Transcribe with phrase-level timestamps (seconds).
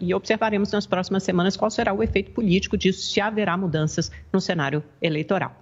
[0.00, 4.40] e observaremos nas próximas semanas qual será o efeito político disso, se haverá mudanças no
[4.40, 5.61] cenário eleitoral.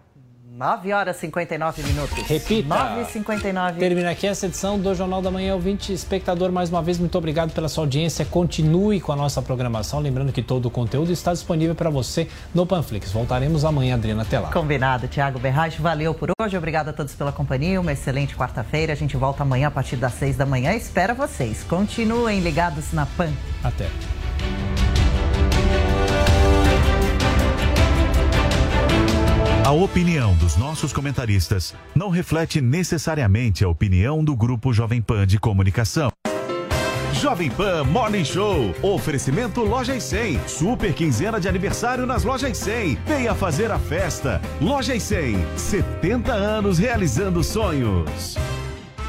[0.60, 2.18] 9 horas e 59 minutos.
[2.26, 2.68] Repita.
[2.68, 5.54] 9 e 59 Termina aqui essa edição do Jornal da Manhã.
[5.54, 8.26] Ouvinte, espectador, mais uma vez, muito obrigado pela sua audiência.
[8.26, 10.00] Continue com a nossa programação.
[10.00, 13.10] Lembrando que todo o conteúdo está disponível para você no Panflix.
[13.10, 14.52] Voltaremos amanhã, Adriana, até lá.
[14.52, 15.80] Combinado, Tiago Berrage.
[15.80, 16.58] Valeu por hoje.
[16.58, 17.80] Obrigado a todos pela companhia.
[17.80, 18.92] Uma excelente quarta-feira.
[18.92, 20.74] A gente volta amanhã a partir das 6 da manhã.
[20.74, 21.64] Espero vocês.
[21.64, 23.32] Continuem ligados na PAN.
[23.64, 23.86] Até.
[29.70, 35.38] A opinião dos nossos comentaristas não reflete necessariamente a opinião do Grupo Jovem Pan de
[35.38, 36.10] Comunicação.
[37.12, 38.74] Jovem Pan Morning Show.
[38.82, 40.40] Oferecimento Lojas 100.
[40.48, 42.96] Super quinzena de aniversário nas Lojas 100.
[43.06, 44.42] Venha fazer a festa.
[44.60, 45.38] Lojas 100.
[45.56, 48.36] 70 anos realizando sonhos.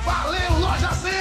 [0.06, 1.21] Valeu, Loja 100!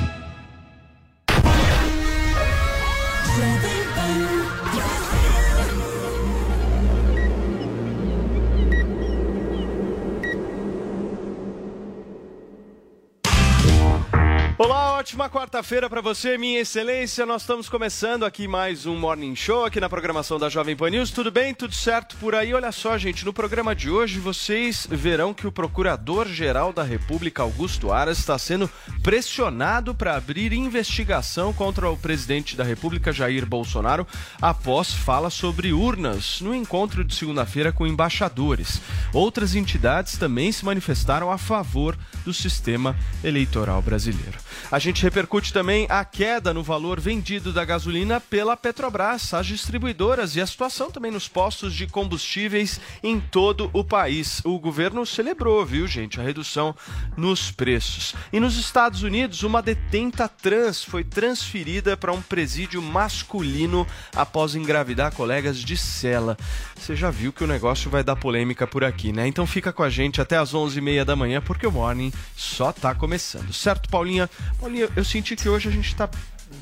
[14.63, 17.25] Olá, ótima quarta-feira para você, minha excelência.
[17.25, 21.09] Nós estamos começando aqui mais um Morning Show aqui na programação da Jovem Pan News.
[21.09, 21.51] Tudo bem?
[21.51, 22.53] Tudo certo por aí?
[22.53, 27.91] Olha só, gente, no programa de hoje vocês verão que o Procurador-Geral da República, Augusto
[27.91, 28.69] Aras, está sendo
[29.01, 34.05] pressionado para abrir investigação contra o presidente da República, Jair Bolsonaro,
[34.39, 38.79] após fala sobre urnas no encontro de segunda-feira com embaixadores.
[39.11, 44.37] Outras entidades também se manifestaram a favor do sistema eleitoral brasileiro.
[44.71, 50.35] A gente repercute também a queda no valor vendido da gasolina pela Petrobras, as distribuidoras
[50.35, 54.41] e a situação também nos postos de combustíveis em todo o país.
[54.43, 56.75] O governo celebrou, viu, gente, a redução
[57.17, 58.15] nos preços.
[58.31, 63.85] E nos Estados Unidos, uma detenta trans foi transferida para um presídio masculino
[64.15, 66.37] após engravidar colegas de cela.
[66.75, 69.27] Você já viu que o negócio vai dar polêmica por aqui, né?
[69.27, 72.95] Então fica com a gente até as 11h30 da manhã, porque o Morning só tá
[72.95, 73.53] começando.
[73.53, 74.29] Certo, Paulinha?
[74.59, 76.09] Paulinha, eu senti que hoje a gente tá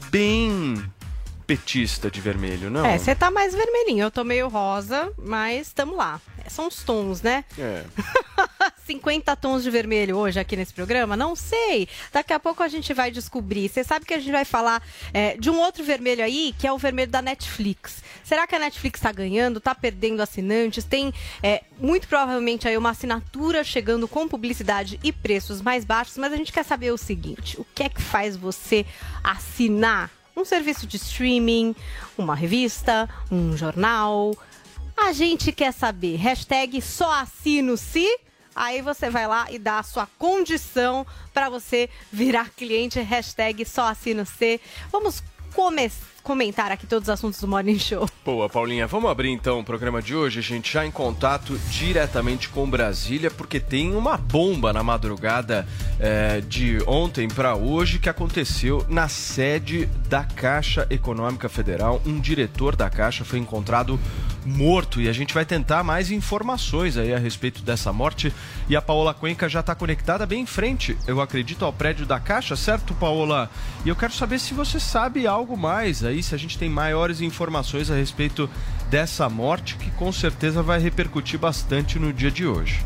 [0.09, 0.83] bem
[1.45, 2.85] petista de vermelho, não?
[2.85, 4.03] É, você tá mais vermelhinho.
[4.03, 6.21] Eu tô meio rosa, mas estamos lá.
[6.47, 7.43] São os tons, né?
[7.57, 7.83] É.
[8.89, 11.15] 50 tons de vermelho hoje aqui nesse programa?
[11.15, 11.87] Não sei.
[12.11, 13.69] Daqui a pouco a gente vai descobrir.
[13.69, 14.81] Você sabe que a gente vai falar
[15.13, 18.01] é, de um outro vermelho aí, que é o vermelho da Netflix.
[18.23, 20.85] Será que a Netflix está ganhando, está perdendo assinantes?
[20.85, 21.13] Tem
[21.43, 26.37] é, muito provavelmente aí uma assinatura chegando com publicidade e preços mais baixos, mas a
[26.37, 28.87] gente quer saber o seguinte: o que é que faz você
[29.23, 31.75] assinar um serviço de streaming,
[32.17, 34.35] uma revista, um jornal?
[34.97, 36.15] A gente quer saber.
[36.15, 38.28] Hashtag só assino se.
[38.59, 42.99] Aí você vai lá e dá a sua condição para você virar cliente.
[42.99, 44.59] Hashtag só assino se.
[44.91, 45.23] Vamos
[45.55, 48.07] começar comentar aqui todos os assuntos do Morning Show.
[48.23, 48.87] Boa, Paulinha.
[48.87, 53.31] Vamos abrir então o programa de hoje, a gente já em contato diretamente com Brasília,
[53.31, 55.67] porque tem uma bomba na madrugada
[55.99, 62.01] é, de ontem para hoje que aconteceu na sede da Caixa Econômica Federal.
[62.05, 63.99] Um diretor da Caixa foi encontrado
[64.45, 68.33] morto e a gente vai tentar mais informações aí a respeito dessa morte.
[68.67, 72.19] E a Paola Cuenca já está conectada bem em frente, eu acredito, ao prédio da
[72.19, 73.49] Caixa, certo, Paola?
[73.85, 77.21] E eu quero saber se você sabe algo mais aí, se a gente tem maiores
[77.21, 78.49] informações a respeito
[78.89, 82.79] dessa morte, que com certeza vai repercutir bastante no dia de hoje.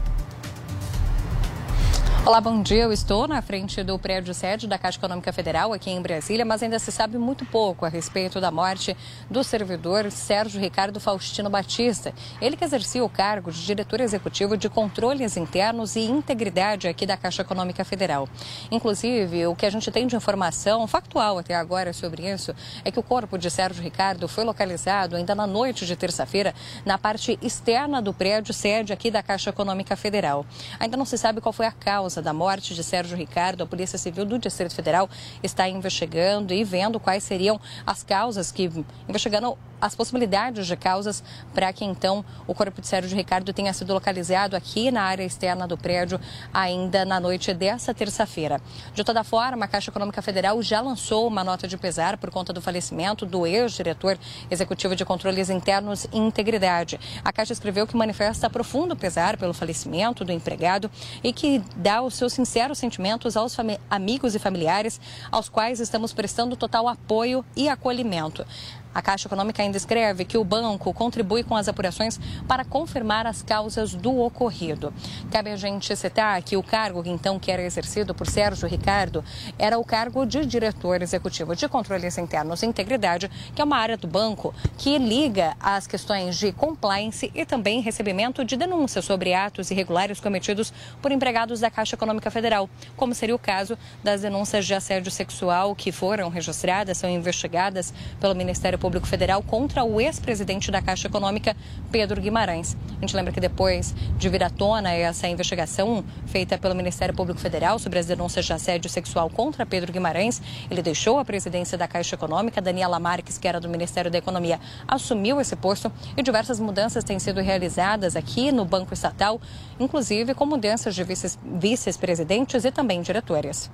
[2.25, 2.83] Olá, bom dia.
[2.83, 6.63] Eu estou na frente do prédio sede da Caixa Econômica Federal aqui em Brasília, mas
[6.63, 8.95] ainda se sabe muito pouco a respeito da morte
[9.29, 12.13] do servidor Sérgio Ricardo Faustino Batista.
[12.39, 17.17] Ele que exercia o cargo de diretor executivo de controles internos e integridade aqui da
[17.17, 18.29] Caixa Econômica Federal.
[18.71, 22.55] Inclusive, o que a gente tem de informação factual até agora sobre isso
[22.85, 26.55] é que o corpo de Sérgio Ricardo foi localizado ainda na noite de terça-feira
[26.85, 30.45] na parte externa do prédio sede aqui da Caixa Econômica Federal.
[30.79, 33.65] Ainda não se sabe qual foi a causa causa da morte de Sérgio Ricardo, a
[33.65, 35.09] Polícia Civil do Distrito Federal
[35.41, 38.69] está investigando e vendo quais seriam as causas que
[39.09, 41.21] investigando as possibilidades de causas
[41.53, 45.67] para que então o corpo de Sérgio Ricardo tenha sido localizado aqui na área externa
[45.67, 46.17] do prédio
[46.53, 48.61] ainda na noite dessa terça-feira.
[48.93, 52.53] De toda forma, a Caixa Econômica Federal já lançou uma nota de pesar por conta
[52.53, 54.17] do falecimento do ex-diretor
[54.49, 56.97] executivo de controles internos e integridade.
[57.21, 60.89] A Caixa escreveu que manifesta profundo pesar pelo falecimento do empregado
[61.21, 63.57] e que dá os seus sinceros sentimentos aos
[63.89, 68.45] amigos e familiares, aos quais estamos prestando total apoio e acolhimento.
[68.93, 73.41] A Caixa Econômica ainda escreve que o banco contribui com as apurações para confirmar as
[73.41, 74.93] causas do ocorrido.
[75.31, 79.23] Cabe a gente citar que o cargo então que era exercido por Sérgio Ricardo
[79.57, 83.97] era o cargo de diretor executivo de controles internos e integridade, que é uma área
[83.97, 89.71] do banco que liga as questões de compliance e também recebimento de denúncias sobre atos
[89.71, 94.73] irregulares cometidos por empregados da Caixa Econômica Federal, como seria o caso das denúncias de
[94.73, 100.81] assédio sexual que foram registradas, são investigadas pelo Ministério Público Federal contra o ex-presidente da
[100.81, 101.55] Caixa Econômica,
[101.89, 102.75] Pedro Guimarães.
[102.97, 107.39] A gente lembra que depois de vir à tona essa investigação feita pelo Ministério Público
[107.39, 111.87] Federal sobre as denúncias de assédio sexual contra Pedro Guimarães, ele deixou a presidência da
[111.87, 116.59] Caixa Econômica, Daniela Marques, que era do Ministério da Economia, assumiu esse posto e diversas
[116.59, 119.39] mudanças têm sido realizadas aqui no Banco Estatal,
[119.79, 123.71] inclusive com mudanças de vice-presidentes e também diretores.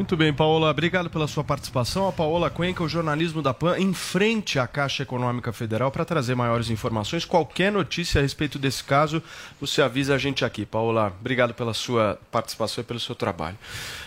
[0.00, 2.08] Muito bem, Paola, obrigado pela sua participação.
[2.08, 6.34] A Paola Cuenca, o jornalismo da PAN, em frente à Caixa Econômica Federal para trazer
[6.34, 7.26] maiores informações.
[7.26, 9.22] Qualquer notícia a respeito desse caso,
[9.60, 10.64] você avisa a gente aqui.
[10.64, 13.58] Paola, obrigado pela sua participação e pelo seu trabalho.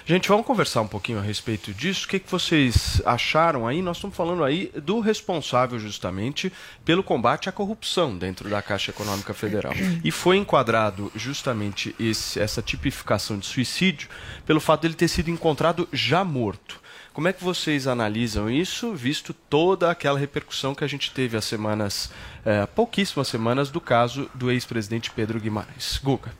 [0.04, 2.08] Gente, vamos conversar um pouquinho a respeito disso.
[2.08, 3.80] O que, que vocês acharam aí?
[3.80, 6.52] Nós estamos falando aí do responsável justamente
[6.84, 9.74] pelo combate à corrupção dentro da Caixa Econômica Federal.
[10.04, 14.10] E foi enquadrado justamente esse, essa tipificação de suicídio
[14.44, 16.82] pelo fato dele ter sido encontrado já morto.
[17.14, 21.46] Como é que vocês analisam isso, visto toda aquela repercussão que a gente teve as
[21.46, 22.10] semanas,
[22.44, 26.00] é, pouquíssimas semanas, do caso do ex-presidente Pedro Guimarães?
[26.04, 26.34] Guga.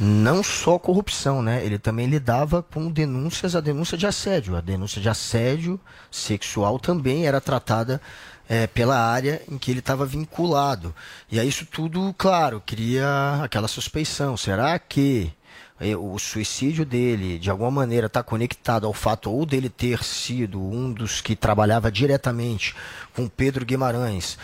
[0.00, 1.64] Não só corrupção, né?
[1.64, 4.56] Ele também lidava com denúncias, a denúncia de assédio.
[4.56, 5.78] A denúncia de assédio
[6.10, 8.00] sexual também era tratada
[8.48, 10.94] é, pela área em que ele estava vinculado.
[11.30, 14.36] E aí isso tudo, claro, cria aquela suspeição.
[14.36, 15.32] Será que
[15.96, 20.92] o suicídio dele de alguma maneira está conectado ao fato ou dele ter sido um
[20.92, 22.74] dos que trabalhava diretamente
[23.14, 24.36] com Pedro Guimarães,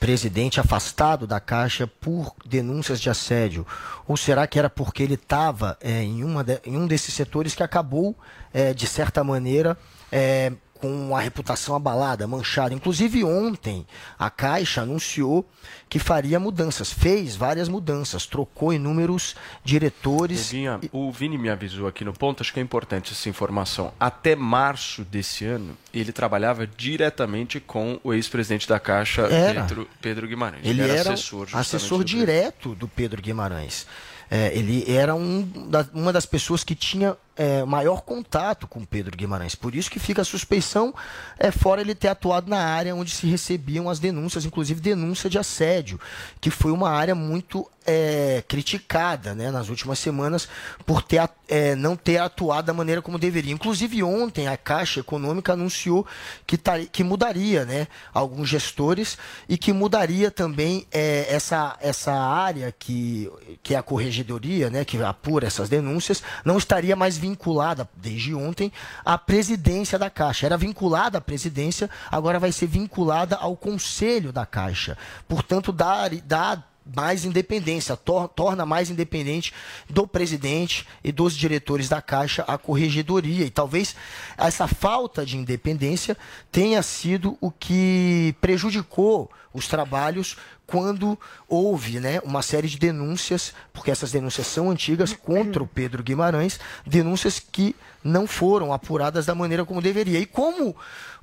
[0.00, 3.64] presidente afastado da Caixa por denúncias de assédio?
[4.08, 6.22] Ou será que era porque ele estava é, em,
[6.64, 8.16] em um desses setores que acabou,
[8.52, 9.78] é, de certa maneira,
[10.10, 10.52] é,
[10.82, 12.74] com a reputação abalada, manchada.
[12.74, 13.86] Inclusive ontem
[14.18, 15.48] a Caixa anunciou
[15.88, 20.50] que faria mudanças, fez várias mudanças, trocou inúmeros diretores.
[20.50, 23.92] Vinha, o Vini me avisou aqui no ponto, acho que é importante essa informação.
[24.00, 30.62] Até março desse ano, ele trabalhava diretamente com o ex-presidente da Caixa, Pedro, Pedro, Guimarães.
[30.64, 33.86] Ele era, era assessor, assessor direto do Pedro Guimarães.
[34.28, 39.16] É, ele era um da, uma das pessoas que tinha é, maior contato com Pedro
[39.16, 39.54] Guimarães.
[39.54, 40.94] Por isso que fica a suspeição,
[41.38, 45.38] é, fora ele ter atuado na área onde se recebiam as denúncias, inclusive denúncia de
[45.38, 46.00] assédio,
[46.40, 50.48] que foi uma área muito é, criticada né, nas últimas semanas
[50.86, 53.52] por ter, é, não ter atuado da maneira como deveria.
[53.52, 56.06] Inclusive ontem a Caixa Econômica anunciou
[56.46, 59.18] que, tá, que mudaria né, alguns gestores
[59.48, 63.30] e que mudaria também é, essa, essa área que,
[63.62, 68.72] que é a corregedoria, né, que apura essas denúncias, não estaria mais vinculada, desde ontem,
[69.04, 70.46] à presidência da Caixa.
[70.46, 74.98] Era vinculada à presidência, agora vai ser vinculada ao conselho da Caixa.
[75.28, 79.52] Portanto, dá, dá mais independência, tor torna mais independente
[79.88, 83.44] do presidente e dos diretores da Caixa a corregedoria.
[83.44, 83.94] E talvez
[84.36, 86.16] essa falta de independência
[86.50, 90.36] tenha sido o que prejudicou os trabalhos
[90.72, 96.02] quando houve né, uma série de denúncias, porque essas denúncias são antigas, contra o Pedro
[96.02, 100.18] Guimarães, denúncias que não foram apuradas da maneira como deveria.
[100.18, 100.74] E como,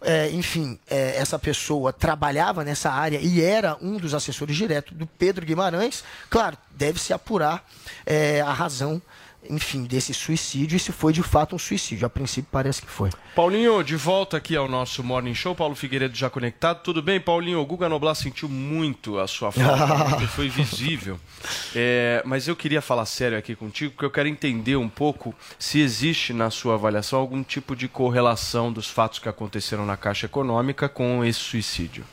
[0.02, 5.08] é, enfim, é, essa pessoa trabalhava nessa área e era um dos assessores diretos do
[5.08, 7.68] Pedro Guimarães, claro, deve-se apurar
[8.06, 9.02] é, a razão
[9.48, 12.06] enfim, desse suicídio e se foi de fato um suicídio.
[12.06, 13.10] A princípio parece que foi.
[13.36, 15.56] Paulinho, de volta aqui ao nosso Morning Show.
[15.56, 16.82] Paulo Figueiredo já conectado.
[16.84, 17.60] Tudo bem, Paulinho?
[17.60, 21.20] O Guga Noblar sentiu muito a sua falta, foi visível.
[21.74, 25.80] É, mas eu queria falar sério aqui contigo, porque eu quero entender um pouco se
[25.80, 30.90] existe na sua avaliação algum tipo de correlação dos fatos que aconteceram na Caixa Econômica
[30.90, 32.04] com esse suicídio.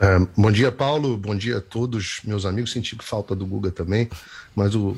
[0.00, 1.16] É, bom dia, Paulo.
[1.16, 2.72] Bom dia a todos meus amigos.
[2.72, 4.08] Senti falta do Guga também,
[4.54, 4.96] mas o,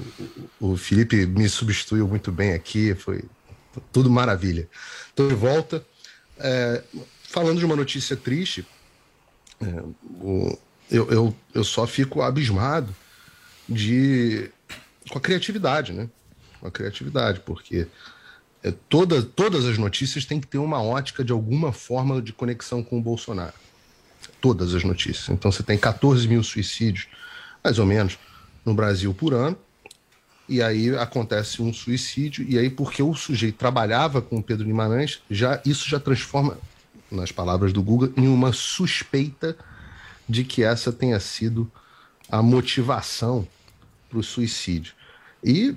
[0.60, 2.94] o Felipe me substituiu muito bem aqui.
[2.94, 3.24] Foi
[3.92, 4.68] tudo maravilha.
[5.08, 5.84] Estou de volta.
[6.38, 6.82] É,
[7.22, 8.66] falando de uma notícia triste,
[9.60, 9.66] É,
[10.20, 10.58] o,
[10.90, 12.94] eu, eu, eu só fico abismado
[13.68, 14.50] de
[15.10, 16.08] com a criatividade, né?
[16.60, 17.86] Com a criatividade, porque
[18.62, 22.82] é, toda, todas as notícias têm que ter uma ótica de alguma forma de conexão
[22.82, 23.54] com o Bolsonaro.
[24.44, 25.30] Todas as notícias.
[25.30, 27.06] Então você tem 14 mil suicídios,
[27.62, 28.18] mais ou menos,
[28.62, 29.56] no Brasil por ano.
[30.46, 35.22] E aí acontece um suicídio, e aí, porque o sujeito trabalhava com o Pedro Guimarães,
[35.30, 36.58] já, isso já transforma,
[37.10, 39.56] nas palavras do Google, em uma suspeita
[40.28, 41.72] de que essa tenha sido
[42.28, 43.48] a motivação
[44.10, 44.92] para o suicídio.
[45.42, 45.74] E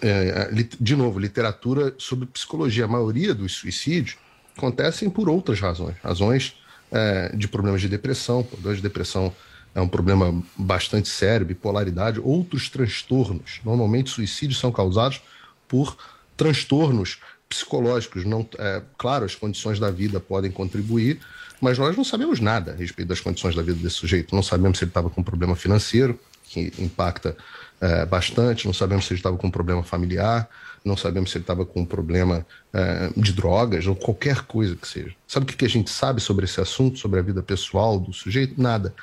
[0.00, 0.50] é,
[0.80, 2.86] de novo, literatura sobre psicologia.
[2.86, 4.16] A maioria dos suicídios
[4.56, 5.96] acontecem por outras razões.
[6.02, 6.56] Razões
[6.90, 8.42] é, de problemas de depressão.
[8.42, 9.32] Problemas de depressão
[9.74, 13.60] é um problema bastante sério, bipolaridade, outros transtornos.
[13.64, 15.20] Normalmente, suicídios são causados
[15.68, 15.96] por
[16.36, 17.18] transtornos
[17.48, 18.24] psicológicos.
[18.24, 21.20] Não, é, claro, as condições da vida podem contribuir,
[21.60, 24.34] mas nós não sabemos nada a respeito das condições da vida desse sujeito.
[24.34, 27.36] Não sabemos se ele estava com um problema financeiro, que impacta
[27.80, 30.48] é, bastante, não sabemos se ele estava com um problema familiar,
[30.84, 34.86] não sabemos se ele estava com um problema é, de drogas ou qualquer coisa que
[34.86, 35.14] seja.
[35.26, 38.60] Sabe o que a gente sabe sobre esse assunto, sobre a vida pessoal do sujeito?
[38.60, 38.94] Nada.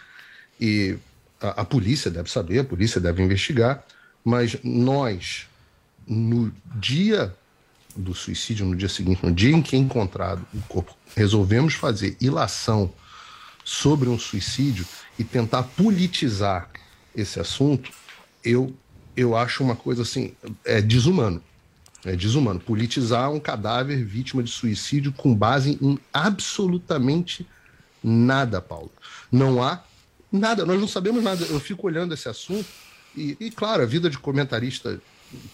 [0.60, 0.98] E
[1.41, 3.84] a, a polícia deve saber, a polícia deve investigar,
[4.24, 5.48] mas nós,
[6.08, 7.34] no dia
[7.96, 12.17] do suicídio, no dia seguinte, no dia em que é encontrado o corpo, resolvemos fazer
[12.20, 12.91] ilação
[13.63, 14.86] sobre um suicídio
[15.17, 16.70] e tentar politizar
[17.15, 17.91] esse assunto,
[18.44, 18.75] eu,
[19.15, 21.41] eu acho uma coisa assim, é desumano.
[22.05, 22.59] É desumano.
[22.59, 27.45] Politizar um cadáver vítima de suicídio com base em absolutamente
[28.03, 28.91] nada, Paulo.
[29.31, 29.83] Não há
[30.31, 31.43] nada, nós não sabemos nada.
[31.45, 32.67] Eu fico olhando esse assunto
[33.15, 35.01] e, e claro, a vida de comentarista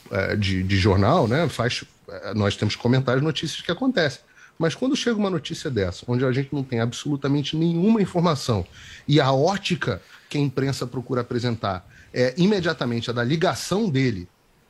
[0.10, 4.22] é, de, de, jornal, né, faz, é, nós temos comentários, notícias que acontecem.
[4.60, 8.66] Mas quando chega uma notícia dessa, onde a gente não tem absolutamente nenhuma informação
[9.08, 14.28] e a ótica que a imprensa procura apresentar é imediatamente a da ligação dele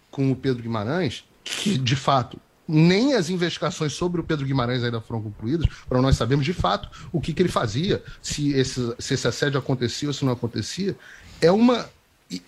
[0.09, 5.01] com o Pedro Guimarães, que de fato nem as investigações sobre o Pedro Guimarães ainda
[5.01, 9.13] foram concluídas, para nós sabermos de fato o que, que ele fazia, se esse, se
[9.13, 10.95] esse assédio acontecia ou se não acontecia,
[11.41, 11.89] é uma.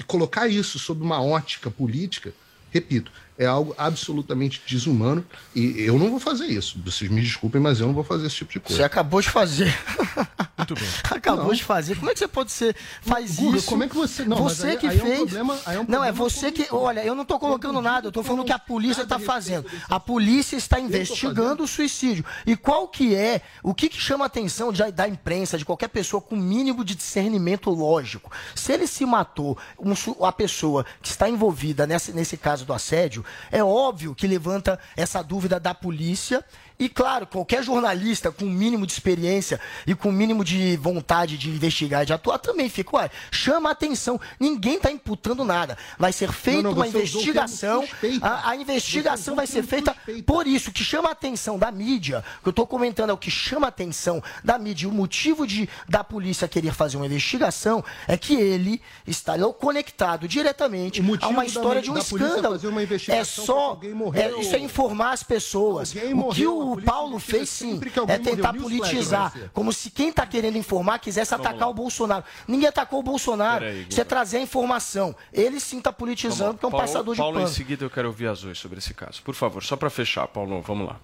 [0.08, 2.34] colocar isso sob uma ótica política,
[2.72, 5.26] repito, é algo absolutamente desumano
[5.56, 6.80] e eu não vou fazer isso.
[6.84, 8.78] Vocês me desculpem, mas eu não vou fazer esse tipo de coisa.
[8.78, 9.76] Você acabou de fazer.
[10.58, 10.88] Muito bem.
[11.10, 11.54] acabou não.
[11.54, 11.96] de fazer.
[11.96, 13.68] Como é que você pode ser faz Guga, isso?
[13.68, 14.38] Como é que você não?
[14.38, 15.12] Você aí, que aí fez.
[15.12, 16.68] É um problema, é um não é você que.
[16.72, 18.08] Olha, eu não estou colocando nada.
[18.08, 19.66] Eu estou falando que a polícia está fazendo.
[19.90, 22.24] A polícia está investigando o suicídio.
[22.46, 25.90] E qual que é o que, que chama a atenção de, da imprensa, de qualquer
[25.90, 28.32] pessoa com mínimo de discernimento lógico?
[28.56, 29.94] Se ele se matou, um,
[30.26, 35.22] a pessoa que está envolvida nesse, nesse caso do assédio, é óbvio que levanta essa
[35.22, 36.44] dúvida da polícia
[36.84, 41.38] e claro, qualquer jornalista com o mínimo de experiência e com o mínimo de vontade
[41.38, 44.20] de investigar e de atuar também fica, ué, chama a atenção.
[44.38, 45.78] Ninguém está imputando nada.
[45.98, 47.88] Vai ser feita uma investigação.
[48.22, 50.72] A, a, investigação vai ser feita por isso.
[50.72, 53.68] O que chama a atenção da mídia, que eu estou comentando é o que chama
[53.68, 54.90] a atenção da mídia.
[54.90, 61.02] O motivo de, da polícia querer fazer uma investigação é que ele está conectado diretamente
[61.22, 62.60] a uma história da, de um escândalo.
[63.08, 63.80] é só.
[64.14, 65.94] É, isso é informar as pessoas.
[66.14, 70.58] o que o o Paulo fez sim é tentar politizar, como se quem está querendo
[70.58, 71.72] informar quisesse Vamos atacar lá.
[71.72, 72.24] o Bolsonaro.
[72.48, 73.66] Ninguém atacou o Bolsonaro.
[73.66, 75.16] Aí, Isso é trazer a informação.
[75.32, 77.48] Ele sim está politizando, porque é um Paulo, passador de Paulo, pano.
[77.50, 79.22] em seguida eu quero ouvir azul sobre esse caso.
[79.24, 81.00] Por favor, só para fechar, Paulo, vamos lá.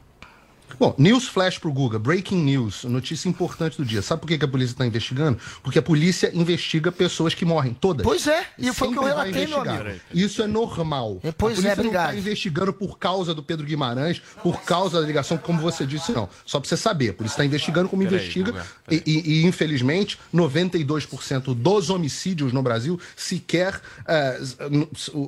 [0.77, 4.01] Bom, news flash pro Guga, breaking news, notícia importante do dia.
[4.01, 5.39] Sabe por que, que a polícia está investigando?
[5.63, 8.03] Porque a polícia investiga pessoas que morrem, todas.
[8.03, 9.99] Pois é, e foi o que eu relatei, meu amigo.
[10.13, 11.19] Isso é normal.
[11.23, 15.01] É, pois a polícia é, não está investigando por causa do Pedro Guimarães, por causa
[15.01, 16.29] da ligação, como você disse, não.
[16.45, 18.51] Só para você saber, a polícia está investigando como peraí, investiga.
[18.51, 24.39] Guga, e, e, e, infelizmente, 92% dos homicídios no Brasil sequer é,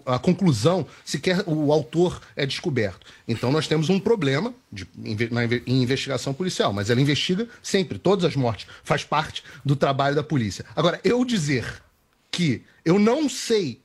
[0.06, 3.06] a conclusão, sequer o autor é descoberto.
[3.32, 4.88] Então nós temos um problema de,
[5.32, 10.16] na, em investigação policial, mas ela investiga sempre, todas as mortes, faz parte do trabalho
[10.16, 10.66] da polícia.
[10.76, 11.82] Agora, eu dizer
[12.30, 13.82] que eu não sei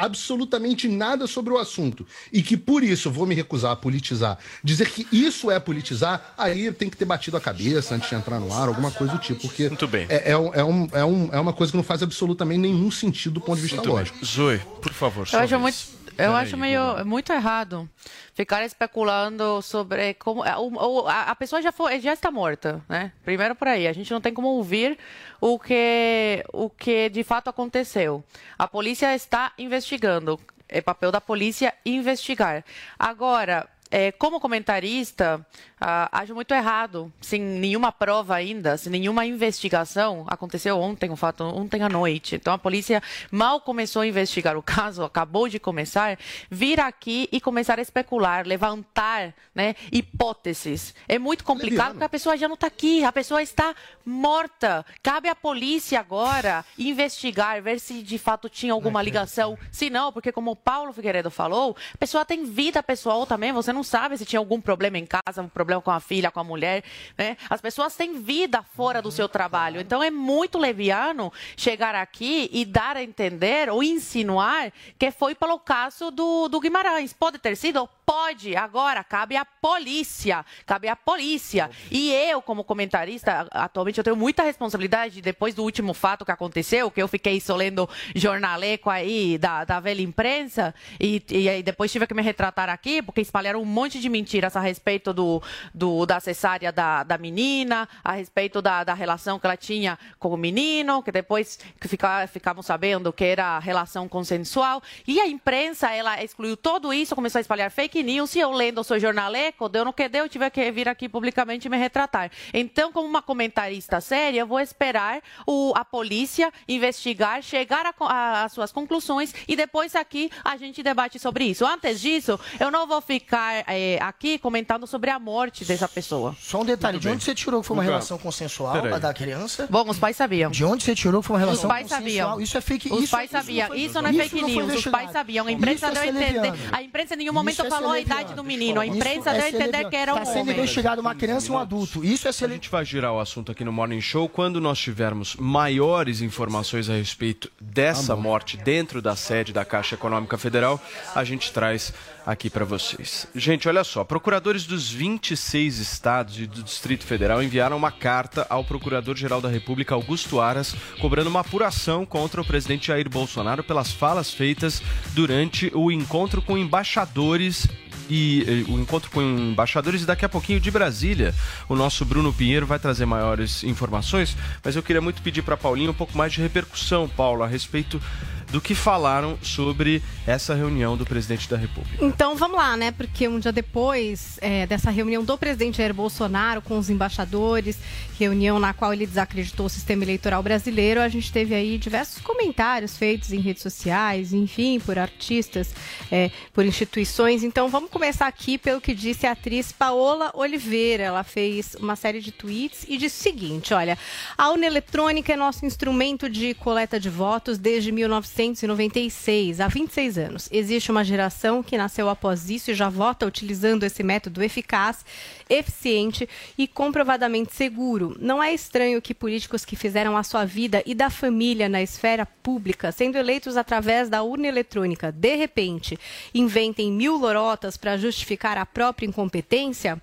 [0.00, 4.88] absolutamente nada sobre o assunto e que por isso vou me recusar a politizar, dizer
[4.88, 8.50] que isso é politizar, aí tem que ter batido a cabeça antes de entrar no
[8.52, 10.06] ar, alguma coisa do tipo, porque Muito bem.
[10.08, 13.34] É, é, é, um, é, um, é uma coisa que não faz absolutamente nenhum sentido
[13.34, 14.16] do ponto de vista Muito lógico.
[14.16, 14.26] Bem.
[14.26, 15.78] Zoe, por favor, Eu acho muito,
[16.24, 17.88] eu acho meio muito errado
[18.34, 23.12] ficar especulando sobre como é, a, a pessoa já foi, já está morta, né?
[23.24, 24.98] Primeiro por aí, a gente não tem como ouvir
[25.40, 28.24] o que o que de fato aconteceu.
[28.58, 30.38] A polícia está investigando.
[30.68, 32.64] É papel da polícia investigar.
[32.96, 35.44] Agora, é, como comentarista,
[35.80, 40.24] ah, acho muito errado, sem nenhuma prova ainda, sem nenhuma investigação.
[40.28, 42.36] Aconteceu ontem, o um fato ontem à noite.
[42.36, 46.18] Então a polícia mal começou a investigar o caso, acabou de começar,
[46.50, 50.94] vir aqui e começar a especular, levantar né, hipóteses.
[51.08, 54.84] É muito complicado porque a pessoa já não está aqui, a pessoa está morta.
[55.02, 59.58] Cabe à polícia agora investigar, ver se de fato tinha alguma ligação.
[59.72, 63.72] Se não, porque como o Paulo Figueiredo falou, a pessoa tem vida pessoal também, você
[63.72, 66.38] não não sabe se tinha algum problema em casa, um problema com a filha, com
[66.38, 66.84] a mulher.
[67.16, 67.38] Né?
[67.48, 69.80] As pessoas têm vida fora do seu trabalho.
[69.80, 75.58] Então é muito leviano chegar aqui e dar a entender ou insinuar que foi pelo
[75.58, 77.14] caso do, do Guimarães.
[77.14, 77.88] Pode ter sido?
[78.04, 78.54] Pode.
[78.54, 80.44] Agora, cabe à polícia.
[80.66, 81.70] Cabe à polícia.
[81.90, 86.90] E eu, como comentarista, atualmente eu tenho muita responsabilidade depois do último fato que aconteceu,
[86.90, 92.06] que eu fiquei só lendo jornaleco aí da, da velha imprensa e, e depois tive
[92.06, 96.20] que me retratar aqui, porque espalharam um monte de mentiras a respeito do, do da
[96.20, 101.02] cesárea da, da menina, a respeito da, da relação que ela tinha com o menino,
[101.02, 104.82] que depois que fica, ficamos sabendo que era relação consensual.
[105.06, 108.34] E a imprensa, ela excluiu tudo isso, começou a espalhar fake news.
[108.34, 111.08] E eu lendo o seu jornaleco, deu no que deu, eu tive que vir aqui
[111.08, 112.30] publicamente me retratar.
[112.52, 118.72] Então, como uma comentarista séria, eu vou esperar o, a polícia investigar, chegar às suas
[118.72, 121.66] conclusões e depois aqui a gente debate sobre isso.
[121.66, 126.34] Antes disso, eu não vou ficar é, aqui comentando sobre a morte dessa pessoa.
[126.40, 129.14] Só um detalhe, Muito de onde você tirou que foi uma relação consensual a da
[129.14, 129.66] criança?
[129.70, 130.50] Bom, os pais sabiam.
[130.50, 132.28] De onde você tirou que foi uma relação os pais consensual?
[132.30, 132.40] Sabiam.
[132.40, 133.74] Isso é fake Os isso, pais sabiam.
[133.74, 134.74] Isso, isso, não é fake news.
[134.74, 135.46] Os pais sabiam.
[135.46, 136.52] A imprensa é deu a entender.
[136.72, 138.80] A imprensa em nenhum momento falou a idade do menino.
[138.80, 141.58] A imprensa deu a entender que era um Está sendo investigado uma criança e um
[141.58, 142.04] adulto.
[142.04, 145.36] Isso é A gente vai girar o assunto aqui no Morning Show quando nós tivermos
[145.36, 150.80] maiores informações a respeito dessa morte dentro da sede da Caixa Econômica Federal.
[151.14, 151.92] A gente traz
[152.32, 153.26] aqui para vocês.
[153.34, 158.64] Gente, olha só, procuradores dos 26 estados e do Distrito Federal enviaram uma carta ao
[158.64, 164.32] Procurador-Geral da República, Augusto Aras, cobrando uma apuração contra o presidente Jair Bolsonaro pelas falas
[164.32, 164.82] feitas
[165.12, 167.68] durante o encontro com embaixadores
[168.10, 171.34] e, e, o encontro com embaixadores e daqui a pouquinho de Brasília.
[171.68, 175.92] O nosso Bruno Pinheiro vai trazer maiores informações, mas eu queria muito pedir para Paulinho
[175.92, 178.00] um pouco mais de repercussão, Paulo, a respeito
[178.50, 182.04] do que falaram sobre essa reunião do presidente da República.
[182.04, 182.90] Então vamos lá, né?
[182.90, 187.78] Porque um dia depois é, dessa reunião do presidente Jair Bolsonaro com os embaixadores,
[188.18, 192.96] reunião na qual ele desacreditou o sistema eleitoral brasileiro, a gente teve aí diversos comentários
[192.96, 195.74] feitos em redes sociais, enfim, por artistas,
[196.10, 197.42] é, por instituições.
[197.42, 201.04] Então vamos começar aqui pelo que disse a atriz Paola Oliveira.
[201.04, 203.96] Ela fez uma série de tweets e disse o seguinte: olha,
[204.36, 210.18] a urna eletrônica é nosso instrumento de coleta de votos desde 1900 1996, há 26
[210.18, 210.48] anos.
[210.50, 215.04] Existe uma geração que nasceu após isso e já vota utilizando esse método eficaz,
[215.48, 218.16] eficiente e comprovadamente seguro.
[218.18, 222.24] Não é estranho que políticos que fizeram a sua vida e da família na esfera
[222.24, 225.98] pública, sendo eleitos através da urna eletrônica, de repente,
[226.34, 230.00] inventem mil lorotas para justificar a própria incompetência?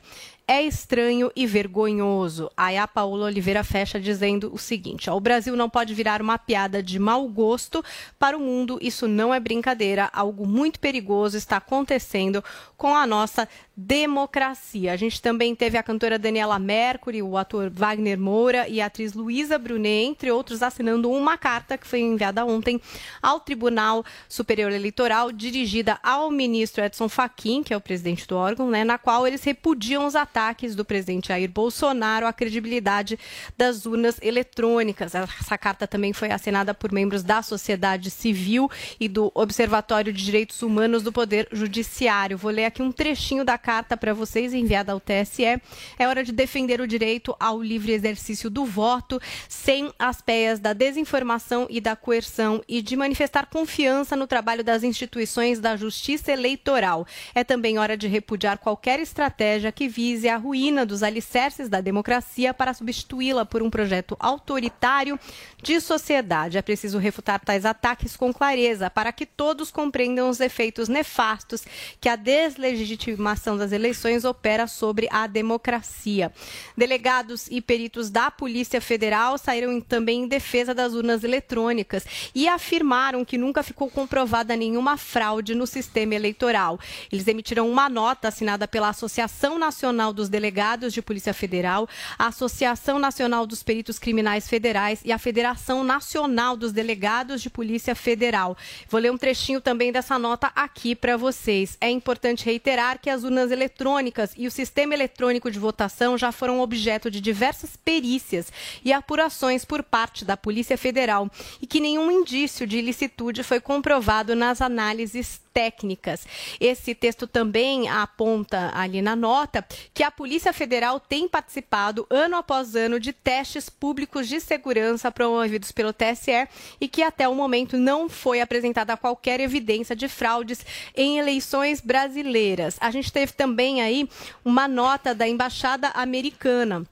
[0.47, 2.49] É estranho e vergonhoso.
[2.55, 6.37] Aí a Paula Oliveira fecha dizendo o seguinte: ó, o Brasil não pode virar uma
[6.37, 7.83] piada de mau gosto
[8.17, 8.79] para o mundo.
[8.81, 10.09] Isso não é brincadeira.
[10.13, 12.41] Algo muito perigoso está acontecendo
[12.77, 14.93] com a nossa democracia.
[14.93, 19.13] A gente também teve a cantora Daniela Mercury, o ator Wagner Moura e a atriz
[19.13, 22.79] Luísa Brunet, entre outros, assinando uma carta que foi enviada ontem
[23.21, 28.69] ao Tribunal Superior Eleitoral, dirigida ao ministro Edson Fachin, que é o presidente do órgão,
[28.69, 30.36] né, na qual eles repudiam os ataques
[30.75, 33.17] do presidente Jair Bolsonaro à credibilidade
[33.57, 35.15] das urnas eletrônicas.
[35.15, 38.69] Essa carta também foi assinada por membros da sociedade civil
[38.99, 42.37] e do Observatório de Direitos Humanos do Poder Judiciário.
[42.37, 45.59] Vou ler aqui um trechinho da carta para vocês enviada ao TSE.
[45.97, 49.19] É hora de defender o direito ao livre exercício do voto,
[49.49, 54.83] sem as peias da desinformação e da coerção e de manifestar confiança no trabalho das
[54.83, 57.07] instituições da justiça eleitoral.
[57.33, 62.53] É também hora de repudiar qualquer estratégia que vise a ruína dos alicerces da democracia
[62.53, 65.19] para substituí-la por um projeto autoritário
[65.61, 66.57] de sociedade.
[66.57, 71.65] É preciso refutar tais ataques com clareza para que todos compreendam os efeitos nefastos
[71.99, 76.31] que a deslegitimação das eleições opera sobre a democracia.
[76.75, 83.25] Delegados e peritos da Polícia Federal saíram também em defesa das urnas eletrônicas e afirmaram
[83.25, 86.79] que nunca ficou comprovada nenhuma fraude no sistema eleitoral.
[87.11, 92.97] Eles emitiram uma nota assinada pela Associação Nacional dos Delegados de Polícia Federal, a Associação
[92.97, 98.57] Nacional dos Peritos Criminais Federais e a Federação Nacional dos Delegados de Polícia Federal.
[98.89, 101.77] Vou ler um trechinho também dessa nota aqui para vocês.
[101.79, 106.59] É importante reiterar que as urnas eletrônicas e o sistema eletrônico de votação já foram
[106.59, 108.51] objeto de diversas perícias
[108.83, 111.29] e apurações por parte da Polícia Federal
[111.61, 116.27] e que nenhum indício de ilicitude foi comprovado nas análises técnicas.
[116.59, 122.75] Esse texto também aponta ali na nota que a Polícia Federal tem participado ano após
[122.75, 126.47] ano de testes públicos de segurança promovidos pelo TSE
[126.79, 130.63] e que até o momento não foi apresentada qualquer evidência de fraudes
[130.95, 132.77] em eleições brasileiras.
[132.79, 134.07] A gente teve também aí
[134.45, 136.85] uma nota da embaixada americana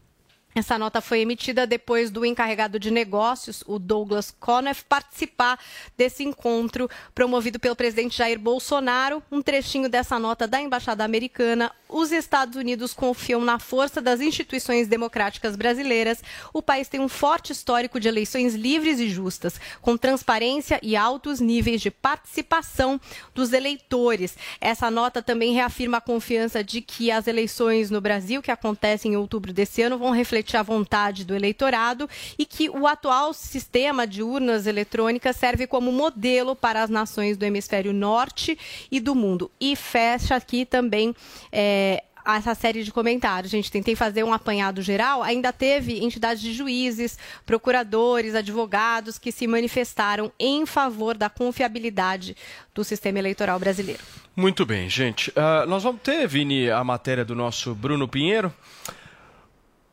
[0.55, 5.59] essa nota foi emitida depois do encarregado de negócios, o Douglas Conniff, participar
[5.97, 9.21] desse encontro promovido pelo presidente Jair Bolsonaro.
[9.29, 11.73] Um trechinho dessa nota da Embaixada Americana.
[11.89, 16.23] Os Estados Unidos confiam na força das instituições democráticas brasileiras.
[16.53, 21.41] O país tem um forte histórico de eleições livres e justas, com transparência e altos
[21.41, 22.99] níveis de participação
[23.33, 24.37] dos eleitores.
[24.61, 29.17] Essa nota também reafirma a confiança de que as eleições no Brasil, que acontecem em
[29.17, 34.05] outubro desse ano, vão refletir refletir a vontade do eleitorado e que o atual sistema
[34.05, 38.58] de urnas eletrônicas serve como modelo para as nações do hemisfério norte
[38.91, 39.49] e do mundo.
[39.60, 41.15] E fecha aqui também.
[41.51, 43.51] É, essa série de comentários.
[43.51, 45.21] Gente, tentei fazer um apanhado geral.
[45.21, 52.36] Ainda teve entidades de juízes, procuradores, advogados que se manifestaram em favor da confiabilidade
[52.73, 54.01] do sistema eleitoral brasileiro.
[54.36, 55.29] Muito bem, gente.
[55.29, 58.51] Uh, nós vamos ter, Vini, a matéria do nosso Bruno Pinheiro.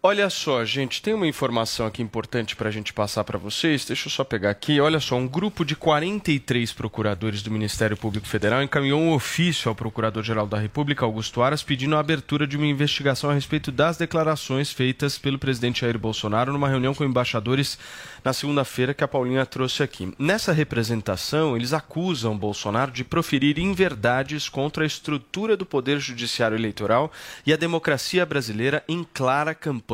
[0.04, 3.84] Olha só, gente, tem uma informação aqui importante para a gente passar para vocês.
[3.84, 4.80] Deixa eu só pegar aqui.
[4.80, 9.76] Olha só, um grupo de 43 procuradores do Ministério Público Federal encaminhou um ofício ao
[9.76, 14.72] Procurador-Geral da República, Augusto Aras, pedindo a abertura de uma investigação a respeito das declarações
[14.72, 17.78] feitas pelo presidente Jair Bolsonaro numa reunião com embaixadores
[18.24, 20.12] na segunda-feira que a Paulinha trouxe aqui.
[20.18, 27.12] Nessa representação, eles acusam Bolsonaro de proferir inverdades contra a estrutura do Poder Judiciário Eleitoral
[27.46, 29.91] e a democracia brasileira em clara campanha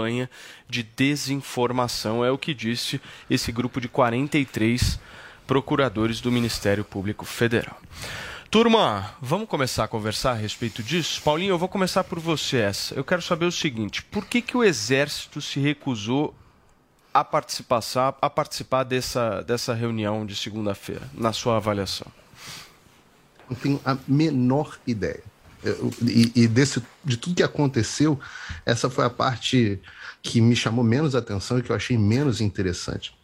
[0.69, 2.25] de desinformação.
[2.25, 4.99] É o que disse esse grupo de 43
[5.47, 7.81] procuradores do Ministério Público Federal.
[8.51, 11.21] Turma, vamos começar a conversar a respeito disso?
[11.23, 12.65] Paulinho, eu vou começar por você.
[12.95, 16.35] Eu quero saber o seguinte: por que, que o Exército se recusou
[17.13, 17.83] a participar,
[18.23, 22.07] a participar dessa, dessa reunião de segunda-feira, na sua avaliação?
[23.51, 25.23] Não tenho a menor ideia.
[26.03, 28.19] E, e, desse, de tudo que aconteceu,
[28.65, 29.81] essa foi a parte
[30.23, 33.17] que me chamou menos atenção e que eu achei menos interessante.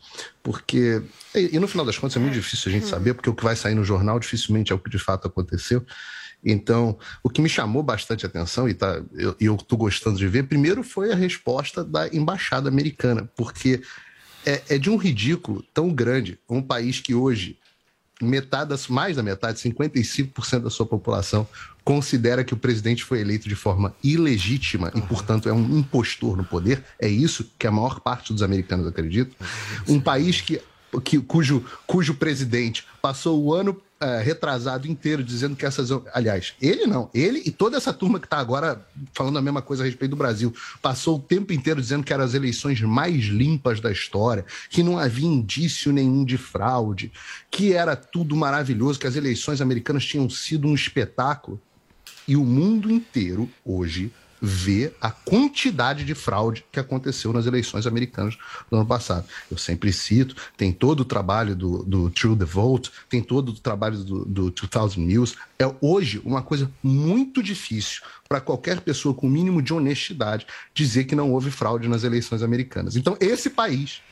[0.42, 1.02] Porque,
[1.34, 3.44] e, e no final das contas é muito difícil a gente saber, porque o que
[3.44, 5.84] vai sair no jornal dificilmente é o que de fato aconteceu.
[6.44, 9.02] Então, o que me chamou bastante atenção, e tá,
[9.40, 13.82] eu estou gostando de ver, primeiro foi a resposta da embaixada americana, porque
[14.44, 17.58] é, é de um ridículo tão grande um país que hoje,
[18.20, 21.48] metade, mais da metade, 55% da sua população,
[21.84, 25.00] considera que o presidente foi eleito de forma ilegítima uhum.
[25.00, 26.82] e, portanto, é um impostor no poder.
[26.98, 29.34] É isso que a maior parte dos americanos acredita.
[29.86, 30.60] Um país que,
[31.04, 35.88] que cujo, cujo presidente passou o ano é, retrasado inteiro dizendo que essas.
[36.12, 39.82] Aliás, ele não, ele e toda essa turma que está agora falando a mesma coisa
[39.82, 43.80] a respeito do Brasil, passou o tempo inteiro dizendo que eram as eleições mais limpas
[43.80, 47.12] da história, que não havia indício nenhum de fraude,
[47.50, 51.60] que era tudo maravilhoso, que as eleições americanas tinham sido um espetáculo.
[52.26, 54.12] E o mundo inteiro hoje
[54.44, 58.36] ver a quantidade de fraude que aconteceu nas eleições americanas
[58.70, 59.26] do ano passado.
[59.50, 63.54] Eu sempre cito, tem todo o trabalho do, do True the Vote, tem todo o
[63.54, 65.36] trabalho do, do 2000 News.
[65.58, 71.04] É hoje uma coisa muito difícil para qualquer pessoa com o mínimo de honestidade dizer
[71.04, 72.96] que não houve fraude nas eleições americanas.
[72.96, 74.02] Então, esse país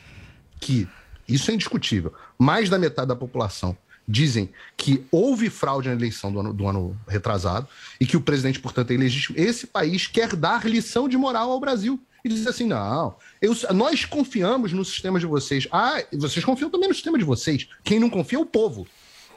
[0.59, 0.87] que,
[1.27, 6.39] isso é indiscutível, mais da metade da população dizem que houve fraude na eleição do
[6.39, 7.67] ano, do ano retrasado
[7.99, 9.39] e que o presidente, portanto, é ilegítimo.
[9.39, 11.99] Esse país quer dar lição de moral ao Brasil.
[12.23, 15.67] E diz assim: não, eu, nós confiamos no sistema de vocês.
[15.71, 17.67] Ah, vocês confiam também no sistema de vocês.
[17.83, 18.87] Quem não confia é o povo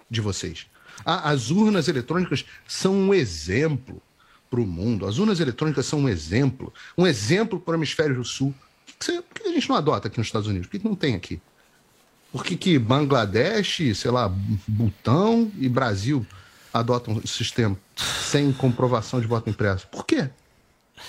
[0.09, 0.66] de vocês.
[1.05, 4.00] Ah, as urnas eletrônicas são um exemplo
[4.48, 5.07] para o mundo.
[5.07, 6.72] As urnas eletrônicas são um exemplo.
[6.96, 8.55] Um exemplo para o hemisfério sul.
[8.87, 10.68] Por que, por que a gente não adota aqui nos Estados Unidos?
[10.68, 11.40] Por que não tem aqui?
[12.37, 14.31] Por que, que Bangladesh, sei lá,
[14.68, 16.27] Butão e Brasil
[16.70, 19.88] adotam o sistema sem comprovação de voto impresso?
[19.88, 20.29] Por quê?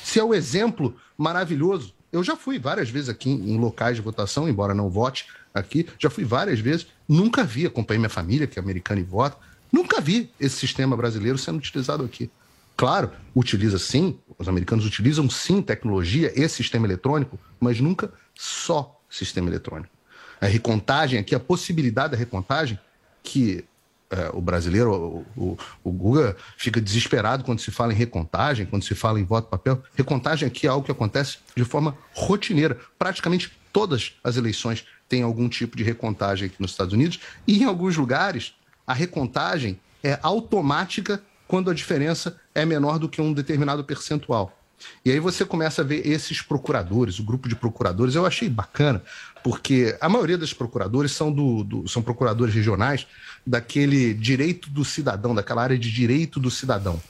[0.05, 1.93] Se é o exemplo maravilhoso.
[2.13, 6.09] Eu já fui várias vezes aqui em locais de votação, embora não vote aqui, já
[6.09, 9.35] fui várias vezes, nunca vi, acompanhei minha família, que é americana e vota,
[9.69, 12.31] nunca vi esse sistema brasileiro sendo utilizado aqui.
[12.77, 19.49] claro, utiliza sim, os americanos utilizam sim tecnologia e sistema eletrônico, mas nunca só sistema
[19.49, 19.96] eletrônico.
[20.39, 22.79] A recontagem aqui, a possibilidade da recontagem,
[23.23, 23.65] que
[24.09, 28.83] é, o brasileiro, o, o, o, Guga, fica desesperado quando se fala em recontagem, quando
[28.83, 29.83] se fala em voto papel.
[29.95, 32.79] Recontagem aqui é algo que acontece de forma rotineira.
[32.97, 37.65] Praticamente todas as eleições têm algum tipo de recontagem aqui nos Estados Unidos, e em
[37.65, 38.53] alguns lugares
[38.85, 44.56] a recontagem é automática quando a diferença é menor do que um determinado percentual.
[45.03, 49.01] E aí você começa a ver esses procuradores, o grupo de procuradores, eu achei bacana,
[49.43, 53.07] porque a maioria dos procuradores são, do, do, são procuradores regionais
[53.45, 57.01] daquele direito do cidadão, daquela área de direito do cidadão.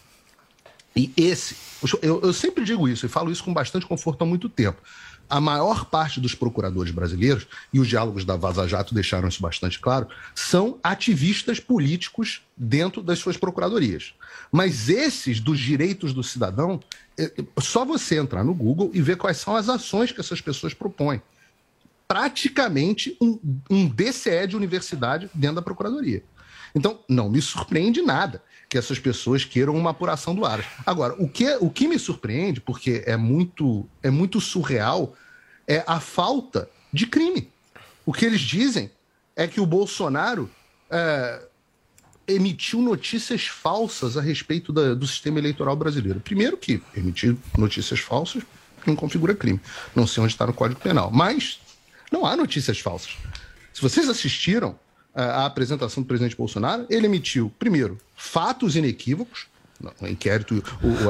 [0.95, 1.55] E esse,
[2.01, 4.81] eu, eu sempre digo isso e falo isso com bastante conforto há muito tempo
[5.29, 9.79] a maior parte dos procuradores brasileiros, e os diálogos da Vaza Jato deixaram isso bastante
[9.79, 14.13] claro, são ativistas políticos dentro das suas procuradorias.
[14.51, 16.79] Mas esses dos direitos do cidadão,
[17.17, 20.73] é só você entrar no Google e ver quais são as ações que essas pessoas
[20.73, 21.21] propõem.
[22.07, 23.39] Praticamente um,
[23.69, 26.23] um DCE de universidade dentro da procuradoria.
[26.73, 30.65] Então, não me surpreende nada que essas pessoas queiram uma apuração do Aras.
[30.85, 35.15] Agora, o que, o que me surpreende, porque é muito, é muito surreal,
[35.67, 37.49] é a falta de crime.
[38.05, 38.91] O que eles dizem
[39.35, 40.49] é que o Bolsonaro
[40.89, 41.41] é,
[42.27, 46.19] emitiu notícias falsas a respeito da, do sistema eleitoral brasileiro.
[46.19, 48.43] Primeiro que emitir notícias falsas
[48.85, 49.59] não configura crime.
[49.95, 51.11] Não sei onde está no Código Penal.
[51.11, 51.59] Mas
[52.11, 53.17] não há notícias falsas.
[53.73, 54.77] Se vocês assistiram
[55.13, 59.47] a apresentação do presidente Bolsonaro, ele emitiu, primeiro, fatos inequívocos.
[60.01, 60.63] O inquérito,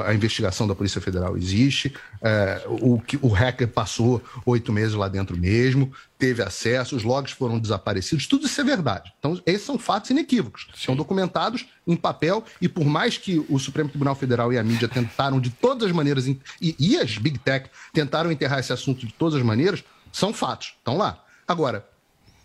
[0.06, 1.94] a investigação da Polícia Federal existe.
[2.22, 7.60] É, o, o hacker passou oito meses lá dentro mesmo, teve acesso, os logs foram
[7.60, 9.14] desaparecidos, tudo isso é verdade.
[9.20, 10.68] Então, esses são fatos inequívocos.
[10.76, 10.88] Sim.
[10.88, 14.90] São documentados em papel, e por mais que o Supremo Tribunal Federal e a mídia
[14.90, 16.38] tentaram de todas as maneiras, e,
[16.78, 19.82] e as Big Tech tentaram enterrar esse assunto de todas as maneiras,
[20.12, 20.76] são fatos.
[20.78, 21.24] Estão lá.
[21.48, 21.88] Agora,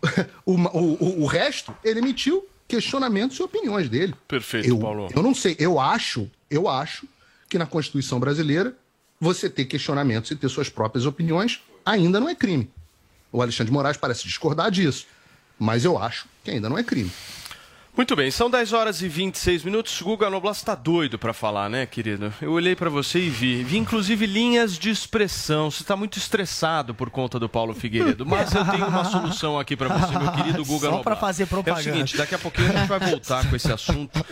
[0.45, 4.13] o, o, o resto, ele emitiu questionamentos e opiniões dele.
[4.27, 5.09] Perfeito, eu, Paulo.
[5.15, 7.07] Eu não sei, eu acho, eu acho
[7.49, 8.75] que na Constituição brasileira
[9.19, 12.69] você ter questionamentos e ter suas próprias opiniões ainda não é crime.
[13.31, 15.07] O Alexandre de Moraes parece discordar disso,
[15.57, 17.11] mas eu acho que ainda não é crime.
[17.95, 20.01] Muito bem, são 10 horas e 26 minutos.
[20.01, 22.33] Guga Noblas está doido para falar, né, querido?
[22.41, 23.63] Eu olhei para você e vi.
[23.63, 25.69] Vi inclusive linhas de expressão.
[25.69, 29.77] Você está muito estressado por conta do Paulo Figueiredo, mas eu tenho uma solução aqui
[29.77, 30.97] para você, meu querido Guga Só Noblas.
[30.97, 31.81] Só para fazer propaganda.
[31.81, 34.25] É o seguinte, daqui a pouquinho a gente vai voltar com esse assunto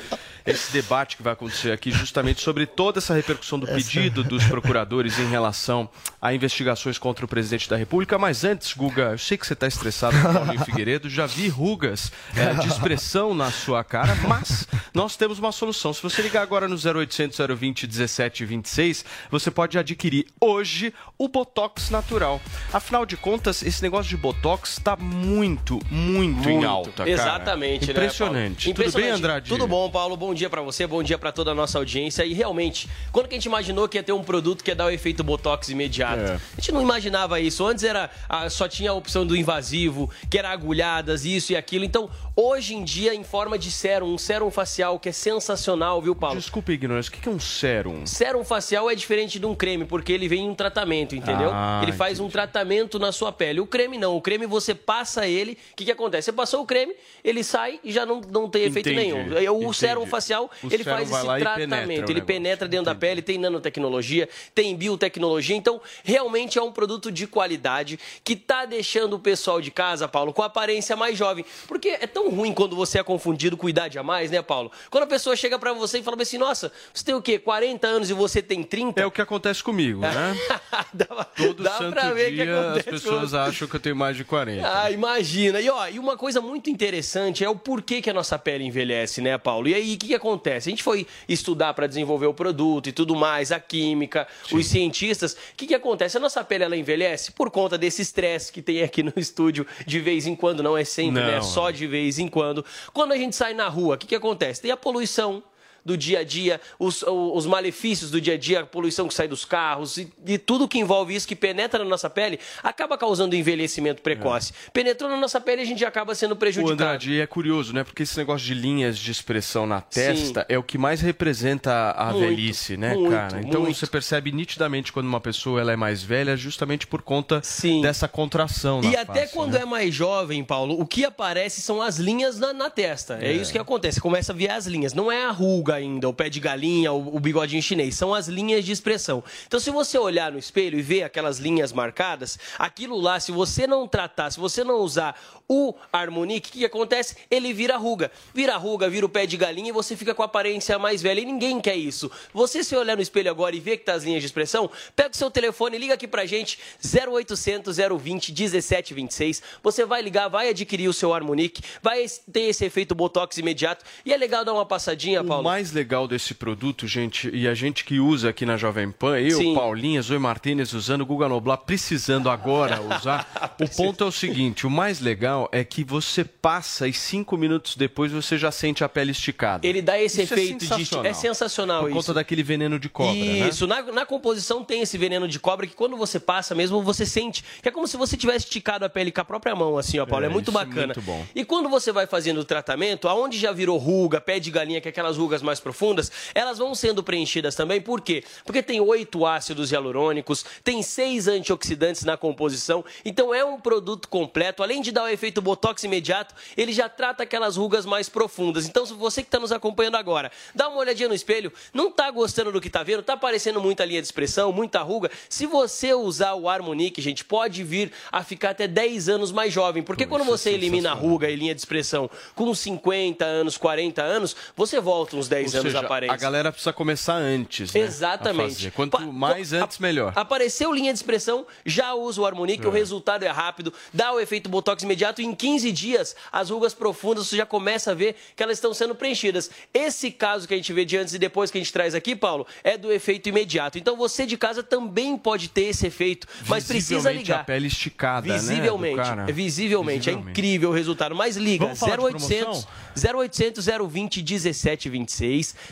[0.45, 5.19] esse debate que vai acontecer aqui, justamente sobre toda essa repercussão do pedido dos procuradores
[5.19, 5.89] em relação
[6.21, 8.17] a investigações contra o presidente da República.
[8.17, 11.47] Mas antes, Guga, eu sei que você está estressado com o Paulinho Figueiredo, já vi
[11.47, 15.93] rugas é, de expressão na sua cara, mas nós temos uma solução.
[15.93, 22.41] Se você ligar agora no 0800 020 1726, você pode adquirir hoje o Botox natural.
[22.71, 26.91] Afinal de contas, esse negócio de Botox está muito, muito, muito, em alta.
[26.91, 27.09] Cara.
[27.09, 28.67] Exatamente, Impressionante.
[28.67, 28.91] Né, Impressionante.
[28.91, 29.49] Tudo bem, Andrade?
[29.49, 30.17] Tudo bom, Paulo?
[30.17, 32.25] Bom dia para você, bom dia para toda a nossa audiência.
[32.25, 34.85] E realmente, quando que a gente imaginou que ia ter um produto que ia dar
[34.85, 36.21] o efeito Botox imediato?
[36.21, 36.33] É.
[36.35, 37.65] A gente não imaginava isso.
[37.65, 38.09] Antes era
[38.49, 41.85] só tinha a opção do invasivo, que era agulhadas, isso e aquilo.
[41.85, 46.15] Então, hoje em dia, em forma de sérum, um sérum facial que é sensacional, viu,
[46.15, 46.39] Paulo?
[46.39, 48.05] Desculpa, ignorância, o que é um sérum?
[48.05, 51.51] Sérum facial é diferente de um creme, porque ele vem em um tratamento, entendeu?
[51.53, 52.27] Ah, ele faz entendi.
[52.27, 53.59] um tratamento na sua pele.
[53.59, 56.25] O creme não, o creme você passa ele, o que, que acontece?
[56.25, 59.53] Você passou o creme, ele sai e já não, não tem efeito entendi, nenhum.
[59.53, 59.77] O entendi.
[59.77, 64.27] sérum facial, o ele faz esse tratamento, penetra ele penetra dentro da pele, tem nanotecnologia,
[64.55, 69.71] tem biotecnologia, então realmente é um produto de qualidade que tá deixando o pessoal de
[69.71, 71.45] casa, Paulo, com aparência mais jovem.
[71.67, 74.71] Porque é tão ruim quando você é confundido com idade a mais, né, Paulo?
[74.89, 77.39] Quando a pessoa chega para você e fala assim, nossa, você tem o quê?
[77.39, 79.01] 40 anos e você tem 30?
[79.01, 80.35] É o que acontece comigo, né?
[80.93, 84.15] dá, Todo dá santo pra ver dia que as pessoas acham que eu tenho mais
[84.15, 84.67] de 40.
[84.67, 85.59] Ah, imagina.
[85.59, 89.21] E, ó, e uma coisa muito interessante é o porquê que a nossa pele envelhece,
[89.21, 89.67] né, Paulo?
[89.67, 90.69] E aí, o que, que acontece?
[90.69, 94.57] A gente foi estudar para desenvolver o produto e tudo mais, a química, Sim.
[94.57, 95.33] os cientistas.
[95.33, 96.17] O que, que acontece?
[96.17, 99.99] A nossa pele ela envelhece por conta desse estresse que tem aqui no estúdio de
[99.99, 101.27] vez em quando, não é sempre, né?
[101.27, 101.41] não, né?
[101.41, 102.63] Só de vez em quando.
[102.93, 104.61] Quando a gente sai na rua, o que, que acontece?
[104.61, 105.43] Tem a poluição
[105.83, 109.27] do dia a dia, os, os malefícios do dia a dia, a poluição que sai
[109.27, 113.35] dos carros e, e tudo que envolve isso, que penetra na nossa pele, acaba causando
[113.35, 114.53] envelhecimento precoce.
[114.67, 114.69] É.
[114.71, 116.71] Penetrou na nossa pele, a gente acaba sendo prejudicado.
[116.71, 117.83] O Andrade, é curioso, né?
[117.83, 120.45] Porque esse negócio de linhas de expressão na testa Sim.
[120.49, 123.41] é o que mais representa a muito, velhice, né, muito, cara?
[123.41, 123.77] Então muito.
[123.77, 127.81] você percebe nitidamente quando uma pessoa ela é mais velha, justamente por conta Sim.
[127.81, 128.81] dessa contração.
[128.83, 129.61] E até face, quando né?
[129.61, 133.17] é mais jovem, Paulo, o que aparece são as linhas na, na testa.
[133.21, 133.29] É.
[133.29, 133.99] é isso que acontece.
[133.99, 134.93] Começa a ver as linhas.
[134.93, 137.95] Não é a ruga ainda, o pé de galinha, o, o bigodinho chinês.
[137.95, 139.23] São as linhas de expressão.
[139.47, 143.67] Então, se você olhar no espelho e ver aquelas linhas marcadas, aquilo lá, se você
[143.67, 145.19] não tratar, se você não usar
[145.51, 147.17] o Harmonique, o que, acontece?
[147.29, 148.09] Ele vira ruga.
[148.33, 151.19] Vira ruga, vira o pé de galinha e você fica com a aparência mais velha.
[151.19, 152.09] E ninguém quer isso.
[152.33, 155.11] Você se olhar no espelho agora e ver que tá as linhas de expressão, pega
[155.11, 159.43] o seu telefone, liga aqui pra gente, 0800 020 1726.
[159.61, 163.83] Você vai ligar, vai adquirir o seu Harmonique, vai ter esse efeito Botox imediato.
[164.05, 165.43] E é legal dar uma passadinha, Paulo.
[165.43, 169.37] Mais legal desse produto, gente, e a gente que usa aqui na Jovem Pan, eu,
[169.37, 169.53] Sim.
[169.53, 173.29] Paulinha, Zoe Martinez usando, Guga Noblar precisando agora usar.
[173.61, 177.75] o ponto é o seguinte: o mais legal é que você passa e cinco minutos
[177.75, 179.67] depois você já sente a pele esticada.
[179.67, 181.07] Ele dá esse isso é efeito é de.
[181.07, 181.97] É sensacional Por isso.
[181.97, 183.13] conta daquele veneno de cobra.
[183.13, 183.49] Né?
[183.49, 183.81] Isso, né?
[183.81, 187.43] na, na composição tem esse veneno de cobra que quando você passa mesmo, você sente.
[187.61, 190.05] Que é como se você tivesse esticado a pele com a própria mão, assim, ó,
[190.05, 190.25] Paulo.
[190.25, 190.81] É, é muito bacana.
[190.81, 191.25] É muito bom.
[191.35, 194.87] E quando você vai fazendo o tratamento, aonde já virou ruga, pé de galinha, que
[194.87, 197.81] é aquelas rugas mais profundas, elas vão sendo preenchidas também.
[197.81, 198.23] Por quê?
[198.45, 202.83] Porque tem oito ácidos hialurônicos, tem seis antioxidantes na composição.
[203.03, 204.63] Então é um produto completo.
[204.63, 208.67] Além de dar o efeito botox imediato, ele já trata aquelas rugas mais profundas.
[208.67, 212.09] Então, se você que está nos acompanhando agora, dá uma olhadinha no espelho, não está
[212.11, 215.11] gostando do que está vendo, está aparecendo muita linha de expressão, muita ruga.
[215.29, 219.83] Se você usar o Harmonique, gente, pode vir a ficar até 10 anos mais jovem.
[219.83, 224.01] Porque quando você é elimina a ruga e linha de expressão com 50 anos, 40
[224.01, 226.13] anos, você volta uns 10 Ou anos seja, aparência.
[226.13, 227.81] A galera precisa começar antes, né?
[227.81, 228.71] Exatamente.
[228.71, 230.13] Quanto mais antes, melhor.
[230.15, 232.67] Apareceu linha de expressão, já usa o Harmonique, é.
[232.67, 236.73] o resultado é rápido, dá o efeito Botox imediato e em 15 dias as rugas
[236.73, 239.49] profundas você já começa a ver que elas estão sendo preenchidas.
[239.73, 242.15] Esse caso que a gente vê de antes e depois que a gente traz aqui,
[242.15, 243.77] Paulo, é do efeito imediato.
[243.77, 247.41] Então você de casa também pode ter esse efeito, mas precisa ligar.
[247.41, 251.15] a pele esticada, visivelmente, né, visivelmente, visivelmente, é incrível o resultado.
[251.15, 255.30] Mas liga, 0800 0800 020 1726,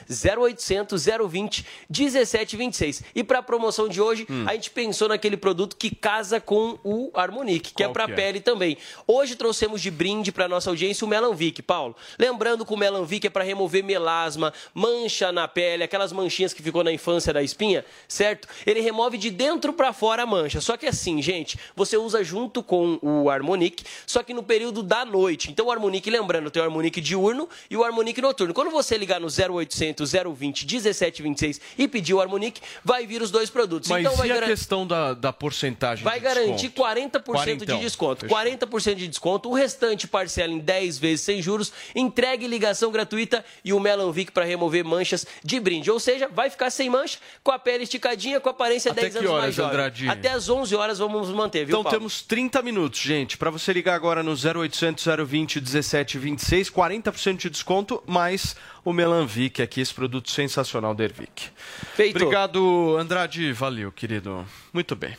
[0.09, 3.03] 0800 020 1726.
[3.15, 4.45] E para a promoção de hoje, hum.
[4.47, 8.03] a gente pensou naquele produto que casa com o Harmonique, que é Qual é para
[8.05, 8.77] a pele também.
[9.07, 11.95] Hoje trouxemos de brinde para nossa audiência o Melanvic, Paulo.
[12.17, 16.83] Lembrando que o Melanvic é para remover melasma, mancha na pele, aquelas manchinhas que ficou
[16.83, 18.47] na infância da espinha, certo?
[18.65, 20.61] Ele remove de dentro para fora a mancha.
[20.61, 25.05] Só que assim, gente, você usa junto com o Harmonique, só que no período da
[25.05, 25.51] noite.
[25.51, 28.53] Então o Harmonique, lembrando, tem o Harmonique diurno e o Harmonique noturno.
[28.53, 33.49] Quando você ligar no 0800 020 1726 e pedir o Harmonique, vai vir os dois
[33.49, 33.89] produtos.
[33.89, 36.89] Mas então vai e a questão da, da porcentagem Vai de garantir desconto?
[37.21, 38.21] 40% 40, de desconto.
[38.21, 38.37] Fechou.
[38.37, 39.49] 40% de desconto.
[39.49, 41.71] O restante parcela em 10 vezes sem juros.
[41.95, 45.89] Entregue ligação gratuita e o Melanvic para remover manchas de brinde.
[45.91, 49.13] Ou seja, vai ficar sem mancha, com a pele esticadinha, com a aparência Até 10
[49.13, 49.71] que anos horas, mais jovem.
[49.71, 50.11] Andradinho?
[50.11, 51.97] Até às 11 horas vamos manter, viu, Então Paulo?
[51.97, 58.03] temos 30 minutos, gente, para você ligar agora no 0800 020 1726, 40% de desconto,
[58.05, 58.55] mais
[58.85, 61.49] o Melanvic aqui, esse produto sensacional da Ervic.
[61.95, 62.15] Feito.
[62.17, 63.51] Obrigado, Andrade.
[63.53, 64.45] Valeu, querido.
[64.73, 65.15] Muito bem.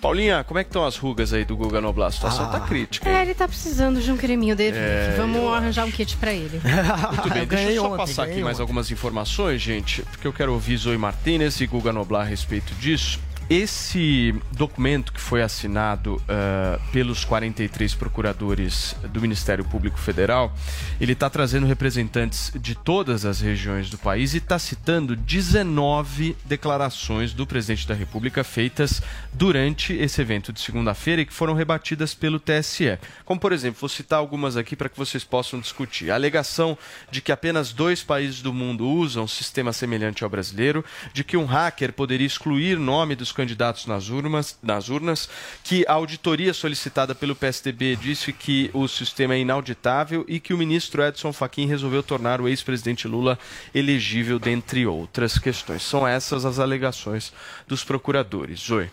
[0.00, 2.08] Paulinha, como é que estão as rugas aí do Guga Noblar?
[2.08, 2.48] A situação Ah.
[2.48, 3.08] tá crítica.
[3.08, 4.76] É, ele tá precisando de um creminho dele.
[4.76, 6.60] É, Vamos arranjar um kit pra ele.
[7.12, 8.62] Muito bem, Eu deixa eu só ontem, passar aqui ganhei mais ontem.
[8.62, 13.18] algumas informações, gente, porque eu quero ouvir Zoe Martinez e Guga Noblar a respeito disso.
[13.48, 20.52] Esse documento que foi assinado ah, pelos 43 procuradores do Ministério Público Federal,
[21.00, 27.32] ele está trazendo representantes de todas as regiões do país e está citando 19 declarações
[27.32, 29.00] do presidente da República feitas
[29.32, 32.98] durante esse evento de segunda-feira e que foram rebatidas pelo TSE.
[33.24, 36.10] Como, por exemplo, vou citar algumas aqui para que vocês possam discutir.
[36.10, 36.76] A alegação
[37.12, 41.36] de que apenas dois países do mundo usam um sistema semelhante ao brasileiro, de que
[41.36, 45.28] um hacker poderia excluir nome dos candidatos nas urnas, nas urnas,
[45.62, 50.58] que a auditoria solicitada pelo PSDB disse que o sistema é inauditável e que o
[50.58, 53.38] ministro Edson Fachin resolveu tornar o ex-presidente Lula
[53.74, 55.82] elegível, dentre outras questões.
[55.82, 57.32] São essas as alegações
[57.68, 58.60] dos procuradores.
[58.60, 58.90] Zoe.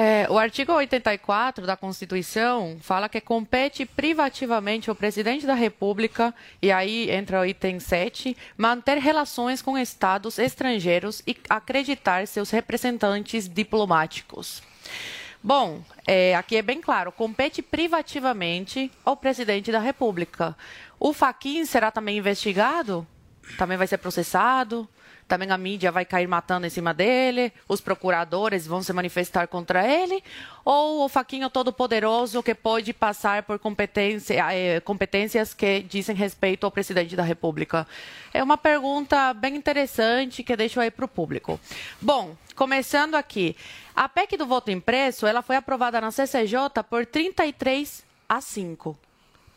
[0.00, 6.32] É, o artigo 84 da Constituição fala que compete privativamente ao presidente da República,
[6.62, 13.48] e aí entra o item 7, manter relações com estados estrangeiros e acreditar seus representantes
[13.48, 14.62] diplomáticos.
[15.42, 20.56] Bom, é, aqui é bem claro, compete privativamente ao presidente da República.
[21.00, 23.04] O Faquin será também investigado?
[23.56, 24.88] Também vai ser processado?
[25.28, 27.52] Também a mídia vai cair matando em cima dele?
[27.68, 30.24] Os procuradores vão se manifestar contra ele?
[30.64, 36.70] Ou o Faquinho todo-poderoso que pode passar por competência, eh, competências que dizem respeito ao
[36.70, 37.86] presidente da República?
[38.32, 41.60] É uma pergunta bem interessante que deixo aí para o público.
[42.00, 43.54] Bom, começando aqui.
[43.94, 49.07] A PEC do voto impresso ela foi aprovada na CCJ por 33 a 5.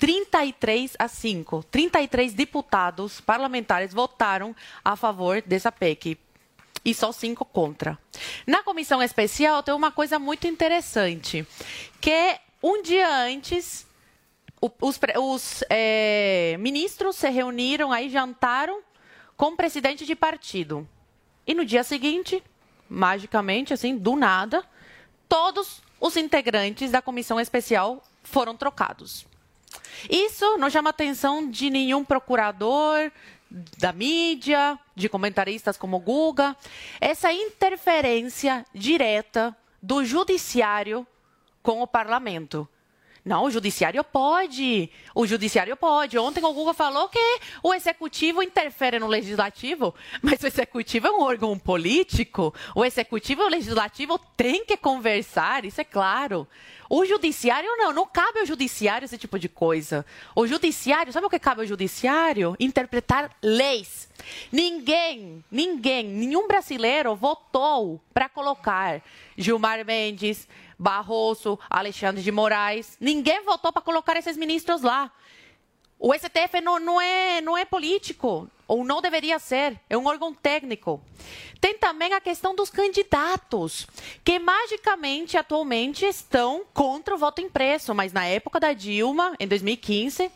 [0.02, 1.64] 33 a 5.
[1.70, 6.18] 33 deputados parlamentares votaram a favor dessa PEC
[6.84, 8.00] e só cinco contra.
[8.48, 11.46] Na comissão especial tem uma coisa muito interessante,
[12.02, 13.86] que um dia antes
[14.60, 18.82] os, os é, ministros se reuniram, aí jantaram
[19.38, 20.90] com o presidente de partido.
[21.46, 22.44] E no dia seguinte,
[22.90, 24.64] magicamente, assim, do nada,
[25.30, 29.30] todos os integrantes da comissão especial foram trocados.
[30.10, 33.12] Isso não chama atenção de nenhum procurador,
[33.78, 36.56] da mídia, de comentaristas como Guga.
[37.00, 41.06] Essa interferência direta do judiciário
[41.62, 42.68] com o parlamento.
[43.24, 44.90] Não, o judiciário pode.
[45.14, 46.18] O judiciário pode.
[46.18, 49.94] Ontem o Google falou que o executivo interfere no legislativo,
[50.24, 52.54] mas o executivo é um órgão político.
[52.76, 56.48] O executivo e o legislativo têm que conversar, isso é claro.
[56.90, 60.06] O judiciário não, não cabe ao judiciário esse tipo de coisa.
[60.36, 62.56] O judiciário, sabe o que cabe ao judiciário?
[62.60, 64.10] Interpretar leis.
[64.52, 69.02] Ninguém, ninguém, nenhum brasileiro votou para colocar
[69.38, 70.48] Gilmar Mendes,
[70.82, 72.98] Barroso, Alexandre de Moraes.
[73.00, 75.12] Ninguém votou para colocar esses ministros lá.
[76.00, 80.34] O STF não, não, é, não é político, ou não deveria ser, é um órgão
[80.34, 81.00] técnico.
[81.60, 83.86] Tem também a questão dos candidatos,
[84.24, 90.32] que magicamente atualmente estão contra o voto impresso, mas na época da Dilma, em 2015,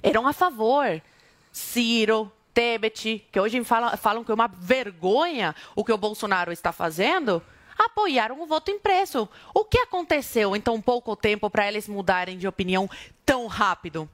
[0.00, 1.02] eram a favor.
[1.50, 6.70] Ciro, Tebet, que hoje falam, falam que é uma vergonha o que o Bolsonaro está
[6.70, 7.42] fazendo,
[7.84, 9.28] apoiaram o voto impresso.
[9.54, 12.88] O que aconteceu em tão pouco tempo para eles mudarem de opinião
[13.24, 14.08] tão rápido?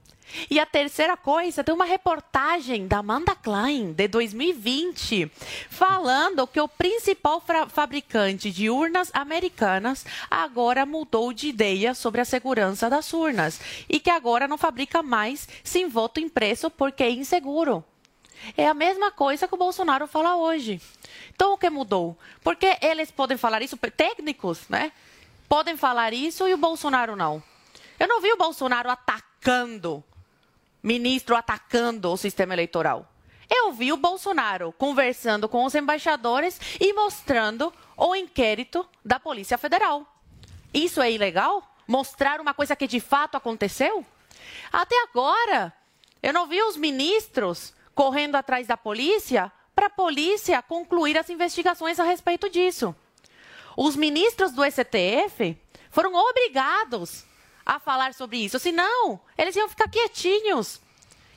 [0.51, 5.31] E a terceira coisa, tem uma reportagem da Amanda Klein, de 2020,
[5.71, 12.91] falando que o principal fabricante de urnas americanas agora mudou de ideia sobre a segurança
[12.91, 17.85] das urnas e que agora não fabrica mais sem voto impresso porque é inseguro.
[18.57, 20.81] É a mesma coisa que o Bolsonaro fala hoje.
[21.35, 22.17] Então, o que mudou?
[22.43, 24.93] Porque eles podem falar isso, técnicos, né?
[25.49, 27.43] Podem falar isso e o Bolsonaro não.
[27.99, 30.03] Eu não vi o Bolsonaro atacando,
[30.83, 33.11] ministro atacando o sistema eleitoral.
[33.49, 40.07] Eu vi o Bolsonaro conversando com os embaixadores e mostrando o inquérito da Polícia Federal.
[40.75, 41.63] Isso é ilegal?
[41.87, 44.05] Mostrar uma coisa que de fato aconteceu?
[44.73, 45.73] Até agora,
[46.23, 51.99] eu não vi os ministros correndo atrás da polícia para a polícia concluir as investigações
[51.99, 52.95] a respeito disso.
[53.75, 55.59] Os ministros do STF
[55.91, 57.25] foram obrigados
[57.65, 60.81] a falar sobre isso, senão eles iam ficar quietinhos.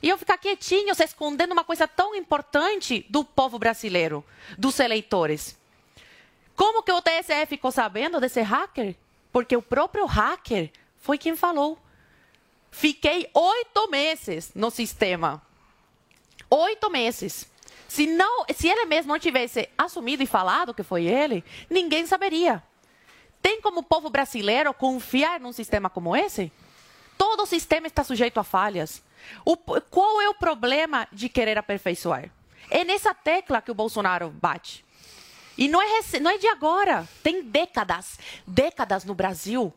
[0.02, 4.24] Iam ficar quietinhos, escondendo uma coisa tão importante do povo brasileiro,
[4.56, 5.58] dos eleitores.
[6.54, 8.94] Como que o TSE ficou sabendo desse hacker?
[9.32, 11.78] Porque o próprio hacker foi quem falou.
[12.70, 15.42] Fiquei oito meses no sistema.
[16.50, 17.48] Oito meses.
[17.88, 22.62] Se, não, se ele mesmo não tivesse assumido e falado que foi ele, ninguém saberia.
[23.42, 26.52] Tem como o povo brasileiro confiar num sistema como esse?
[27.16, 29.02] Todo sistema está sujeito a falhas.
[29.44, 32.30] O, qual é o problema de querer aperfeiçoar?
[32.70, 34.84] É nessa tecla que o Bolsonaro bate.
[35.56, 37.08] E não é, não é de agora.
[37.22, 39.72] Tem décadas, décadas no Brasil,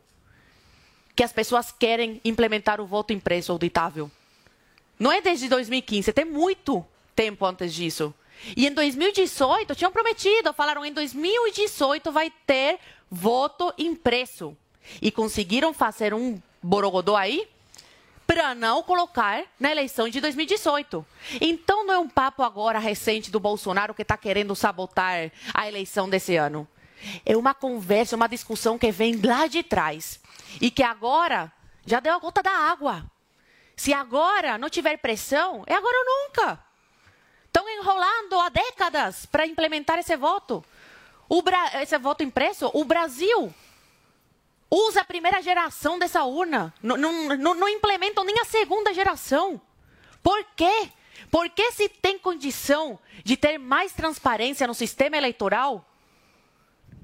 [1.15, 4.09] que as pessoas querem implementar o voto impresso auditável.
[5.03, 8.13] Não é desde 2015, tem muito tempo antes disso.
[8.55, 12.79] E em 2018, tinham prometido, falaram em 2018 vai ter
[13.11, 14.55] voto impresso.
[15.01, 17.45] E conseguiram fazer um borogodó aí
[18.25, 21.05] para não colocar na eleição de 2018.
[21.41, 26.07] Então não é um papo agora recente do Bolsonaro que está querendo sabotar a eleição
[26.07, 26.65] desse ano.
[27.25, 30.21] É uma conversa, uma discussão que vem lá de trás
[30.61, 31.51] e que agora
[31.85, 33.11] já deu a gota da água.
[33.75, 36.63] Se agora não tiver pressão, é agora ou nunca.
[37.45, 40.63] Estão enrolando há décadas para implementar esse voto.
[41.43, 41.81] Bra...
[41.81, 42.69] Esse voto impresso.
[42.73, 43.53] O Brasil
[44.69, 46.73] usa a primeira geração dessa urna.
[46.81, 49.61] Não, não, não implementam nem a segunda geração.
[50.21, 50.89] Por quê?
[51.29, 55.85] Porque se tem condição de ter mais transparência no sistema eleitoral,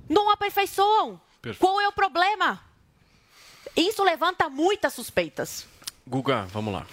[0.08, 1.20] não aperfeiçoam.
[1.42, 1.60] Perfeito.
[1.60, 2.64] Qual é o problema?
[3.76, 5.68] Isso levanta muitas suspeitas.
[6.10, 6.88] Guga, vamos lá.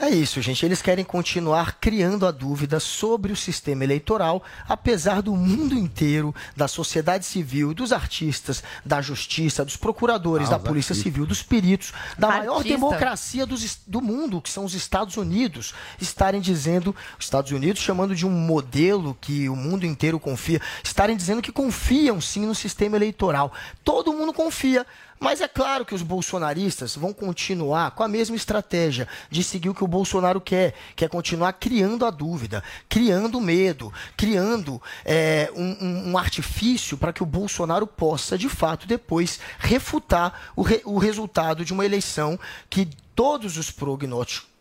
[0.00, 0.64] É isso, gente.
[0.66, 6.66] Eles querem continuar criando a dúvida sobre o sistema eleitoral, apesar do mundo inteiro, da
[6.66, 10.98] sociedade civil, dos artistas, da justiça, dos procuradores, ah, da polícia artistas.
[10.98, 12.46] civil, dos peritos, da Artista.
[12.46, 17.80] maior democracia dos, do mundo, que são os Estados Unidos, estarem dizendo, os Estados Unidos
[17.80, 22.56] chamando de um modelo que o mundo inteiro confia, estarem dizendo que confiam sim no
[22.56, 23.52] sistema eleitoral.
[23.84, 24.84] Todo mundo confia,
[25.22, 29.74] Mas é claro que os bolsonaristas vão continuar com a mesma estratégia de seguir o
[29.74, 36.10] que o Bolsonaro quer, que é continuar criando a dúvida, criando medo, criando é, um,
[36.10, 41.64] um, artifício para que o Bolsonaro possa, de fato, depois refutar o, re, o resultado
[41.64, 42.36] de uma eleição
[42.68, 44.51] que todos os prognósticos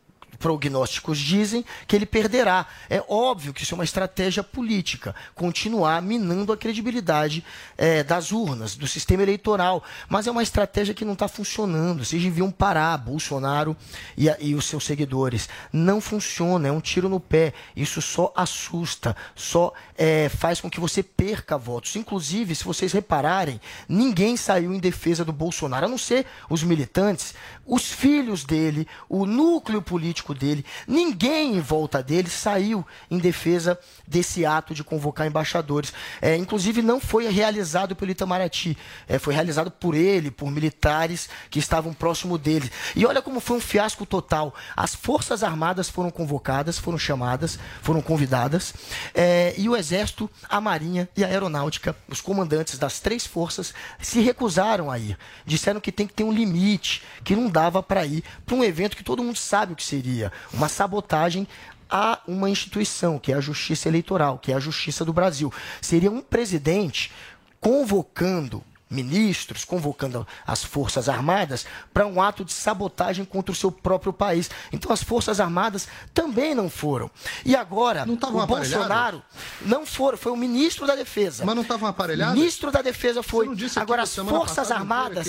[0.42, 2.66] prognósticos dizem que ele perderá.
[2.90, 7.46] É óbvio que isso é uma estratégia política, continuar minando a credibilidade
[7.78, 9.84] é, das urnas, do sistema eleitoral.
[10.10, 12.04] Mas é uma estratégia que não está funcionando.
[12.04, 13.78] Vocês deviam parar, Bolsonaro
[14.18, 15.48] e, e os seus seguidores.
[15.72, 17.54] Não funciona, é um tiro no pé.
[17.76, 21.96] Isso só assusta, só é, faz com que você perca votos.
[21.96, 27.36] Inclusive, se vocês repararem, ninguém saiu em defesa do Bolsonaro, a não ser os militantes,
[27.66, 34.46] os filhos dele, o núcleo político dele, ninguém em volta dele saiu em defesa desse
[34.46, 35.94] ato de convocar embaixadores.
[36.22, 38.78] É, inclusive, não foi realizado pelo Itamaraty,
[39.08, 42.72] é, foi realizado por ele, por militares que estavam próximo dele.
[42.96, 44.54] E olha como foi um fiasco total.
[44.76, 48.74] As Forças Armadas foram convocadas, foram chamadas, foram convidadas,
[49.14, 54.20] é, e o Exército, a Marinha e a Aeronáutica, os comandantes das três forças, se
[54.22, 55.18] recusaram a ir.
[55.46, 58.98] Disseram que tem que ter um limite, que não dava para ir para um evento
[58.98, 60.21] que todo mundo sabe o que seria
[60.54, 61.48] uma sabotagem
[61.90, 65.54] a uma instituição, que é a Justiça Eleitoral, que é a Justiça do Brasil.
[65.82, 67.12] Seria um presidente
[67.60, 74.12] convocando ministros, convocando as Forças Armadas para um ato de sabotagem contra o seu próprio
[74.14, 74.50] país.
[74.72, 77.10] Então as Forças Armadas também não foram.
[77.46, 79.24] E agora, o Bolsonaro
[79.62, 81.46] não foram, foi o ministro da Defesa.
[81.46, 82.36] Mas não estavam aparelhados?
[82.36, 83.50] O ministro da Defesa foi.
[83.78, 85.28] Agora as Forças Armadas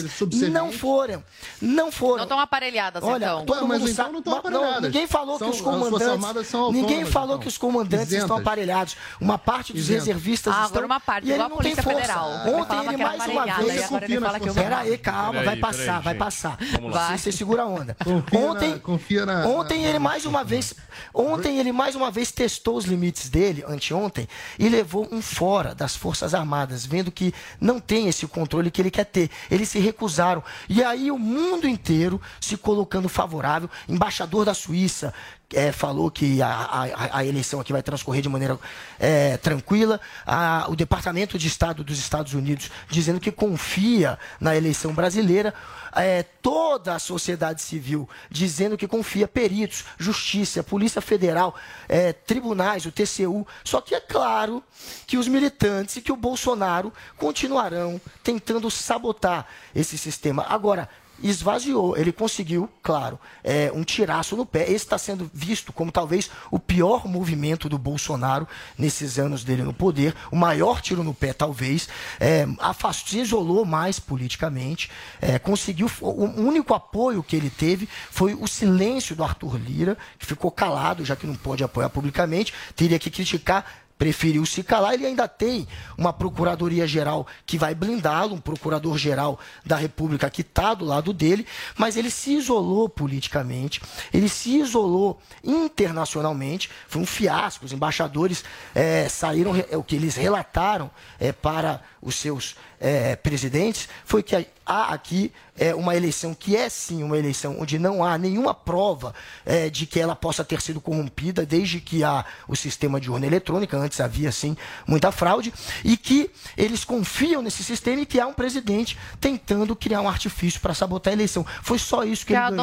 [0.50, 1.22] não foram.
[1.60, 2.16] Não foram.
[2.16, 3.44] Não estão aparelhadas, Olha, então.
[3.46, 4.74] Todo mas mundo então sabe, não estão aparelhadas.
[4.74, 6.48] Não, ninguém falou São- que os comandantes.
[6.48, 7.38] São ninguém falou então.
[7.40, 8.24] que os comandantes Isentas.
[8.24, 8.96] estão aparelhados.
[9.20, 10.06] Uma parte dos Isentas.
[10.06, 10.70] reservistas Ah, estão.
[10.70, 11.98] agora uma parte, e ele não tem Polícia força.
[12.00, 12.30] Federal.
[12.46, 13.80] Ele Ontem ele era mais uma aparelhada, vez.
[13.80, 16.58] e agora ele fala que eu- Pera aí, calma, Peraí, vai passar, peraí, vai passar.
[16.72, 17.08] Vamos lá.
[17.08, 17.96] Você, você segura a onda.
[18.02, 20.74] Confia ontem, na- confia na- ontem na- ele mais uma vez,
[21.14, 24.28] ontem ele mais uma vez testou os limites dele, anteontem,
[24.58, 28.90] e levou um fora das Forças Armadas, vendo que não tem esse controle que ele
[28.90, 29.30] quer ter.
[29.50, 30.42] Eles se recusaram.
[30.68, 35.12] E aí o mundo inteiro se colocando favorável, embaixador da Suíça,
[35.52, 38.58] é, falou que a, a- a eleição aqui vai transcorrer de maneira
[38.98, 40.00] é, tranquila.
[40.26, 45.54] A- o Departamento de Estado dos Estados Unidos dizendo que confia na eleição brasileira.
[45.94, 51.54] É, toda a sociedade civil dizendo que confia, peritos, justiça, Polícia Federal,
[51.86, 53.46] é, tribunais, o TCU.
[53.62, 54.62] Só que é claro
[55.06, 60.46] que os militantes e que o Bolsonaro continuarão tentando sabotar esse sistema.
[60.48, 60.88] Agora,
[61.22, 61.96] esvaziou.
[61.96, 64.64] Ele conseguiu, claro, é, um tiraço no pé.
[64.64, 68.46] Esse está sendo visto como talvez o pior movimento do Bolsonaro
[68.76, 71.88] nesses anos dele no poder, o maior tiro no pé, talvez.
[72.18, 75.90] É, afastou, se isolou mais politicamente, é, conseguiu.
[76.00, 81.04] O único apoio que ele teve foi o silêncio do Arthur Lira, que ficou calado,
[81.04, 85.64] já que não pode apoiar publicamente, teria que criticar preferiu se calar, ele ainda tem
[85.96, 91.46] uma procuradoria-geral que vai blindá-lo, um procurador-geral da República que está do lado dele,
[91.76, 93.80] mas ele se isolou politicamente,
[94.12, 98.42] ele se isolou internacionalmente, foi um fiasco, os embaixadores
[98.74, 100.90] eh, saíram, é, o que eles relataram
[101.20, 104.34] eh, para os seus eh, presidentes foi que
[104.66, 109.14] há aqui é, uma eleição que é sim uma eleição onde não há nenhuma prova
[109.44, 113.26] é, de que ela possa ter sido corrompida, desde que há o sistema de urna
[113.26, 115.52] eletrônica, antes havia sim muita fraude,
[115.84, 120.60] e que eles confiam nesse sistema e que há um presidente tentando criar um artifício
[120.60, 121.44] para sabotar a eleição.
[121.62, 122.56] Foi só isso que, Que ele ganhou.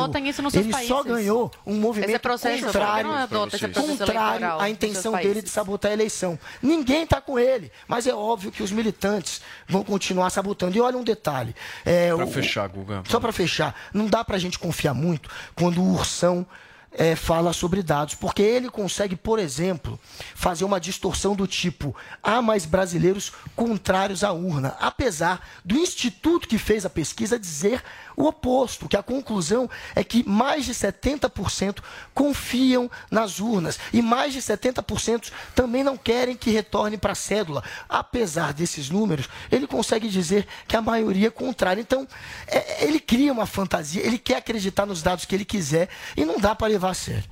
[0.64, 0.88] ele países.
[0.88, 3.68] só ganhou um movimento Esse processo, contrário, processo
[3.98, 6.40] contrário à intenção dele de sabotar a eleição.
[6.62, 10.78] Ninguém está com ele, mas é óbvio que os militantes vão continuar sabotando.
[10.78, 11.54] E olha um detalhe.
[11.86, 13.04] É, Pra o- fechar, Guga.
[13.10, 16.46] Só para fechar, não dá para a gente confiar muito quando o Ursão
[16.92, 20.00] é, fala sobre dados, porque ele consegue, por exemplo,
[20.36, 26.58] fazer uma distorção do tipo: há mais brasileiros contrários à urna, apesar do instituto que
[26.58, 27.84] fez a pesquisa dizer
[28.20, 31.78] o oposto, que a conclusão é que mais de 70%
[32.14, 37.64] confiam nas urnas e mais de 70% também não querem que retorne para a cédula.
[37.88, 41.80] Apesar desses números, ele consegue dizer que a maioria é contrária.
[41.80, 42.06] Então,
[42.46, 46.38] é- ele cria uma fantasia, ele quer acreditar nos dados que ele quiser e não
[46.38, 47.24] dá para levar a sério.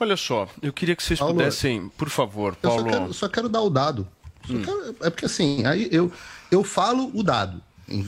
[0.00, 2.82] Olha só, eu queria que vocês Paulo, pudessem, por favor, Eu Paulo.
[2.84, 4.08] só quero, só quero dar o dado.
[4.46, 6.10] Só quero- é porque assim, aí eu,
[6.50, 7.62] eu falo o dado.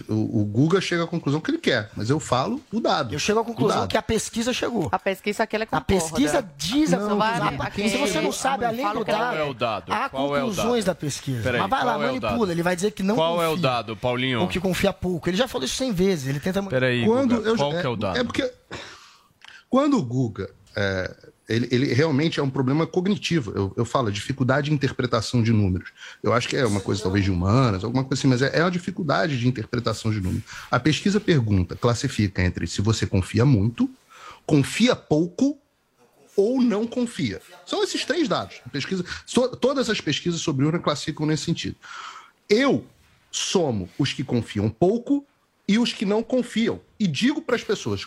[0.08, 3.14] O, o Guga chega à conclusão que ele quer, mas eu falo o dado.
[3.14, 4.88] Eu chego à conclusão que a pesquisa chegou.
[4.90, 5.82] A pesquisa que ele concorda.
[5.84, 7.50] A pesquisa diz a Não, conclusão.
[7.52, 9.92] não, Se você não sabe, além do Qual dado, é o dado?
[9.92, 10.96] há Qual é o conclusões dado?
[10.96, 11.42] da pesquisa.
[11.44, 12.50] Peraí, mas vai lá, é o manipula.
[12.50, 13.46] ele vai dizer que não Qual confia.
[13.46, 14.40] é o dado, Paulinho?
[14.40, 15.28] Ou que confia pouco.
[15.30, 16.26] Ele já falou isso 100 vezes.
[16.28, 16.60] Ele tenta...
[16.64, 18.18] Peraí, Quando Guga, eu- qual é, que é o dado?
[18.18, 18.52] É porque
[19.70, 21.14] quando o Guga, é,
[21.48, 23.52] ele, ele realmente é um problema cognitivo.
[23.54, 25.90] Eu, eu falo, dificuldade de interpretação de números.
[26.22, 28.62] Eu acho que é uma coisa talvez de humanas, alguma coisa assim, mas é, é
[28.62, 30.44] uma dificuldade de interpretação de números.
[30.70, 33.88] A pesquisa pergunta, classifica entre se você confia muito,
[34.46, 35.58] confia pouco
[36.36, 37.40] ou não confia.
[37.66, 38.60] São esses três dados.
[38.70, 41.76] Pesquisa, so- todas as pesquisas sobre urna classificam nesse sentido.
[42.48, 42.86] Eu
[43.30, 45.26] somo os que confiam pouco
[45.66, 46.80] e os que não confiam.
[46.98, 48.06] E digo para as pessoas,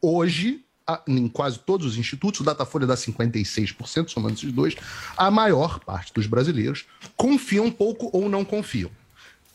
[0.00, 0.64] hoje,
[1.06, 4.74] em quase todos os institutos, o Datafolha dá 56%, somando esses dois,
[5.16, 6.86] a maior parte dos brasileiros
[7.16, 8.90] confiam pouco ou não confiam.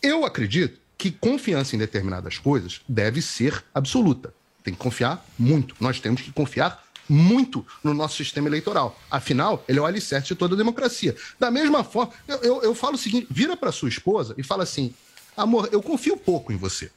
[0.02, 4.34] Eu acredito que confiança em determinadas coisas deve ser absoluta.
[4.64, 5.76] Tem que confiar muito.
[5.80, 9.00] Nós temos que confiar muito no nosso sistema eleitoral.
[9.10, 11.16] Afinal, ele é o alicerce de toda a democracia.
[11.40, 14.64] Da mesma forma, eu, eu, eu falo o seguinte: vira para sua esposa e fala
[14.64, 14.94] assim:
[15.38, 16.92] amor, eu confio pouco em você.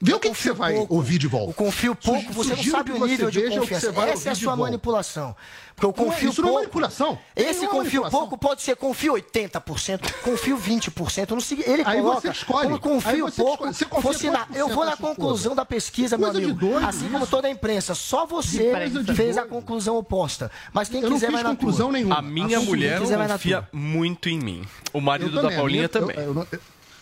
[0.00, 1.50] Vê o que, que você vai ouvir de volta.
[1.50, 3.86] Eu confio pouco, você não sabe o nível de confiança.
[3.86, 5.34] você vai Essa é a sua manipulação.
[5.74, 6.62] Porque eu confio isso não é pouco.
[6.64, 7.18] manipulação.
[7.34, 8.18] Esse é confio manipulação.
[8.20, 11.30] pouco pode ser confio 80%, confio 20%.
[11.30, 12.20] Não sei, ele Aí coloca.
[12.20, 12.68] você escolhe.
[12.68, 13.74] Como confio você pouco, escolhe.
[13.74, 15.54] Você confia fosse na- eu vou na conclusão esposa?
[15.56, 16.58] da pesquisa, meu Coisa amigo.
[16.60, 17.08] doido assim isso.
[17.10, 17.94] como toda a imprensa.
[17.94, 19.52] Só você Coisa fez a doido.
[19.52, 20.50] conclusão oposta.
[20.72, 21.92] Mas quem Eu não quiser fiz vai na conclusão tua.
[21.94, 22.18] nenhuma.
[22.18, 24.64] A minha mulher confia muito em mim.
[24.92, 26.16] O marido da a Paulinha também.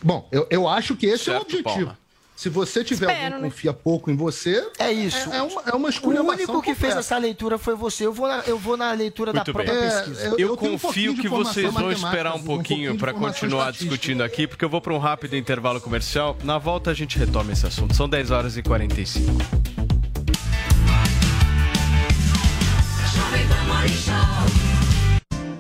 [0.03, 1.97] bom, eu, acho que esse é o objetivo.
[2.35, 3.51] Se você tiver Espero, alguém que né?
[3.51, 5.31] confia pouco em você, É isso.
[5.33, 8.05] É, é uma, é uma O esculhambação único que fez essa leitura foi você.
[8.07, 9.67] Eu vou na, eu vou na leitura Muito da bem.
[9.67, 10.23] própria É, pesquisa.
[10.29, 13.13] eu- Eu, um pouquinho confio de que vocês vão esperar um um pouquinho de para
[13.13, 16.37] continuar discutindo aqui, porque eu vou para um rápido intervalo comercial.
[16.43, 17.95] Na volta a gente retoma esse assunto.
[17.95, 19.31] São 10 horas e 45.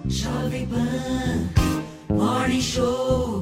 [0.09, 1.49] Jovem Pan
[2.15, 3.42] Morning Show.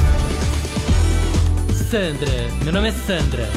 [1.91, 2.31] Sandra,
[2.63, 3.49] meu nome é Sandra.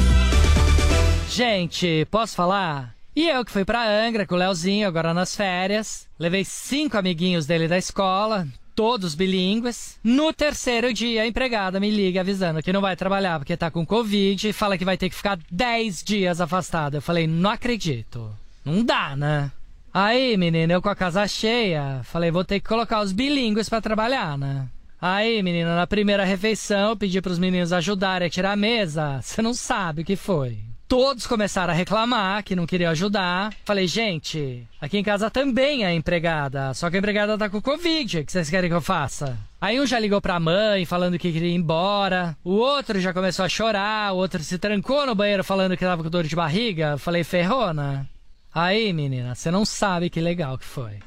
[1.29, 2.93] Gente, posso falar?
[3.15, 6.05] E eu que fui pra Angra com o Leozinho agora nas férias.
[6.19, 9.97] Levei cinco amiguinhos dele da escola, todos bilíngues.
[10.03, 13.85] No terceiro dia, a empregada me liga avisando que não vai trabalhar porque tá com
[13.85, 16.97] Covid e fala que vai ter que ficar 10 dias afastada.
[16.97, 18.35] Eu falei, não acredito.
[18.65, 19.49] Não dá, né?
[19.93, 23.79] Aí, menina, eu com a casa cheia, falei, vou ter que colocar os bilíngues pra
[23.79, 24.67] trabalhar, né?
[25.01, 29.19] Aí, menina, na primeira refeição, eu pedi pros meninos ajudarem a tirar a mesa.
[29.21, 30.57] Você não sabe o que foi.
[30.87, 33.51] Todos começaram a reclamar que não queriam ajudar.
[33.65, 38.19] Falei, gente, aqui em casa também é empregada, só que a empregada tá com Covid.
[38.19, 39.35] O que vocês querem que eu faça?
[39.59, 42.37] Aí um já ligou pra mãe falando que queria ir embora.
[42.43, 44.13] O outro já começou a chorar.
[44.13, 46.99] O outro se trancou no banheiro falando que tava com dor de barriga.
[46.99, 48.05] Falei, ferrou, né?
[48.53, 50.99] Aí, menina, você não sabe que legal que foi.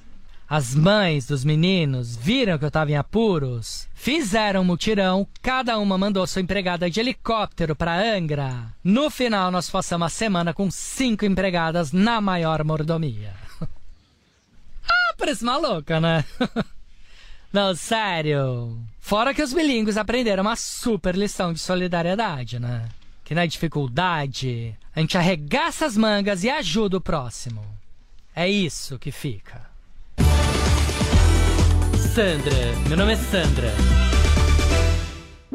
[0.50, 5.98] As mães dos meninos viram que eu tava em apuros, fizeram um mutirão, cada uma
[5.98, 8.72] mandou sua empregada de helicóptero pra Angra.
[8.82, 13.34] No final, nós passamos a semana com cinco empregadas na maior mordomia.
[13.60, 16.24] ah, parece maluca, né?
[17.52, 18.78] Não, sério.
[18.98, 22.88] Fora que os bilíngues aprenderam uma super lição de solidariedade, né?
[23.22, 27.62] Que na dificuldade, a gente arregaça as mangas e ajuda o próximo.
[28.34, 29.67] É isso que fica.
[32.18, 32.52] Sandra,
[32.88, 33.72] meu nome é Sandra.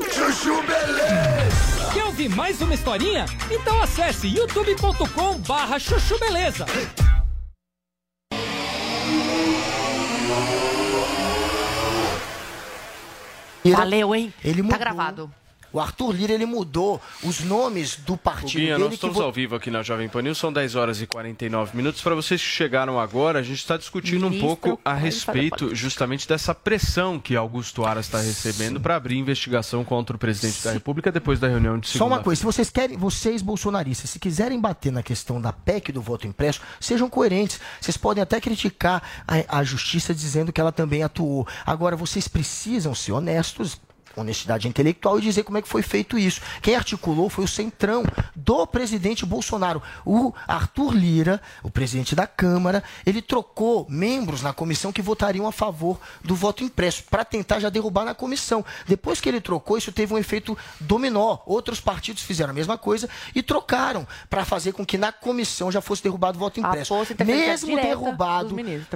[0.10, 1.92] Chuchu Beleza!
[1.94, 3.26] Quer ouvir mais uma historinha?
[3.52, 6.66] Então acesse youtube.com barra chuchu beleza.
[13.66, 14.34] Valeu, hein?
[14.44, 14.80] Ele Tá mudou.
[14.80, 15.32] gravado.
[15.74, 18.84] O Arthur Lira ele mudou os nomes do partido Guinha, dele.
[18.86, 21.76] nós estamos vo- ao vivo aqui na Jovem Pan News, são 10 horas e 49
[21.76, 22.00] minutos.
[22.02, 26.28] Para vocês que chegaram agora, a gente está discutindo um Ministro pouco a respeito justamente
[26.28, 31.12] dessa pressão que Augusto Aras está recebendo para abrir investigação contra o presidente da República
[31.12, 34.62] depois da reunião de Só segunda uma coisa, se vocês querem, vocês bolsonaristas, se quiserem
[34.62, 37.60] bater na questão da PEC do voto impresso, sejam coerentes.
[37.82, 41.48] Vocês podem até criticar a, a justiça dizendo que ela também atuou.
[41.66, 43.82] Agora, vocês precisam ser honestos.
[44.16, 46.42] Honestidade intelectual e dizer como é que foi feito isso.
[46.62, 48.04] Quem articulou foi o centrão
[48.36, 49.82] do presidente Bolsonaro.
[50.06, 55.52] O Arthur Lira, o presidente da Câmara, ele trocou membros na comissão que votariam a
[55.52, 58.64] favor do voto impresso, para tentar já derrubar na comissão.
[58.88, 61.40] Depois que ele trocou, isso teve um efeito dominó.
[61.46, 65.82] Outros partidos fizeram a mesma coisa e trocaram para fazer com que na comissão já
[65.82, 66.94] fosse derrubado o voto impresso.
[67.26, 68.56] Mesmo derrubado,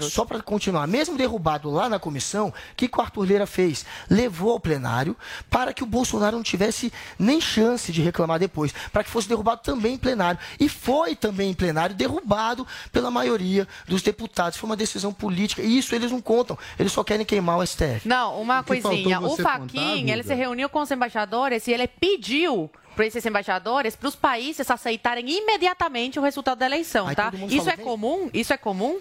[0.09, 3.85] só para continuar, mesmo derrubado lá na comissão, o que, que o Arthur Lira fez?
[4.09, 5.06] Levou ao plenário
[5.49, 9.61] para que o Bolsonaro não tivesse nem chance de reclamar depois, para que fosse derrubado
[9.61, 10.39] também em plenário.
[10.59, 14.57] E foi também em plenário derrubado pela maioria dos deputados.
[14.57, 15.61] Foi uma decisão política.
[15.61, 16.57] E isso eles não contam.
[16.79, 18.07] Eles só querem queimar o STF.
[18.07, 19.19] Não, uma coisinha.
[19.19, 23.23] O você Faquin, contar, ele se reuniu com os embaixadores e ele pediu para esses
[23.23, 27.31] embaixadores, para os países aceitarem imediatamente o resultado da eleição, Aí tá?
[27.47, 28.27] Isso é comum?
[28.33, 28.97] Isso é comum?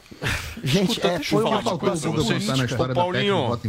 [0.63, 2.11] Gente, Escuta, é, foi uma coisa
[2.57, 3.61] na história Ô, Paulinho,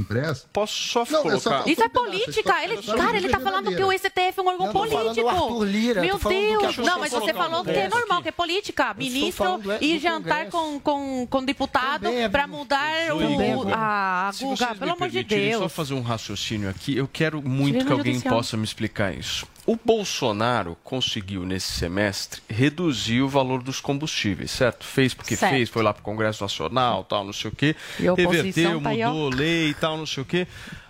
[0.51, 1.39] posso só Não, colocar...
[1.39, 2.63] só Isso é política.
[2.63, 3.97] Ele, cara, ele tá falando que o.
[3.97, 5.63] STF é um órgão político.
[5.63, 6.77] Lira, Meu Deus.
[6.77, 8.93] Não, mas você falou que é normal, que é política.
[8.93, 13.71] Ministro ir jantar com, com, com deputado é- para mudar o, bom.
[13.73, 14.75] a Se Guga.
[14.75, 15.71] Pelo amor de permitirem só Deus.
[15.71, 19.47] fazer um raciocínio aqui, eu quero muito que alguém possa me explicar isso.
[19.67, 24.85] O Bolsonaro conseguiu, nesse semestre, reduzir o valor dos combustíveis, certo?
[24.85, 25.51] Fez porque Certo.
[25.51, 27.75] fez, foi lá para o Congresso Nacional, tal, não sei o quê.
[27.99, 30.47] E Reverteu, tá aí, mudou lei e tal, não sei o quê.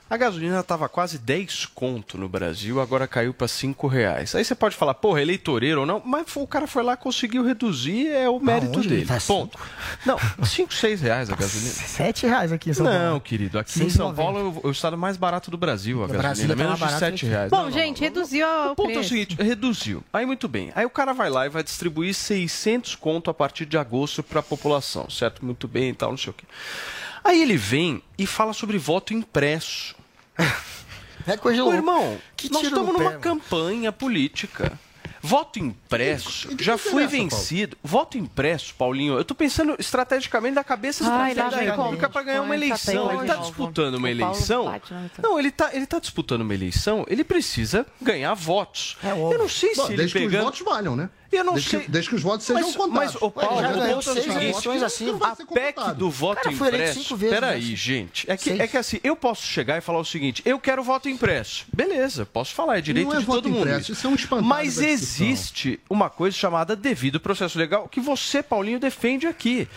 [0.09, 4.33] A gasolina estava quase 10 conto no Brasil, agora caiu para 5 reais.
[4.35, 8.07] Aí você pode falar, porra, eleitoreiro ou não, mas o cara foi lá, conseguiu reduzir,
[8.07, 9.05] é o mérito Aonde dele.
[9.05, 9.59] tá Ponto.
[10.05, 11.71] Não, 5, 6 reais a gasolina.
[11.71, 12.99] Sete reais aqui em São Paulo.
[12.99, 13.91] Não, querido, aqui em 6,90.
[13.97, 16.75] São Paulo é o- o estado mais barato do Brasil, a gasolina, Brasília tá menos
[16.75, 17.25] de barato 7 aqui.
[17.25, 17.49] reais.
[17.51, 18.07] Bom, Não, não, gente, não.
[18.07, 19.09] reduziu o O ponto é o preço.
[19.09, 20.03] seguinte, reduziu.
[20.13, 20.71] Aí muito bem.
[20.73, 24.39] Aí o cara vai lá e vai distribuir 600 conto a partir de agosto para
[24.39, 25.43] a população, certo?
[25.43, 26.45] Muito bem e tal, não sei o quê.
[27.27, 29.95] Aí ele vem e fala sobre voto impresso.
[31.29, 31.75] É coisa louca.
[31.75, 33.19] irmão, Que nós estamos pé, numa mano.
[33.19, 34.79] campanha política.
[35.27, 37.29] Voto impresso E que já que foi interessa, Paulo?
[37.29, 37.77] vencido.
[37.83, 42.13] Voto impresso, Paulinho, eu tô pensando estrategicamente da cabeça Ai, da República como?
[42.13, 43.11] para ganhar uma Ai, tá eleição.
[43.11, 43.45] Ele tá novo.
[43.47, 44.65] disputando uma O eleição.
[44.65, 48.97] bate Não, ele tá, ele tá disputando uma eleição, ele precisa ganhar votos.
[49.03, 50.43] É eu não sei Bom, se ele desde que os pegando...
[50.45, 51.09] votos valham, né?
[51.29, 51.79] Eu não desde sei.
[51.81, 53.13] Que, desde que os votos sejam mas, contados.
[53.13, 55.09] Mas, ô, Paulo, já o ganhou é o seis seguinte, eleições assim.
[55.21, 57.17] A PEC do voto Cara, impresso.
[57.17, 58.31] Peraí, gente.
[58.31, 58.59] É que, Seis.
[58.61, 61.65] é que assim, eu posso chegar e falar o seguinte: eu quero voto impresso.
[61.73, 63.59] Beleza, posso falar, é direito Não é de voto todo mundo.
[63.67, 64.87] impresso, isso é um espantalho Mas discussão.
[65.23, 69.67] Existe uma coisa chamada devido processo legal que você, Paulinho, defende aqui.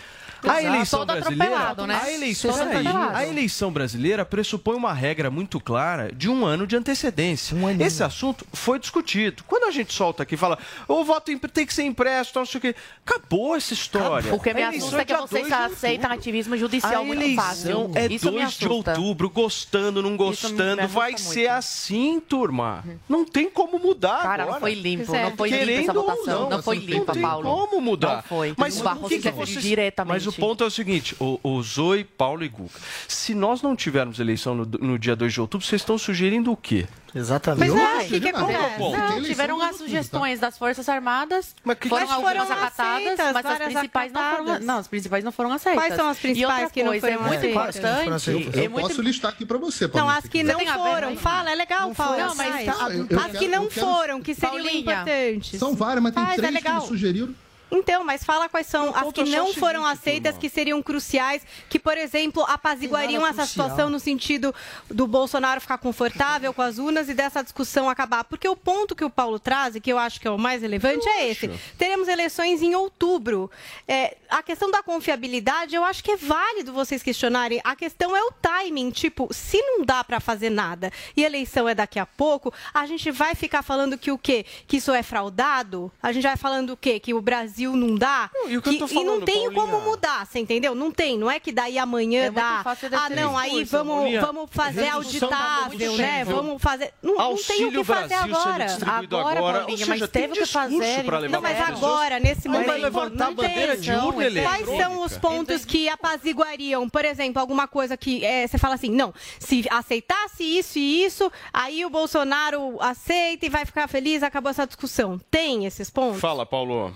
[0.47, 1.99] A eleição brasileira, né?
[2.01, 3.15] a eleição, atropelado.
[3.15, 7.55] a eleição brasileira pressupõe uma regra muito clara de um ano de antecedência.
[7.55, 7.69] Um.
[7.81, 9.43] Esse assunto foi discutido.
[9.47, 12.57] Quando a gente solta aqui e fala, o voto tem que ser impresso, não sei
[12.57, 12.75] o quê,
[13.05, 14.33] acabou essa história.
[14.33, 16.13] O que me A eleição assusta é que dia vocês 2 de aceitam outubro.
[16.13, 17.91] ativismo A judicial muito eleição fácil.
[17.95, 20.87] é Isso me 2 de outubro, gostando, não gostando.
[20.87, 21.21] Vai muito.
[21.21, 22.83] ser assim, turma.
[23.07, 24.53] Não tem como mudar Cara, agora.
[24.53, 25.23] não foi limpo, é.
[25.23, 26.49] não foi limpa essa votação.
[26.49, 27.43] Não, foi não limpa, tem Paulo.
[27.43, 28.15] como mudar.
[28.17, 28.53] Não foi.
[28.57, 29.63] Mas o Barroso que, que vocês...
[29.63, 30.13] diretamente.
[30.13, 32.69] Mas o ponto é o seguinte, o, o Zoe, Paulo e Guga,
[33.07, 36.57] se nós não tivermos eleição no, no dia 2 de outubro, vocês estão sugerindo o
[36.57, 36.87] quê?
[37.13, 37.71] Exatamente.
[37.71, 38.77] É, não o que, que acontece?
[38.77, 42.53] Tem Não, tiveram as outubro, sugestões das Forças Armadas, Mas que- foram Mas algumas foram
[42.53, 44.43] acatadas, aceitas, mas as principais não foram.
[44.43, 44.65] acatadas.
[44.65, 45.83] Não, as principais não foram aceitas.
[45.83, 48.29] Quais são as principais que não foram é muito não importante.
[48.57, 51.17] É Eu muito posso listar aqui pra você, Não, as que não foram.
[51.17, 52.17] Fala, é legal, Não Paulo.
[52.17, 52.65] Não, mas faz.
[52.65, 55.59] tá- As que não foram, que seriam importantes.
[55.59, 57.35] São várias, mas tem é três que sugeriram.
[57.71, 60.41] Então, mas fala quais são as que é não foram seguinte, aceitas, turma.
[60.41, 63.69] que seriam cruciais, que, por exemplo, apaziguariam essa crucial.
[63.69, 64.53] situação no sentido
[64.89, 68.25] do Bolsonaro ficar confortável com as urnas e dessa discussão acabar.
[68.25, 70.61] Porque o ponto que o Paulo traz, e que eu acho que é o mais
[70.61, 71.49] relevante, é esse.
[71.77, 73.49] Teremos eleições em outubro.
[73.87, 77.61] É, a questão da confiabilidade, eu acho que é válido vocês questionarem.
[77.63, 78.91] A questão é o timing.
[78.91, 82.85] Tipo, se não dá para fazer nada e a eleição é daqui a pouco, a
[82.85, 84.45] gente vai ficar falando que o quê?
[84.67, 85.91] Que isso é fraudado?
[86.01, 86.99] A gente vai falando o quê?
[86.99, 88.29] Que o Brasil não dá?
[88.47, 89.61] e o que eu tô e não falando, tem Paulinha?
[89.61, 90.73] como mudar, você entendeu?
[90.75, 91.17] Não tem.
[91.17, 92.61] Não é que daí amanhã É muito dá.
[92.63, 94.21] fácil Ah, não, aí vamos, Paulinha.
[94.21, 96.23] vamos fazer da auditável, né?
[96.25, 96.93] Vamos fazer.
[97.01, 98.65] Não, não tem o que fazer Brasil agora.
[98.85, 99.59] Agora, agora.
[99.59, 102.81] Paulinha, Ou mas seja, teve tem que fazer, Não, mas agora, nesse Aí vai momento.
[102.81, 103.81] levantar a não bandeira tem.
[103.81, 106.89] de urna Quais são os pontos que apaziguariam?
[106.89, 111.31] Por exemplo, alguma coisa que é, você fala assim, não, se aceitasse isso e isso,
[111.53, 115.19] aí o Bolsonaro aceita e vai ficar feliz, acabou essa discussão.
[115.29, 116.19] Tem esses pontos?
[116.21, 116.93] Fala, Paulo.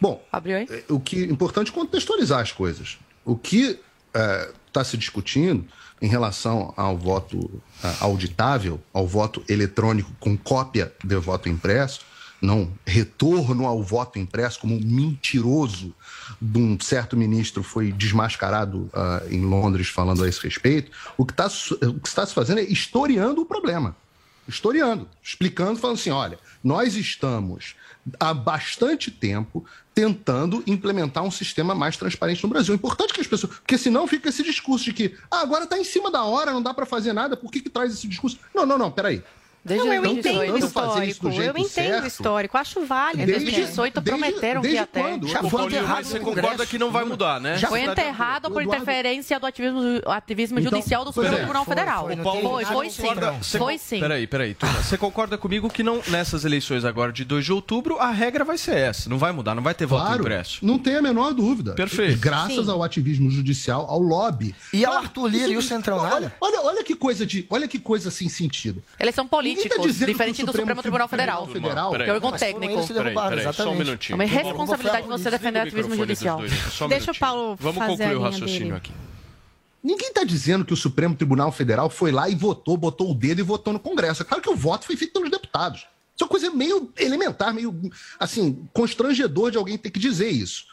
[0.00, 0.66] Bom, Abriu aí?
[0.70, 2.98] é, o que é importante é contextualizar as coisas.
[3.24, 3.78] O que
[4.66, 5.66] está se discutindo
[6.00, 12.00] em relação ao voto ah, auditável, ao voto eletrônico com cópia de voto impresso,
[12.42, 15.94] não retorno ao voto impresso como um mentiroso
[16.40, 20.90] de um certo ministro foi desmascarado ah, em Londres falando a esse respeito.
[21.16, 23.96] O que está que está se fazendo é historiando o problema
[24.46, 27.74] historiando, explicando, falando assim: olha, nós estamos
[28.18, 32.74] há bastante tempo tentando implementar um sistema mais transparente no Brasil.
[32.74, 33.54] É importante que as pessoas.
[33.54, 36.62] Porque senão fica esse discurso de que ah, agora está em cima da hora, não
[36.62, 38.38] dá para fazer nada, por que, que traz esse discurso?
[38.54, 39.22] Não, não, não, peraí.
[39.64, 40.44] Desde Não, eu 2018.
[40.54, 41.28] entendo o fazer isso do.
[41.30, 42.06] Eu entendo o certo.
[42.06, 42.58] histórico.
[42.58, 43.22] Acho válido.
[43.22, 45.00] Em 2018 prometeram que desde ia ter.
[45.00, 45.26] quando?
[45.26, 47.56] Já foi Paulinho, enterrado mas você concorda que não vai mudar, né?
[47.56, 51.38] Já Foi enterrado por interferência do ativismo, ativismo Então, judicial do Supremo é.
[51.38, 52.04] Tribunal Foi, Federal.
[52.06, 53.02] foi, não Foi, foi, sim.
[53.40, 54.00] Você Foi sim.
[54.00, 54.82] Peraí, peraí, turma.
[54.82, 58.58] Você concorda comigo que não, nessas eleições agora de 2 de outubro, a regra vai
[58.58, 59.08] ser essa.
[59.08, 60.58] Não vai mudar, não vai ter voto Claro, impresso.
[60.64, 61.72] não tem a menor dúvida.
[61.74, 62.18] Perfeito.
[62.18, 62.70] Graças Sim.
[62.70, 64.54] ao ativismo judicial, ao lobby.
[64.72, 68.28] E ao Arthur Lira e o Centrão, olha, que coisa de, olha que coisa sem
[68.28, 68.82] sentido.
[69.00, 71.46] Eles são Ninguém tá dizendo que diferente do Supremo Tribunal Federal.
[71.46, 71.92] Federal.
[71.92, 72.86] Que é o órgão técnico.
[72.86, 74.20] Peraí, só um minutinho.
[74.20, 76.40] É responsabilidade você Desliga defender o ativismo judicial.
[76.88, 77.14] Deixa o.
[77.14, 78.92] Paulo Vamos fazer concluir o raciocínio aqui.
[79.82, 83.40] Ninguém está dizendo que o Supremo Tribunal Federal foi lá e votou, botou o dedo
[83.40, 84.22] e votou no Congresso.
[84.22, 85.80] É claro que o voto foi feito pelos deputados.
[86.14, 87.74] Isso é uma coisa meio elementar, meio,
[88.18, 90.64] assim, constrangedor de alguém ter que dizer isso.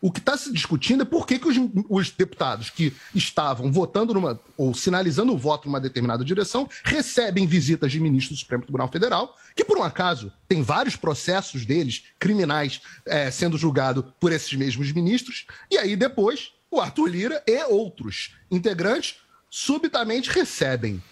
[0.00, 1.56] O que está se discutindo é por que, que os,
[1.88, 7.92] os deputados que estavam votando numa, ou sinalizando o voto numa determinada direção recebem visitas
[7.92, 12.80] de ministros do Supremo Tribunal Federal, que por um acaso tem vários processos deles, criminais,
[13.04, 18.34] eh, sendo julgados por esses mesmos ministros, e aí depois o Arthur Lira e outros
[18.50, 19.16] integrantes
[19.50, 21.02] subitamente recebem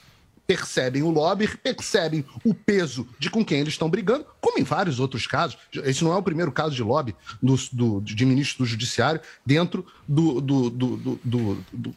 [0.48, 4.98] percebem o lobby, percebem o peso de com quem eles estão brigando, como em vários
[4.98, 5.58] outros casos.
[5.84, 9.84] Esse não é o primeiro caso de lobby do, do- de ministro do Judiciário dentro
[10.08, 10.96] do, do, do,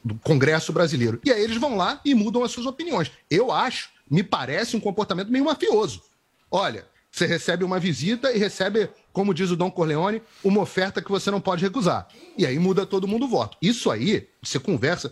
[0.04, 1.22] do- Congresso brasileiro.
[1.24, 3.10] E aí eles vão lá e mudam as suas opiniões.
[3.30, 6.02] Eu acho, me parece um comportamento meio mafioso.
[6.52, 11.10] Olha, você recebe uma visita e recebe, como diz o Dom Corleone, uma oferta que
[11.12, 12.08] você não pode recusar.
[12.38, 13.58] E aí muda todo mundo o voto.
[13.62, 15.12] Isso aí, você conversa.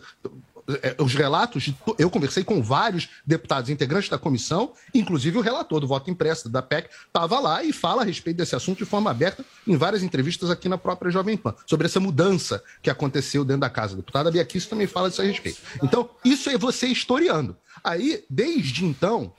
[0.82, 5.88] É, Os relatos, eu conversei com vários deputados integrantes da comissão, inclusive o relator do
[5.88, 9.43] voto impresso da PEC estava lá e fala a respeito desse assunto de forma aberta
[9.67, 13.70] em várias entrevistas aqui na própria Jovem Pan, sobre essa mudança que aconteceu dentro da
[13.70, 13.95] casa.
[13.95, 15.59] Deputada Bia também fala disso a respeito.
[15.84, 17.55] Então, isso é você historiando.
[17.84, 19.34] Aí, desde então,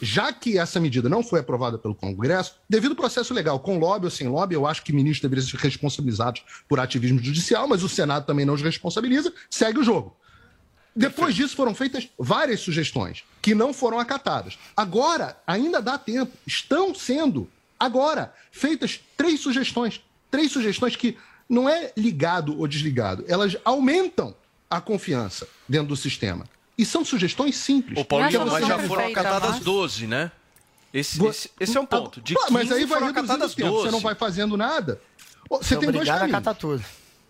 [0.00, 4.06] já que essa medida não foi aprovada pelo Congresso, devido ao processo legal, com lobby
[4.06, 7.88] ou sem lobby, eu acho que ministros deveriam ser responsabilizados por ativismo judicial, mas o
[7.88, 10.16] Senado também não os responsabiliza, segue o jogo.
[10.94, 14.58] Depois disso foram feitas várias sugestões que não foram acatadas.
[14.76, 17.48] Agora, ainda dá tempo, estão sendo,
[17.80, 20.00] agora, feitas três sugestões.
[20.30, 21.16] Três sugestões que
[21.48, 24.34] não é ligado ou desligado, elas aumentam
[24.70, 26.46] a confiança dentro do sistema.
[26.78, 27.98] E são sugestões simples.
[27.98, 30.30] Ô, Paulinho, Que mas já foram acatadas mas- 12, né?
[30.92, 32.20] Esse, esse, esse é um ponto.
[32.20, 33.70] De 15 mas aí vai reduzindo o acatadas tempo.
[33.70, 33.84] 12.
[33.86, 35.00] Você não vai fazendo nada.
[35.48, 36.34] Você É tem dois a caminhos.
[36.34, 36.84] acatar tudo.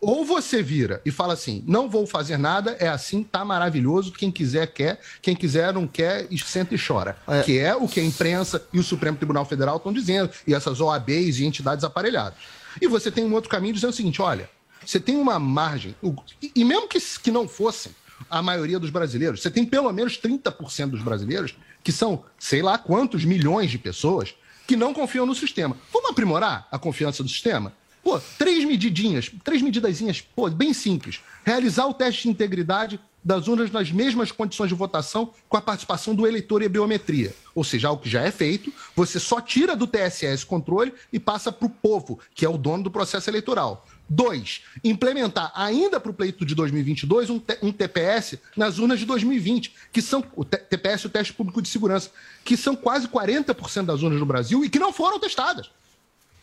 [0.05, 4.11] Ou você vira e fala assim: não vou fazer nada, é assim, tá maravilhoso.
[4.11, 5.00] Quem quiser, quer.
[5.22, 7.16] Quem quiser, não quer, senta e chora.
[7.28, 7.42] É.
[7.44, 10.80] Que é o que a imprensa e o Supremo Tribunal Federal estão dizendo, e essas
[10.80, 12.36] OABs e entidades aparelhadas.
[12.80, 14.50] E você tem um outro caminho dizendo o seguinte: olha,
[14.84, 15.94] você tem uma margem,
[16.42, 17.92] e, e mesmo que, que não fossem
[18.28, 22.76] a maioria dos brasileiros, você tem pelo menos 30% dos brasileiros, que são sei lá
[22.76, 24.34] quantos milhões de pessoas,
[24.66, 25.76] que não confiam no sistema.
[25.92, 27.72] Vamos aprimorar a confiança do sistema?
[28.03, 31.20] Pô, três medidinhas, três medidazinhas, pô, bem simples.
[31.44, 36.14] Realizar o teste de integridade das urnas nas mesmas condições de votação com a participação
[36.14, 37.34] do eleitor e a biometria.
[37.55, 41.53] Ou seja, algo que já é feito, você só tira do TSE controle e passa
[41.53, 43.86] para o povo, que é o dono do processo eleitoral.
[44.09, 49.72] Dois, implementar ainda para o pleito de 2022 um, um, TPS nas urnas de 2020,
[49.92, 52.11] que são o TPS, o teste público de segurança,
[52.44, 55.70] que são quase 40% das urnas no Brasil e que não foram testadas.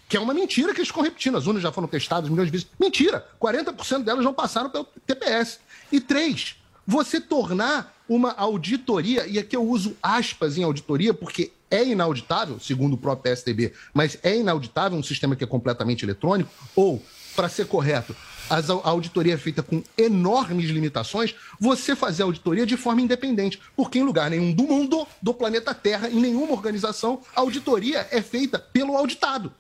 [0.10, 1.38] Que é uma mentira que eles ficam repetindo.
[1.38, 2.68] As urnas já foram testadas milhões de vezes.
[2.78, 3.26] Mentira!
[3.40, 5.60] 40% delas não passaram pelo TPS.
[5.92, 6.56] E três,
[6.86, 12.94] você tornar uma auditoria, e aqui eu uso aspas em auditoria, porque é inauditável, segundo
[12.94, 17.00] o próprio PSDB, mas é inauditável um sistema que é completamente eletrônico, ou,
[17.36, 18.16] para ser correto,
[18.50, 24.04] a auditoria é feita com enormes limitações, você fazer auditoria de forma independente, porque em
[24.04, 28.98] lugar nenhum do mundo, do planeta Terra, em nenhuma organização, a auditoria é feita pelo
[28.98, 29.54] auditado.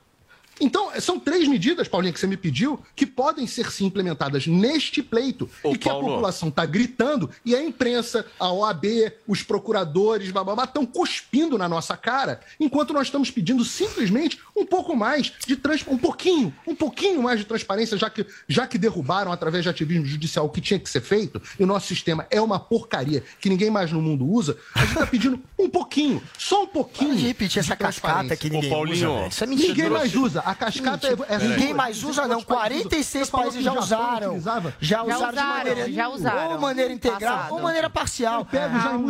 [0.59, 5.01] Então, são três medidas, Paulinho, que você me pediu, que podem ser sim implementadas neste
[5.01, 6.07] pleito Ô, e que Paulo...
[6.07, 8.85] a população está gritando e a imprensa, a OAB,
[9.27, 14.95] os procuradores, bababá, estão cuspindo na nossa cara, enquanto nós estamos pedindo simplesmente um pouco
[14.95, 15.83] mais de trans...
[15.87, 20.05] um pouquinho, um pouquinho mais de transparência, já que, já que derrubaram através de ativismo
[20.05, 23.49] judicial o que tinha que ser feito, e o nosso sistema é uma porcaria que
[23.49, 27.11] ninguém mais no mundo usa, a gente está pedindo um pouquinho, só um pouquinho.
[27.11, 29.27] Pode repetir essa cascata que ninguém Ô, usa.
[29.27, 29.69] Isso é mentira.
[29.69, 30.41] Ninguém mais usa.
[30.49, 32.41] A cascata é, é Ninguém mais usa, não.
[32.41, 34.41] 46 países já usaram.
[34.79, 35.91] Já usaram de maneira.
[35.91, 36.51] Já usaram.
[36.51, 38.47] Ou maneira integral ou maneira parcial.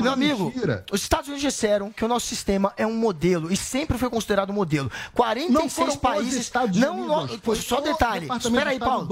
[0.02, 0.54] Meu amigo,
[0.92, 4.50] os Estados Unidos disseram que o nosso sistema é um modelo e sempre foi considerado
[4.50, 4.92] um modelo.
[5.14, 6.52] 46 países.
[6.76, 8.28] Não, não só detalhe.
[8.38, 9.08] Espera aí, Paulo.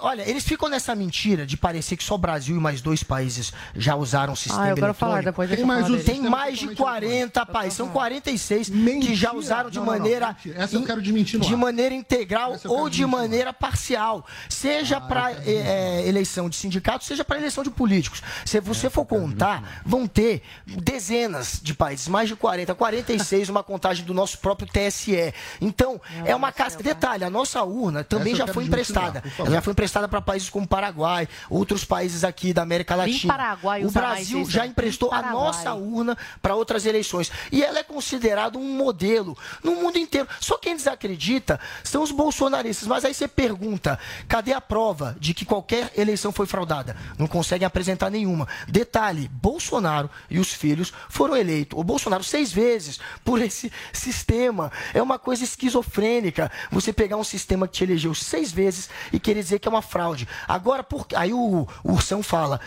[0.00, 3.52] Olha, eles ficam nessa mentira de parecer que só o Brasil e mais dois países
[3.74, 7.46] já usaram o sistema ah, eu quero falar depois Tem mais, tem mais de 40
[7.46, 7.74] países.
[7.74, 10.36] São 46 que já usaram de maneira.
[10.54, 15.42] Essa eu quero desmentir de maneira integral ou de maneira parcial, seja ah, para é,
[15.46, 18.22] é, eleição de sindicatos, seja para eleição de políticos.
[18.44, 24.04] Se você for contar, vão ter dezenas de países, mais de 40, 46, uma contagem
[24.04, 25.34] do nosso próprio TSE.
[25.60, 26.82] Então, é uma casca.
[26.82, 29.22] Detalhe, a nossa urna também já foi emprestada.
[29.38, 33.58] Ela já foi emprestada para países como Paraguai, outros países aqui da América Latina.
[33.84, 37.30] o Brasil já emprestou a nossa urna para outras eleições.
[37.50, 40.28] E ela é considerada um modelo no mundo inteiro.
[40.40, 42.86] Só quem desacredita acredita são os bolsonaristas.
[42.86, 43.98] Mas aí você pergunta:
[44.28, 46.96] cadê a prova de que qualquer eleição foi fraudada?
[47.18, 48.46] Não conseguem apresentar nenhuma.
[48.68, 54.70] Detalhe: Bolsonaro e os filhos foram eleitos, o Bolsonaro seis vezes por esse sistema.
[54.92, 59.42] É uma coisa esquizofrênica você pegar um sistema que te elegeu seis vezes e querer
[59.42, 60.28] dizer que é uma fraude.
[60.46, 61.06] Agora, por...
[61.14, 62.60] aí o, o Ursão fala.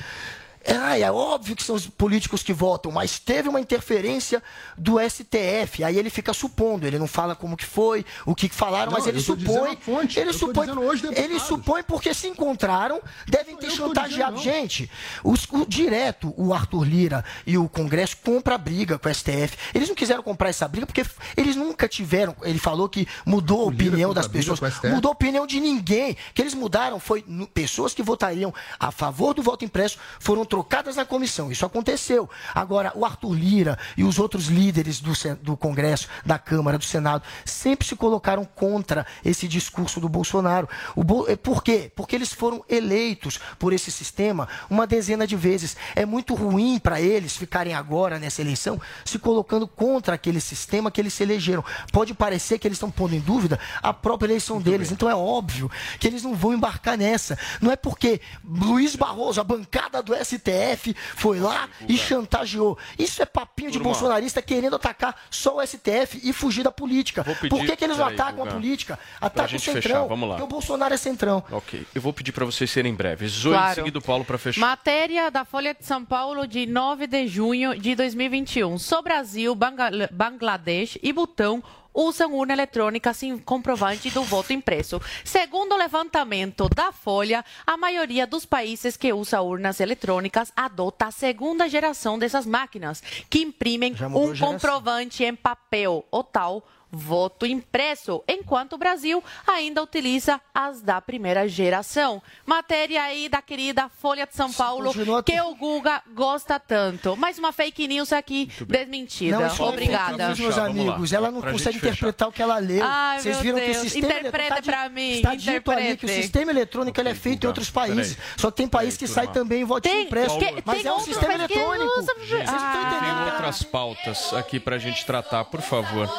[0.68, 4.44] É, é óbvio que são os políticos que votam, mas teve uma interferência
[4.78, 5.82] do STF.
[5.82, 9.08] Aí ele fica supondo, ele não fala como que foi, o que falaram, não, mas
[9.08, 9.78] ele supõe.
[9.78, 10.68] Fonte, ele supõe,
[11.16, 14.38] ele supõe porque se encontraram, devem ter chantageado.
[14.40, 14.92] Gente,
[15.24, 19.58] os, o, direto o Arthur Lira e o Congresso compra a briga com o STF.
[19.74, 21.06] Eles não quiseram comprar essa briga porque
[21.38, 22.36] eles nunca tiveram.
[22.42, 24.60] Ele falou que mudou a opinião das pessoas.
[24.84, 26.18] Mudou a opinião de ninguém.
[26.34, 30.57] que eles mudaram foi pessoas que votariam a favor do voto impresso foram trocadas
[30.96, 31.52] na comissão.
[31.52, 32.30] Isso aconteceu.
[32.54, 37.24] Agora, o Arthur Lira e os outros líderes do, do Congresso, da Câmara, do Senado,
[37.46, 40.68] sempre se colocaram contra esse discurso do Bolsonaro.
[40.96, 41.26] O Bo...
[41.28, 41.92] Eh, por quê?
[41.96, 45.76] Porque eles foram eleitos por esse sistema uma dezena de vezes.
[45.96, 51.02] É muito ruim para eles ficarem agora nessa eleição se colocando contra aquele sistema que
[51.02, 51.64] eles se elegeram.
[51.92, 54.90] Pode parecer que eles estão pondo em dúvida a própria eleição muito deles.
[54.90, 54.96] Bem.
[54.96, 57.38] Então é óbvio que eles não vão embarcar nessa.
[57.62, 62.78] Não é porque Luiz Barroso, a bancada do STF, STF foi lá e chantageou.
[62.98, 67.24] Isso é papinho de bolsonarista querendo atacar só o STF e fugir da política.
[67.24, 67.50] Pedir...
[67.50, 68.98] Por que, que eles não atacam a política?
[69.20, 69.82] Atacam o Centrão.
[69.82, 70.36] Fechar, vamos lá.
[70.36, 71.44] Porque o Bolsonaro é Centrão.
[71.52, 71.86] Ok.
[71.94, 73.32] Eu vou pedir para vocês serem breves.
[73.32, 73.72] Zoe claro.
[73.72, 74.62] em seguida Paulo para fechar.
[74.62, 78.78] Matéria da Folha de São Paulo de 9 de junho de 2021.
[78.78, 81.64] Só Brasil, Bangladesh e Butão
[81.98, 85.02] usam urna eletrônica sem comprovante do voto impresso.
[85.26, 91.12] Segundo o levantamento da Folha, a maioria dos países que usa urnas eletrônicas adota a
[91.12, 98.74] segunda geração dessas máquinas, que imprimem um comprovante em papel, o tal voto impresso, enquanto
[98.74, 102.22] o Brasil ainda utiliza as da primeira geração.
[102.46, 104.92] Matéria aí da querida Folha de São Paulo,
[105.24, 107.16] que o Guga gosta tanto.
[107.18, 109.40] Mais uma fake news aqui desmentida.
[109.40, 110.36] Não, Obrigada.
[110.36, 112.84] Meus amigos, ela não consegue interpretar o que ela leu.
[112.84, 113.72] Ai, Vocês viram Deus.
[113.72, 115.12] que o sistema Interpreta tá para mim.
[115.12, 118.18] Está dito ali que o sistema eletrônico ele é feito em outros países.
[118.38, 120.38] Só tem país que sai também em voto impresso.
[120.38, 121.92] Que, mas é um sistema eletrônico.
[121.96, 123.24] Vocês estão entendendo?
[123.24, 126.10] Tem outras pautas aqui para a gente tratar, por favor.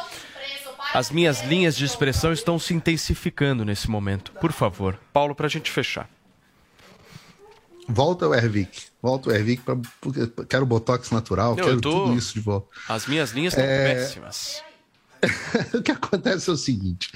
[0.95, 4.33] As minhas linhas de expressão estão se intensificando nesse momento.
[4.41, 6.09] Por favor, Paulo, para a gente fechar.
[7.87, 8.87] Volta o Ervic.
[9.03, 9.77] Volta o Ervic pra,
[10.49, 12.69] quero botox natural, quero tô- tudo isso de volta.
[12.89, 13.95] As minhas linhas estão É.
[13.95, 14.63] péssimas.
[15.75, 17.11] o que acontece é o seguinte: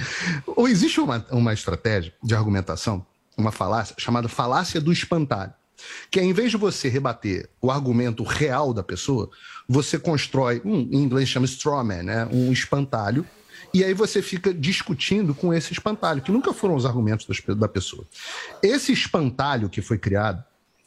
[0.46, 3.04] ou existe uma, uma estratégia de argumentação,
[3.36, 5.52] uma falácia, chamada falácia do espantalho.
[6.10, 9.28] Que é, em vez de você rebater o argumento real da pessoa,
[9.68, 12.28] você constrói, um, em inglês chama straw man, né?
[12.30, 13.26] um espantalho,
[13.74, 18.06] e aí você fica discutindo com esse espantalho, que nunca foram os argumentos da pessoa.
[18.62, 20.44] Esse espantalho que foi criado,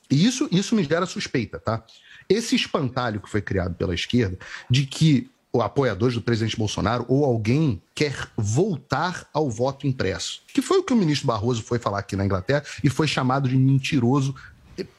[0.09, 1.83] e isso, isso me gera suspeita, tá?
[2.29, 4.37] Esse espantalho que foi criado pela esquerda
[4.69, 10.61] de que o apoiador do presidente Bolsonaro ou alguém quer voltar ao voto impresso, que
[10.61, 13.55] foi o que o ministro Barroso foi falar aqui na Inglaterra e foi chamado de
[13.55, 14.35] mentiroso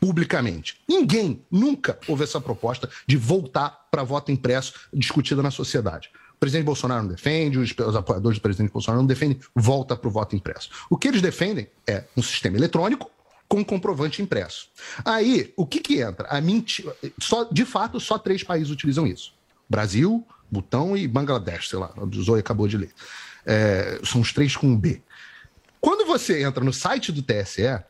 [0.01, 0.80] publicamente.
[0.89, 6.11] Ninguém nunca houve essa proposta de voltar para voto impresso discutida na sociedade.
[6.37, 10.09] O presidente Bolsonaro não defende, os, os apoiadores do presidente Bolsonaro não defendem, volta para
[10.09, 10.68] o voto impresso.
[10.91, 13.11] O que eles defendem é um sistema eletrônico
[13.49, 14.68] com comprovante impresso.
[15.05, 16.28] Aí, o que que entra?
[16.28, 16.95] A mentira.
[17.18, 19.32] Só, de fato, só três países utilizam isso:
[19.68, 22.93] Brasil, Butão e Bangladesh, sei lá, o Zoe acabou de ler.
[23.47, 25.01] É, são os três com B.
[25.80, 27.82] Quando você entra no site do TSE,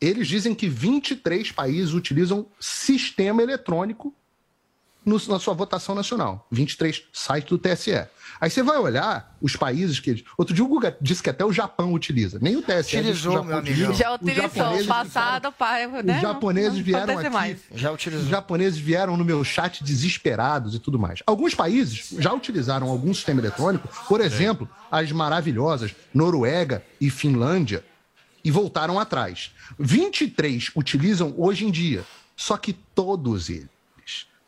[0.00, 4.14] eles dizem que 23 países utilizam sistema eletrônico
[5.04, 6.46] no- na sua votação nacional.
[6.50, 8.06] 23 sites do TSE.
[8.40, 10.10] Aí você vai olhar os países que.
[10.10, 12.38] eles- Outro dia o Guga disse que até o Japão utiliza.
[12.42, 12.96] Nem o TSE.
[12.96, 13.94] o Utilizou, Japão meu amigão.
[13.94, 14.84] Já utilizou.
[14.86, 16.16] Passado, pai, né?
[16.16, 17.28] os japoneses Não- não vieram aqui.
[17.30, 17.58] mais.
[17.74, 18.24] Já utilizou.
[18.24, 21.22] Os japoneses vieram no meu chat desesperados e tudo mais.
[21.26, 27.84] Alguns países já utilizaram algum sistema eletrônico, por exemplo, as maravilhosas Noruega e Finlândia,
[28.44, 29.52] e voltaram atrás.
[29.78, 32.04] 23 utilizam hoje em dia,
[32.36, 33.68] só que todos eles,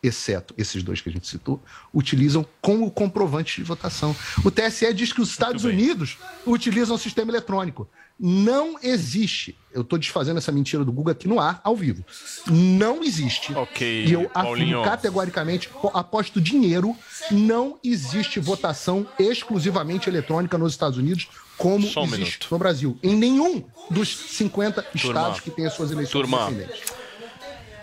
[0.02, 1.60] exceto esses dois que a gente citou,
[1.92, 4.14] utilizam com o comprovante de votação.
[4.44, 7.88] O TSE diz que os Estados Unidos utilizam o sistema eletrônico.
[8.18, 9.58] Não existe.
[9.74, 12.02] Eu estou desfazendo essa mentira do Google aqui no ar, ao vivo.
[12.50, 13.52] Não existe.
[13.54, 16.96] Ok, E eu afirmo categoricamente, po- aposto dinheiro,
[17.30, 21.28] não existe votação exclusivamente eletrônica nos Estados Unidos,
[21.58, 22.48] como um existe minuto.
[22.50, 22.98] no Brasil.
[23.02, 26.50] Em nenhum dos 50 Turma, estados que têm as suas eleições turma.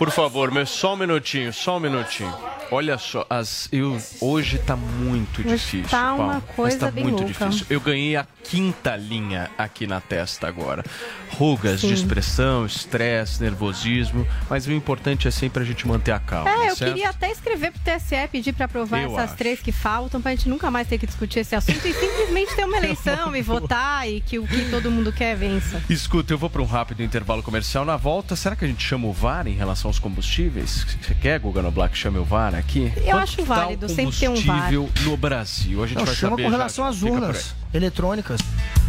[0.04, 2.36] Por favor, meu, só um minutinho, só um minutinho.
[2.70, 5.88] Olha só, as, eu, hoje tá muito Hoje difícil.
[5.90, 7.46] tá Paulo, uma mas coisa tá bem muito louca.
[7.46, 7.68] difícil.
[7.70, 10.84] Eu ganhei a quinta linha aqui na testa agora.
[11.32, 11.88] Rugas Sim.
[11.90, 16.50] de expressão, estresse, nervosismo, mas o importante é sempre a gente manter a calma.
[16.50, 16.94] É, eu certo?
[16.94, 19.36] queria até escrever pro TSE, pedir pra aprovar Eu essas acho.
[19.38, 22.66] três que faltam, pra gente nunca mais ter que discutir esse assunto e simplesmente ter
[22.66, 25.82] uma eleição e votar e que o que todo mundo quer vença.
[25.90, 27.86] Escuta, eu vou para um rápido intervalo comercial.
[27.86, 30.86] Na volta, será que a gente chama o VAR em relação aos combustíveis?
[31.02, 32.92] Você quer, Guga Noblar, que chame o VAR aqui?
[32.98, 34.46] Eu Quanto acho tá válido, sempre ter um VAR.
[34.72, 35.84] combustível no Brasil.
[35.84, 36.90] A gente Não, vai chama saber com relação já.
[36.90, 38.40] às urnas eletrônicas.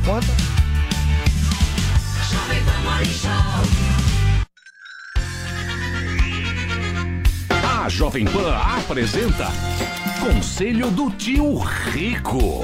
[0.04, 0.26] Quanto?
[7.82, 9.48] A Jovem Pan apresenta
[10.20, 12.62] Conselho do Tio Rico.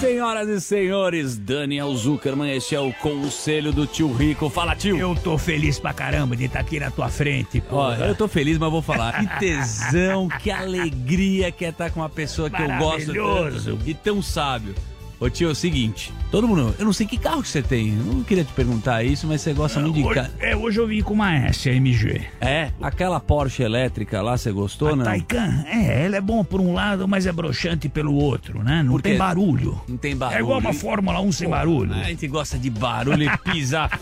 [0.00, 4.50] Senhoras e senhores, Daniel Zuckerman, este é o conselho do tio Rico.
[4.50, 4.98] Fala, tio.
[4.98, 7.62] Eu tô feliz pra caramba de estar aqui na tua frente.
[7.70, 9.20] Olha, eu tô feliz, mas vou falar.
[9.20, 13.76] Que tesão, que alegria que é estar com uma pessoa que eu gosto Maravilhoso.
[13.78, 14.74] tanto e tão sábio.
[15.18, 17.88] Ô tio, é o seguinte, todo mundo, eu não sei que carro que você tem,
[17.96, 20.28] eu não queria te perguntar isso, mas você gosta muito de carro.
[20.38, 22.20] é, hoje eu vim com uma S AMG.
[22.38, 25.06] É, aquela Porsche elétrica lá, você gostou, não?
[25.06, 28.82] Taycan, é, ela é bom por um lado, mas é broxante pelo outro, né?
[28.82, 29.08] Não Por quê?
[29.10, 29.80] tem barulho.
[29.88, 30.36] Não tem barulho.
[30.36, 31.94] É igual uma Fórmula 1 sem Pô, barulho.
[31.94, 33.98] A gente gosta de barulho e pisar.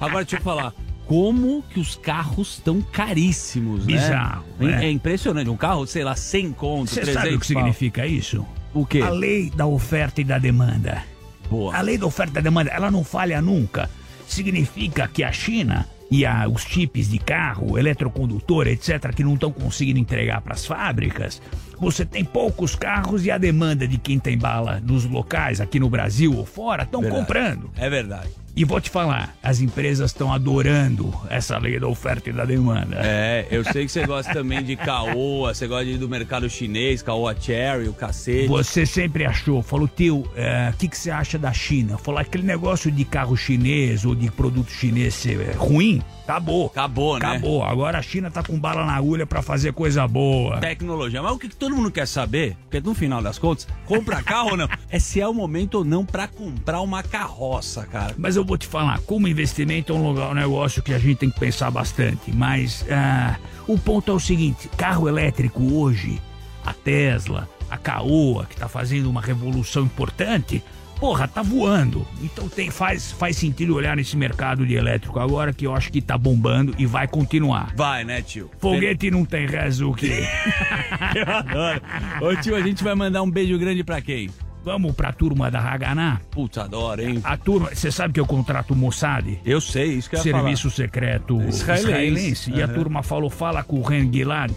[0.00, 0.72] Agora deixa eu falar.
[1.06, 3.92] Como que os carros estão caríssimos, né?
[3.92, 4.86] Bizarro, É, né?
[4.86, 5.50] é impressionante.
[5.50, 7.62] Um carro, sei lá, 100 conto, Você 300 sabe o que pau.
[7.62, 8.46] significa isso?
[8.74, 9.00] O quê?
[9.00, 11.02] A lei da oferta e da demanda.
[11.48, 11.74] Boa.
[11.76, 13.88] A lei da oferta e da demanda, ela não falha nunca.
[14.26, 19.52] Significa que a China e a- os chips de carro, eletrocondutor, etc., que não estão
[19.52, 21.40] conseguindo entregar para as fábricas,
[21.78, 25.88] você tem poucos carros e a demanda de quem tem bala nos locais, aqui no
[25.88, 27.70] Brasil ou fora, estão comprando.
[27.76, 28.28] É verdade.
[28.56, 32.96] E vou te falar, as empresas estão adorando essa lei da oferta e da demanda.
[33.02, 37.02] É, eu sei que você gosta também de Caoa, você gosta de- do mercado chinês,
[37.02, 38.46] Caoa Cherry, o cacete.
[38.46, 41.98] Você sempre achou, falou, tio, o que, que você acha da China?
[41.98, 46.66] Falou, aquele negócio de carro chinês ou de produto chinês é, ruim, acabou.
[46.66, 47.26] Acabou, né?
[47.26, 47.64] Acabou.
[47.64, 50.58] Agora a China tá com bala na agulha pra fazer coisa boa.
[50.58, 51.20] Tecnologia.
[51.20, 54.50] Mas o que que todo mundo quer saber, porque no final das contas, compra carro
[54.52, 58.14] ou não, é se é o momento ou não pra comprar uma carroça, cara.
[58.16, 61.18] Mas eu vou te falar, como investimento é um, lugar, um negócio que a gente
[61.18, 62.32] tem que pensar bastante.
[62.32, 66.20] Mas ah, o ponto é o seguinte: carro elétrico hoje,
[66.64, 70.62] a Tesla, a Caoa, que está fazendo uma revolução importante,
[70.98, 72.06] porra, tá voando.
[72.22, 76.00] Então tem, faz, faz sentido olhar nesse mercado de elétrico agora que eu acho que
[76.00, 77.74] tá bombando e vai continuar.
[77.76, 78.50] Vai, né, tio?
[78.58, 80.24] Foguete não tem quê?
[81.14, 81.82] Eu adoro.
[82.20, 84.30] Ô, tio, a gente vai mandar um beijo grande pra quem?
[84.64, 86.20] Vamos pra turma da Haganá?
[86.30, 87.20] Putz, adoro, hein?
[87.22, 89.38] A turma, você sabe que eu contrato o Mossad?
[89.44, 90.74] Eu sei, isso que eu ia Serviço falar.
[90.74, 91.82] secreto Israelense.
[91.84, 92.50] israelense.
[92.52, 94.50] E a turma falou, fala com o Ren Gilad,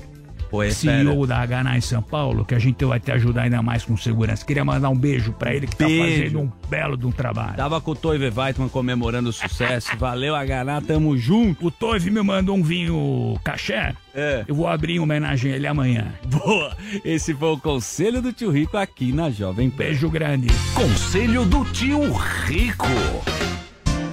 [0.49, 3.61] Pô, é CEO da Haganá em São Paulo, que a gente vai te ajudar ainda
[3.61, 4.45] mais com segurança.
[4.45, 6.03] Queria mandar um beijo pra ele que tá Beijo.
[6.03, 7.55] fazendo um belo de um trabalho.
[7.57, 9.95] Tava com o Toive Weitman comemorando o sucesso.
[9.97, 11.67] Valeu, Haganá, tamo junto.
[11.67, 13.93] O Toive me mandou um vinho caché.
[14.15, 14.45] É.
[14.47, 16.07] Eu vou abrir em homenagem a ele amanhã.
[16.25, 16.75] Boa!
[17.03, 19.77] Esse foi o Conselho do Tio Rico aqui na Jovem Pan.
[19.77, 20.47] Beijo grande.
[20.73, 22.11] Conselho do Tio
[22.45, 22.87] Rico.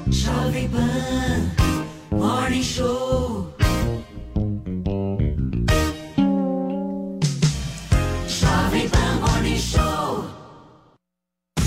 [0.08, 3.53] Jovem Pan Morning Show.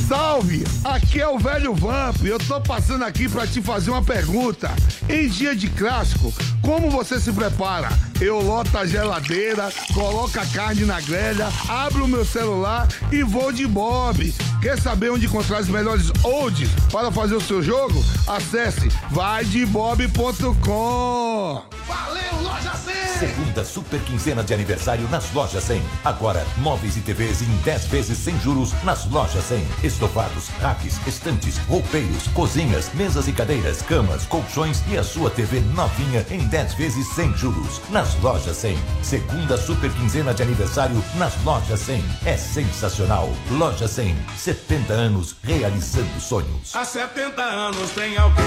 [0.08, 0.64] Salve!
[0.86, 2.24] Aqui é o velho Vamp.
[2.24, 4.72] Eu tô passando aqui pra te fazer uma pergunta.
[5.10, 7.90] Em dia de clássico, como você se prepara?
[8.22, 13.52] Eu loto a geladeira, coloco a carne na grelha, abro o meu celular e vou
[13.52, 14.34] de Bob.
[14.62, 18.02] Quer saber onde encontrar os melhores odds para fazer o seu jogo?
[18.28, 21.64] Acesse vaidebob.com.
[21.86, 22.96] Valeu, loja 100!
[23.20, 25.82] Segunda super quinzena de aniversário nas lojas 100.
[26.06, 29.66] Agora, móveis e TVs em 10 vezes sem juros nas lojas 100.
[29.98, 36.24] Estofados, racks, estantes, roupeiros, cozinhas, mesas e cadeiras, camas, colchões e a sua TV novinha
[36.30, 38.78] em 10 vezes sem juros nas lojas 100.
[39.02, 42.06] Segunda super quinzena de aniversário nas lojas 100.
[42.28, 43.28] É sensacional.
[43.50, 46.76] Loja 100, 70 anos realizando sonhos.
[46.76, 48.46] Há 70 anos tem alguém,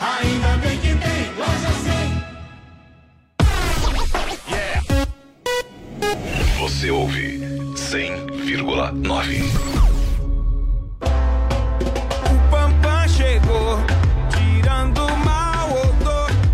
[0.00, 1.68] ainda bem que tem loja
[6.58, 6.58] 100.
[6.58, 7.38] Você ouve
[7.76, 9.77] 100,9.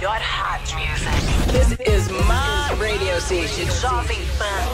[0.00, 1.52] ouve a melhor rádio.
[1.52, 4.66] This is my radio station, Jovem Pan.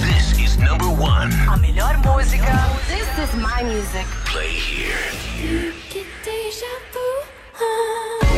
[0.00, 1.32] This is number one.
[1.48, 2.56] A melhor música.
[2.88, 4.06] This is my music.
[4.24, 4.96] Play here.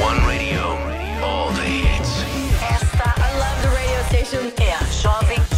[0.00, 0.76] One radio.
[1.22, 2.22] All the hits.
[2.62, 5.57] Esta, I love the radio station, é a Jovem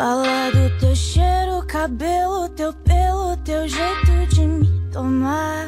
[0.00, 5.66] Falar do teu cheiro, cabelo, teu pelo, teu jeito de me tomar.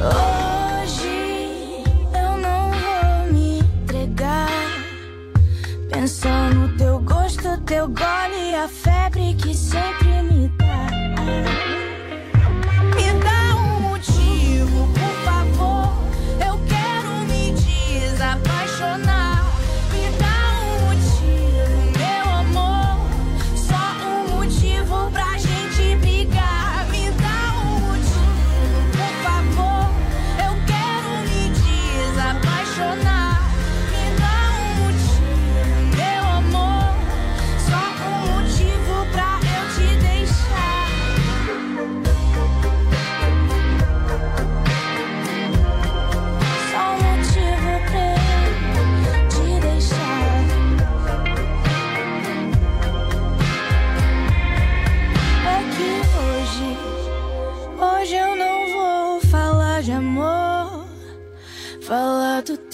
[0.00, 1.84] Hoje
[2.18, 4.48] eu não vou me entregar.
[5.92, 11.79] Pensar no teu gosto, teu gole, a febre que sempre me dá.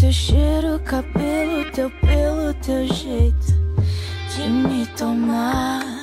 [0.06, 3.46] Teu cheiro, cabelo, teu pelo, teu jeito
[4.36, 5.95] de me tomar.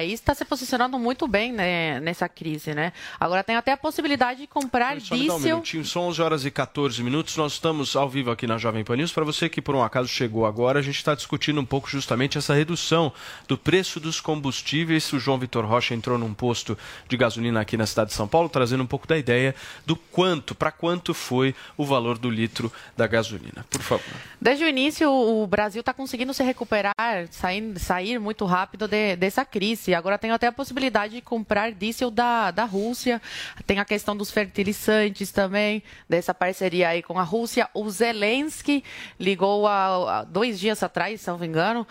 [0.00, 2.92] País está posicionando muito bem né, nessa crise, né?
[3.20, 5.56] Agora tem até a possibilidade de comprar Só me dá um diesel.
[5.58, 7.36] minutinho, são 11 horas e 14 minutos.
[7.36, 9.12] Nós estamos ao vivo aqui na Jovem Pan News.
[9.12, 12.36] Para você que por um acaso chegou agora, a gente está discutindo um pouco justamente
[12.36, 13.12] essa redução
[13.46, 15.12] do preço dos combustíveis.
[15.12, 16.76] O João Vitor Rocha entrou num posto
[17.08, 19.54] de gasolina aqui na cidade de São Paulo, trazendo um pouco da ideia
[19.86, 23.64] do quanto, para quanto foi o valor do litro da gasolina.
[23.70, 24.04] Por favor.
[24.40, 26.92] Desde o início, o Brasil está conseguindo se recuperar,
[27.30, 29.94] sair, sair muito rápido de- dessa crise.
[29.94, 33.20] Agora tem até a possibilidade de comprar diesel da, da Rússia.
[33.66, 37.68] Tem a questão dos fertilizantes também, dessa parceria aí com a Rússia.
[37.74, 38.82] O Zelensky
[39.18, 41.86] ligou há, dois dias atrás, se não me engano,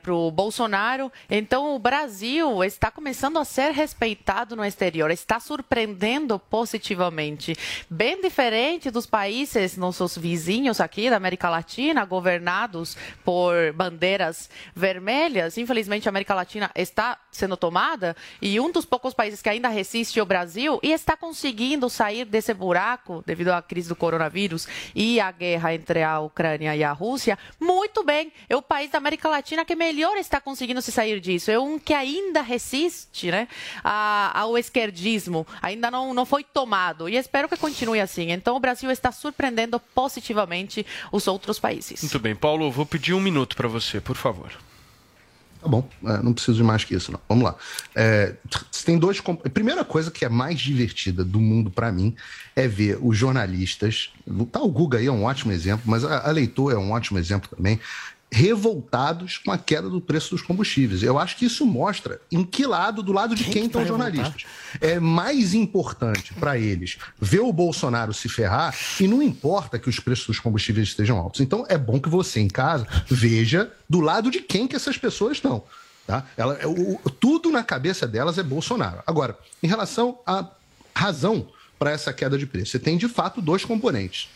[0.00, 1.12] para o Bolsonaro.
[1.28, 7.54] Então, o Brasil está começando a ser respeitado no exterior, está surpreendendo positivamente.
[7.90, 15.58] Bem diferente dos países, nossos vizinhos aqui da América Latina, governados por bandeiras vermelhas.
[15.58, 17.73] Infelizmente, a América Latina está sendo tomada
[18.40, 22.24] e um dos poucos países que ainda resiste é o Brasil e está conseguindo sair
[22.24, 26.92] desse buraco devido à crise do coronavírus e à guerra entre a Ucrânia e a
[26.92, 28.32] Rússia muito bem.
[28.48, 31.50] É o país da América Latina que melhor está conseguindo se sair disso.
[31.50, 33.48] É um que ainda resiste né,
[33.82, 38.30] ao esquerdismo, ainda não, não foi tomado e espero que continue assim.
[38.30, 42.02] Então, o Brasil está surpreendendo positivamente os outros países.
[42.02, 44.52] Muito bem, Paulo, vou pedir um minuto para você, por favor.
[45.64, 47.18] Tá bom, é, não preciso de mais que isso, não.
[47.26, 47.56] Vamos lá.
[47.94, 48.34] É,
[48.84, 49.18] tem dois.
[49.42, 52.14] A primeira coisa que é mais divertida do mundo para mim
[52.54, 54.12] é ver os jornalistas.
[54.52, 57.18] Tá, o Guga aí é um ótimo exemplo, mas a, a Leitor é um ótimo
[57.18, 57.80] exemplo também.
[58.34, 61.02] Revoltados com a queda do preço dos combustíveis.
[61.02, 64.44] Eu acho que isso mostra em que lado, do lado de quem, estão os jornalistas.
[64.80, 70.00] É mais importante para eles ver o Bolsonaro se ferrar e não importa que os
[70.00, 71.40] preços dos combustíveis estejam altos.
[71.40, 75.36] Então é bom que você em casa veja do lado de quem que essas pessoas
[75.36, 75.62] estão.
[76.06, 76.26] Tá?
[76.36, 79.00] Ela, é o- tudo na cabeça delas é Bolsonaro.
[79.06, 80.46] Agora, em relação à
[80.94, 81.46] razão
[81.78, 84.28] para essa queda de preço, você tem de fato dois componentes.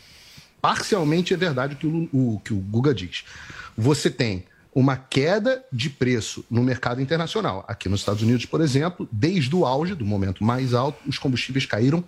[0.60, 3.24] Parcialmente é verdade o que o, o que o Guga diz.
[3.76, 4.44] Você tem
[4.74, 7.64] uma queda de preço no mercado internacional.
[7.66, 11.66] Aqui nos Estados Unidos, por exemplo, desde o auge, do momento mais alto, os combustíveis
[11.66, 12.04] caíram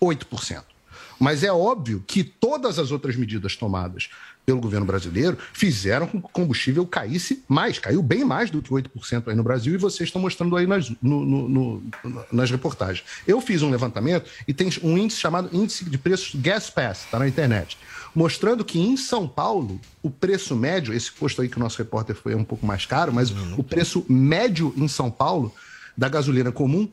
[0.00, 0.73] 8%.
[1.18, 4.08] Mas é óbvio que todas as outras medidas tomadas
[4.46, 8.68] pelo governo brasileiro fizeram com que o combustível caísse mais, caiu bem mais do que
[8.70, 11.82] 8% aí no Brasil, e vocês estão mostrando aí nas, no- no- no-
[12.30, 13.06] nas reportagens.
[13.26, 17.18] Eu fiz um levantamento e tem um índice chamado Índice de Preços Gas Pass, está
[17.18, 17.78] na internet,
[18.14, 22.14] mostrando que em São Paulo, o preço médio, esse posto aí que o nosso repórter
[22.14, 25.54] foi um pouco mais caro, mas o preço médio em São Paulo
[25.96, 26.86] da gasolina comum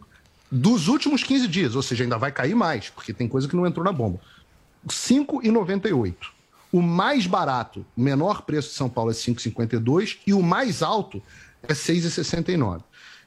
[0.51, 3.65] dos últimos 15 dias, ou seja, ainda vai cair mais, porque tem coisa que não
[3.65, 4.19] entrou na bomba.
[4.83, 6.15] R$ 5,98.
[6.71, 11.21] O mais barato, o menor preço de São Paulo é 5,52 e o mais alto
[11.63, 12.81] é 6,69.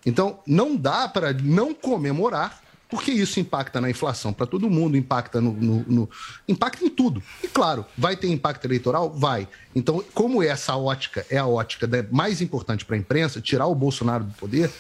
[0.07, 5.41] Então, não dá para não comemorar, porque isso impacta na inflação para todo mundo, impacta
[5.41, 6.11] no, no- no-
[6.47, 7.23] impacta em tudo.
[7.43, 9.11] E claro, vai ter impacto eleitoral?
[9.13, 9.49] Vai.
[9.75, 14.25] Então, como essa ótica é a ótica mais importante para a imprensa, tirar o Bolsonaro
[14.25, 14.71] do poder,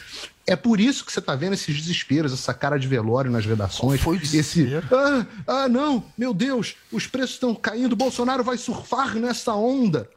[0.47, 4.01] é por isso que você está vendo esses desesperos, essa cara de velório nas redações.
[4.35, 4.69] esse.
[4.93, 10.09] Ah, ah, não, meu Deus, os preços estão caindo, Bolsonaro vai surfar nessa onda.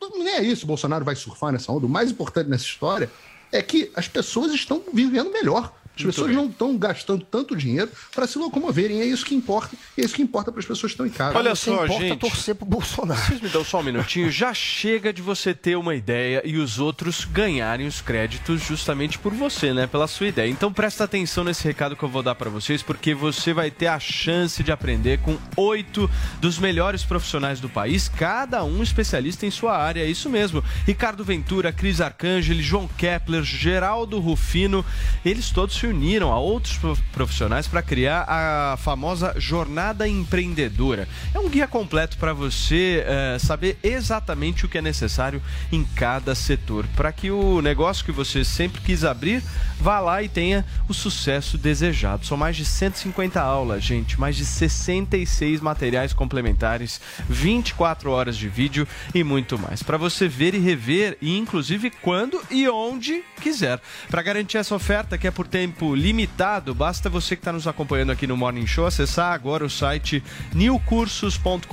[0.00, 1.86] Não é isso, Bolsonaro vai surfar nessa onda.
[1.86, 3.10] O mais importante nessa história
[3.52, 5.72] é que as pessoas estão vivendo melhor.
[6.00, 6.36] As Muito pessoas bem.
[6.36, 9.00] não estão gastando tanto dinheiro para se locomoverem.
[9.00, 9.76] É isso que importa.
[9.96, 11.36] E é isso que importa para as pessoas que estão em casa.
[11.36, 12.18] Olha só, gente.
[12.18, 13.20] torcer pro Bolsonaro.
[13.20, 14.30] Vocês me dão só um minutinho.
[14.30, 19.32] Já chega de você ter uma ideia e os outros ganharem os créditos justamente por
[19.32, 19.86] você, né?
[19.86, 20.50] Pela sua ideia.
[20.50, 23.86] Então presta atenção nesse recado que eu vou dar para vocês, porque você vai ter
[23.86, 26.10] a chance de aprender com oito
[26.40, 30.00] dos melhores profissionais do país, cada um especialista em sua área.
[30.02, 30.62] É isso mesmo.
[30.86, 34.84] Ricardo Ventura, Cris Arcangeli, João Kepler, Geraldo Rufino,
[35.24, 41.08] eles todos se uniram a outros prof- profissionais para criar a famosa Jornada Empreendedora.
[41.34, 46.34] É um guia completo para você eh, saber exatamente o que é necessário em cada
[46.34, 49.42] setor, para que o negócio que você sempre quis abrir
[49.78, 52.26] vá lá e tenha o sucesso desejado.
[52.26, 58.86] São mais de 150 aulas, gente, mais de 66 materiais complementares, 24 horas de vídeo
[59.14, 63.80] e muito mais, para você ver e rever e inclusive quando e onde quiser.
[64.10, 68.12] Para garantir essa oferta que é por tempo limitado, basta você que está nos acompanhando
[68.12, 70.22] aqui no Morning Show acessar agora o site
[70.54, 71.64] newcursos.com.br,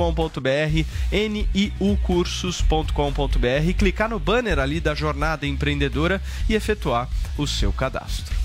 [1.12, 8.36] niucursos.com.br, clicar no banner ali da jornada empreendedora e efetuar o seu cadastro.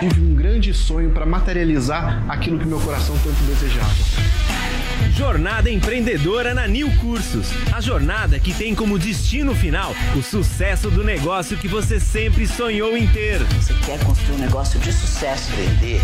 [0.00, 4.43] Tive um grande sonho para materializar aquilo que meu coração tanto desejava.
[5.16, 7.48] Jornada Empreendedora na Nil Cursos.
[7.72, 12.96] A jornada que tem como destino final o sucesso do negócio que você sempre sonhou
[12.96, 13.38] em ter.
[13.44, 16.00] Você quer construir um negócio de sucesso, vender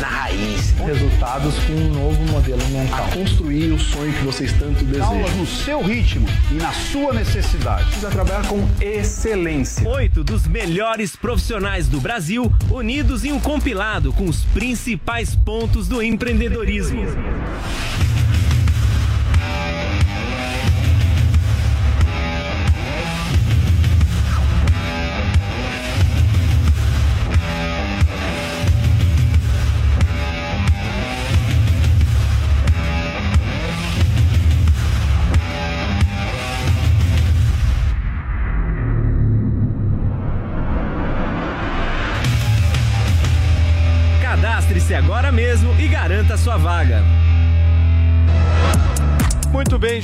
[0.00, 0.72] na raiz.
[0.72, 3.04] Resultados com um novo modelo mental.
[3.04, 5.06] A construir o sonho que vocês tanto desejam.
[5.06, 7.84] Aulas no seu ritmo e na sua necessidade.
[7.84, 9.88] Precisa trabalhar com excelência.
[9.88, 16.02] Oito dos melhores profissionais do Brasil unidos em um compilado com os principais pontos do
[16.02, 17.06] empreendedorismo.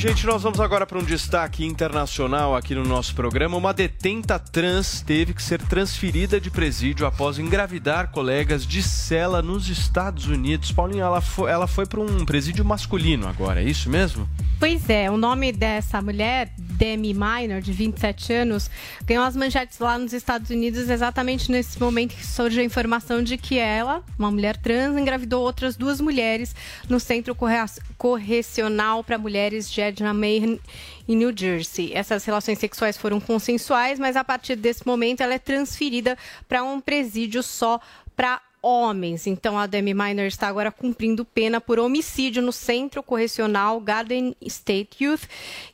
[0.06, 3.56] Gente, nós vamos agora para um destaque internacional aqui no nosso programa.
[3.56, 9.70] Uma detenta trans teve que ser transferida de presídio após engravidar colegas de cela nos
[9.70, 10.70] Estados Unidos.
[10.70, 14.28] Paulinha, ela foi, ela foi para um presídio masculino agora, é isso mesmo?
[14.60, 18.70] Pois é, o nome dessa mulher, Demi Minor, de 27 anos,
[19.04, 23.36] ganhou as manchetes lá nos Estados Unidos exatamente nesse momento que surge a informação de
[23.38, 26.54] que ela, uma mulher trans, engravidou outras duas mulheres
[26.88, 27.54] no Centro Corre-
[27.96, 30.60] Correcional para Mulheres de Edna May,
[31.08, 31.92] em New Jersey.
[31.94, 36.18] Essas relações sexuais foram consensuais, mas a partir desse momento ela é transferida
[36.48, 37.80] para um presídio só
[38.16, 39.26] para homens.
[39.26, 45.04] Então a Demi Minor está agora cumprindo pena por homicídio no Centro Correcional Garden State
[45.04, 45.24] Youth,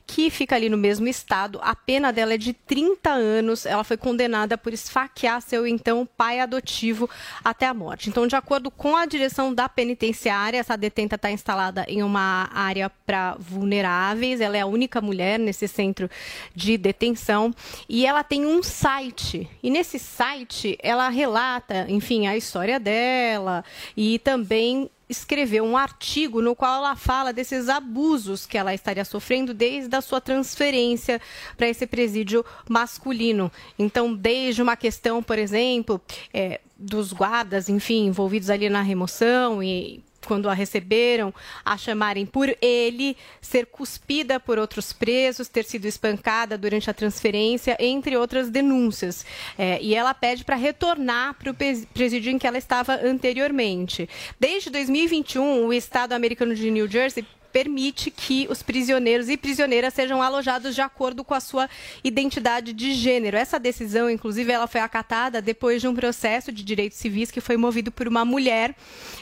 [0.05, 1.57] que fica ali no mesmo estado.
[1.63, 3.65] A pena dela é de 30 anos.
[3.65, 7.09] Ela foi condenada por esfaquear seu então pai adotivo
[7.43, 8.09] até a morte.
[8.09, 12.89] Então, de acordo com a direção da penitenciária, essa detenta está instalada em uma área
[13.05, 14.41] para vulneráveis.
[14.41, 16.09] Ela é a única mulher nesse centro
[16.53, 17.53] de detenção
[17.87, 19.49] e ela tem um site.
[19.63, 23.63] E nesse site ela relata, enfim, a história dela
[23.95, 29.53] e também escreveu um artigo no qual ela fala desses abusos que ela estaria sofrendo
[29.53, 31.19] desde a sua transferência
[31.57, 33.51] para esse presídio masculino.
[33.77, 36.01] Então, desde uma questão, por exemplo,
[36.33, 41.33] é, dos guardas, enfim, envolvidos ali na remoção e quando a receberam,
[41.63, 47.75] a chamarem por ele, ser cuspida por outros presos, ter sido espancada durante a transferência,
[47.79, 49.25] entre outras denúncias.
[49.57, 51.55] É, e ela pede para retornar para o
[51.93, 54.07] presídio em que ela estava anteriormente.
[54.39, 60.21] Desde 2021, o Estado americano de New Jersey permite que os prisioneiros e prisioneiras sejam
[60.21, 61.69] alojados de acordo com a sua
[62.03, 63.37] identidade de gênero.
[63.37, 67.57] Essa decisão, inclusive, ela foi acatada depois de um processo de direitos civis que foi
[67.57, 68.75] movido por uma mulher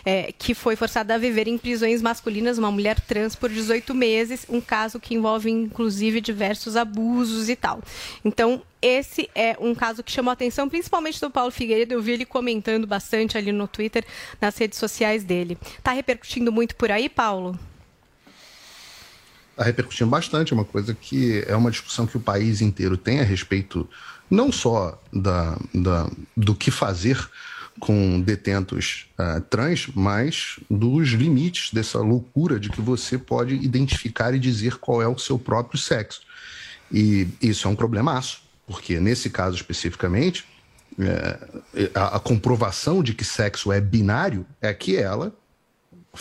[0.05, 4.45] é, que foi forçada a viver em prisões masculinas, uma mulher trans por 18 meses,
[4.49, 7.81] um caso que envolve, inclusive, diversos abusos e tal.
[8.23, 11.93] Então, esse é um caso que chamou a atenção, principalmente do Paulo Figueiredo.
[11.93, 14.05] Eu vi ele comentando bastante ali no Twitter,
[14.39, 15.57] nas redes sociais dele.
[15.77, 17.59] Está repercutindo muito por aí, Paulo?
[19.59, 23.19] Está repercutindo bastante, é uma coisa que é uma discussão que o país inteiro tem
[23.19, 23.87] a respeito
[24.29, 27.29] não só da, da do que fazer
[27.79, 34.39] com detentos uh, trans, mas dos limites dessa loucura de que você pode identificar e
[34.39, 36.21] dizer qual é o seu próprio sexo.
[36.91, 40.45] E isso é um problemaço, porque nesse caso especificamente,
[40.99, 41.39] é,
[41.95, 45.33] a, a comprovação de que sexo é binário é que ela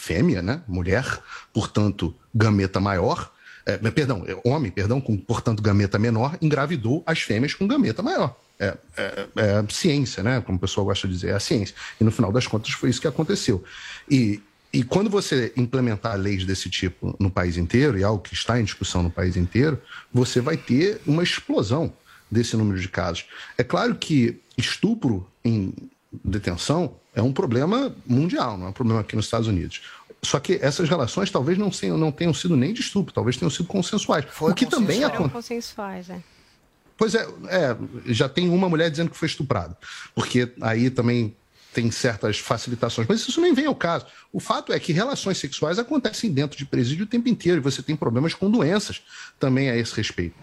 [0.01, 0.63] fêmea, né?
[0.67, 1.21] Mulher,
[1.53, 3.31] portanto, gameta maior,
[3.67, 8.35] é, perdão, é, homem, perdão, com, portanto, gameta menor, engravidou as fêmeas com gameta maior.
[8.59, 10.41] É, é, é, ciência, né?
[10.41, 11.75] Como o pessoal gosta de dizer, é a ciência.
[12.01, 13.63] E no final das contas foi isso que aconteceu.
[14.11, 14.43] E,
[14.73, 18.65] e quando você implementar leis desse tipo no país inteiro, e algo que está em
[18.65, 19.81] discussão no país inteiro,
[20.13, 21.93] você vai ter uma explosão
[22.31, 23.27] desse número de casos.
[23.57, 25.73] É claro que estupro em
[26.25, 29.83] detenção é um problema mundial, não é um problema aqui nos Estados Unidos.
[30.23, 33.51] Só que essas relações talvez não, tenham, não tenham sido nem de estupro, talvez tenham
[33.51, 34.25] sido consensuais.
[34.31, 35.33] Foi o que também Foram acontece.
[35.33, 36.21] consensuais, é.
[36.97, 37.77] Pois é, é,
[38.07, 39.77] já tem uma mulher dizendo que foi estuprada,
[40.15, 41.37] porque aí também
[41.73, 44.07] tem certas facilitações, mas isso nem vem ao caso.
[44.33, 47.83] O fato é que relações sexuais acontecem dentro de presídio o tempo inteiro e você
[47.83, 49.03] tem problemas com doenças
[49.39, 50.35] também a esse respeito.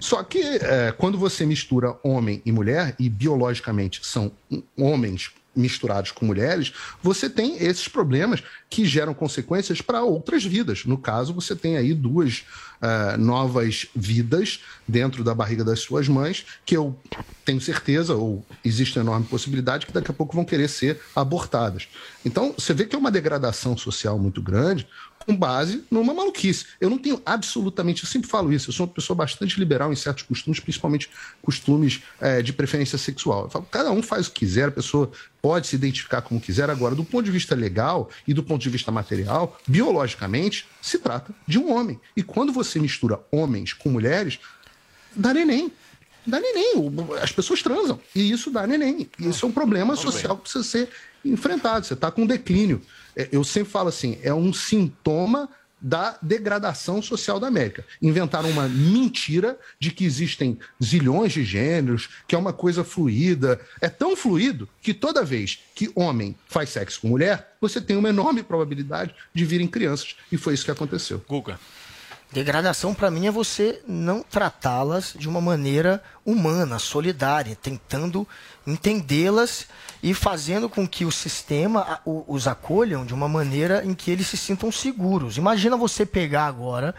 [0.00, 4.30] Só que é, quando você mistura homem e mulher, e biologicamente são
[4.76, 6.72] homens misturados com mulheres,
[7.02, 10.84] você tem esses problemas que geram consequências para outras vidas.
[10.84, 12.44] No caso, você tem aí duas
[12.82, 16.98] uh, novas vidas dentro da barriga das suas mães, que eu
[17.44, 21.88] tenho certeza, ou existe uma enorme possibilidade, que daqui a pouco vão querer ser abortadas.
[22.24, 24.86] Então, você vê que é uma degradação social muito grande
[25.24, 26.66] com base numa maluquice.
[26.80, 29.96] Eu não tenho absolutamente, eu sempre falo isso, eu sou uma pessoa bastante liberal em
[29.96, 33.44] certos costumes, principalmente costumes é, de preferência sexual.
[33.44, 36.70] Eu falo, cada um faz o que quiser, a pessoa pode se identificar como quiser.
[36.70, 41.34] Agora, do ponto de vista legal e do ponto de vista material, biologicamente, se trata
[41.46, 42.00] de um homem.
[42.16, 44.38] E quando você mistura homens com mulheres,
[45.14, 45.72] dá neném.
[46.26, 46.74] Dá neném.
[47.20, 47.98] As pessoas transam.
[48.14, 49.10] E isso dá neném.
[49.18, 50.88] E isso é um problema social que precisa ser
[51.24, 51.86] enfrentado.
[51.86, 52.80] Você está com um declínio.
[53.16, 55.48] É, Eu sempre falo assim: é um sintoma
[55.82, 57.84] da degradação social da América.
[58.00, 63.60] Inventaram uma mentira de que existem zilhões de gêneros, que é uma coisa fluida.
[63.80, 68.08] É tão fluido que toda vez que homem faz sexo com mulher, você tem uma
[68.08, 70.14] enorme probabilidade de virem crianças.
[70.30, 71.22] E foi isso que aconteceu.
[71.28, 71.58] Guga.
[72.32, 78.26] Degradação, para mim, é você não tratá-las de uma maneira humana, solidária, tentando
[78.66, 79.66] entendê-las
[80.02, 84.36] e fazendo com que o sistema os acolham de uma maneira em que eles se
[84.36, 85.36] sintam seguros.
[85.36, 86.94] Imagina você pegar agora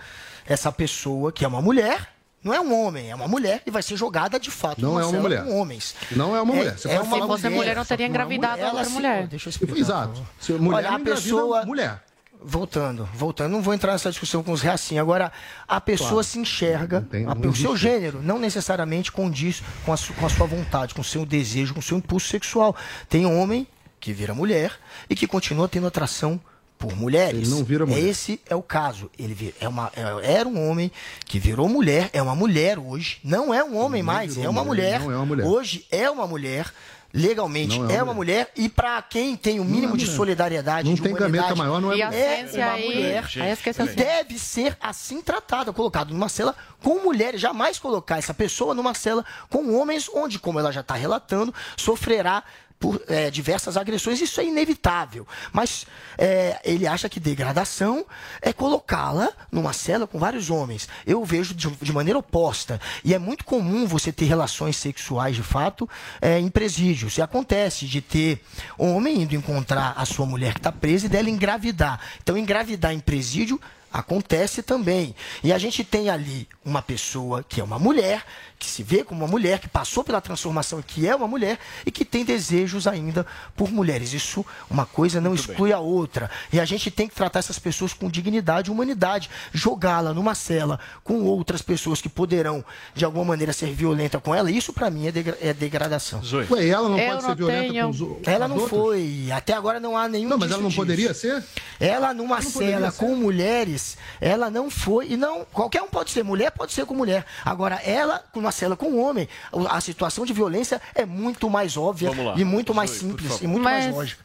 [0.46, 2.10] essa pessoa que é uma mulher,
[2.44, 5.06] não é um homem, é uma mulher e vai ser jogada de fato Não é
[5.06, 5.44] uma mulher.
[5.46, 5.96] com homens.
[6.12, 6.78] Não é uma mulher.
[6.78, 9.28] Você é pode uma Se fosse mulher, não teria é engravidado ela outra se- mulher.
[9.28, 9.78] Deixa eu explicar.
[9.78, 10.28] Exato.
[10.40, 11.66] Se mulher Olha, a pessoa.
[11.66, 12.04] mulher.
[12.46, 15.02] Voltando, voltando, não vou entrar nessa discussão com os reacinhos.
[15.02, 15.32] Agora,
[15.68, 16.24] a pessoa Claro.
[16.24, 20.30] se enxerga, tem- a- não o seu gênero não necessariamente condiz com a, com a
[20.30, 22.76] sua vontade, com o seu desejo, com o seu impulso sexual.
[23.08, 23.66] Tem homem
[24.00, 24.74] que vira mulher
[25.10, 26.40] e que continua tendo atração
[26.78, 27.44] por mulheres.
[27.48, 28.04] Ele não vira mulher.
[28.04, 29.10] Esse é o caso.
[29.18, 30.92] Ele é uma, é- era um homem
[31.26, 33.20] que virou mulher, é uma mulher hoje.
[33.24, 35.02] Não é um homem Não mais, é uma mulher, mulher.
[35.02, 35.46] não é uma mulher.
[35.48, 36.74] Hoje é uma mulher.
[37.14, 38.50] Legalmente Não é é, uma mulher.
[38.56, 40.16] e para quem tem o mínimo de mulher.
[40.18, 43.52] solidariedade, Não de tem humanidade, gameta maior, não é E ciência uma aí, mulher aí
[43.52, 44.06] esquece a e ciência.
[44.06, 47.40] deve ser assim tratada, colocado numa cela com mulheres.
[47.40, 52.44] Jamais colocar essa pessoa numa cela com homens, onde, como ela já está relatando, sofrerá
[52.84, 54.20] por é, diversas agressões.
[54.20, 55.26] Isso é inevitável.
[55.54, 55.88] Mas
[56.18, 58.06] é, ele acha que degradação
[58.42, 60.90] é colocá-la numa cela com vários homens.
[61.08, 62.82] Eu vejo de, de maneira oposta.
[63.02, 65.90] E é muito comum você ter relações sexuais, de fato,
[66.22, 67.18] é, em presídios.
[67.18, 68.44] E acontece de ter
[68.78, 72.02] homem indo encontrar a sua mulher que está presa e dela engravidar.
[72.22, 73.62] Então, engravidar em presídio
[73.94, 75.16] acontece também.
[75.44, 78.26] E a gente tem ali uma pessoa que é uma mulher,
[78.64, 81.60] que se vê como uma mulher, que passou pela transformação e que é uma mulher
[81.86, 83.26] e que tem desejos ainda
[83.56, 84.14] por mulheres.
[84.14, 86.32] Isso, uma coisa não exclui a outra.
[86.52, 89.30] E a gente tem que tratar essas pessoas com dignidade e humanidade.
[89.54, 92.64] Jogá-la numa cela com outras pessoas que poderão,
[92.96, 96.22] de alguma maneira, ser violenta com ela, isso pra mim é, degra- é degradação.
[96.52, 97.84] Ué, e ela não Eu pode não ser violenta tenho.
[97.86, 98.70] com os o- Ela não outras?
[98.80, 99.28] foi.
[99.32, 101.22] Até agora não há nenhum Não, mas ela não indício poderia disso.
[101.22, 101.44] ser?
[101.80, 102.98] Ela numa não poderia cela ser?
[103.00, 106.94] com mulheres, ela não foi e não qualquer um pode ser mulher, pode ser com
[106.96, 107.26] mulher.
[107.44, 112.12] Agora ela numa cela com homem, o- a situação de violência é muito mais óbvia
[112.38, 114.24] e muito mais simples e muito Mas- mais lógica.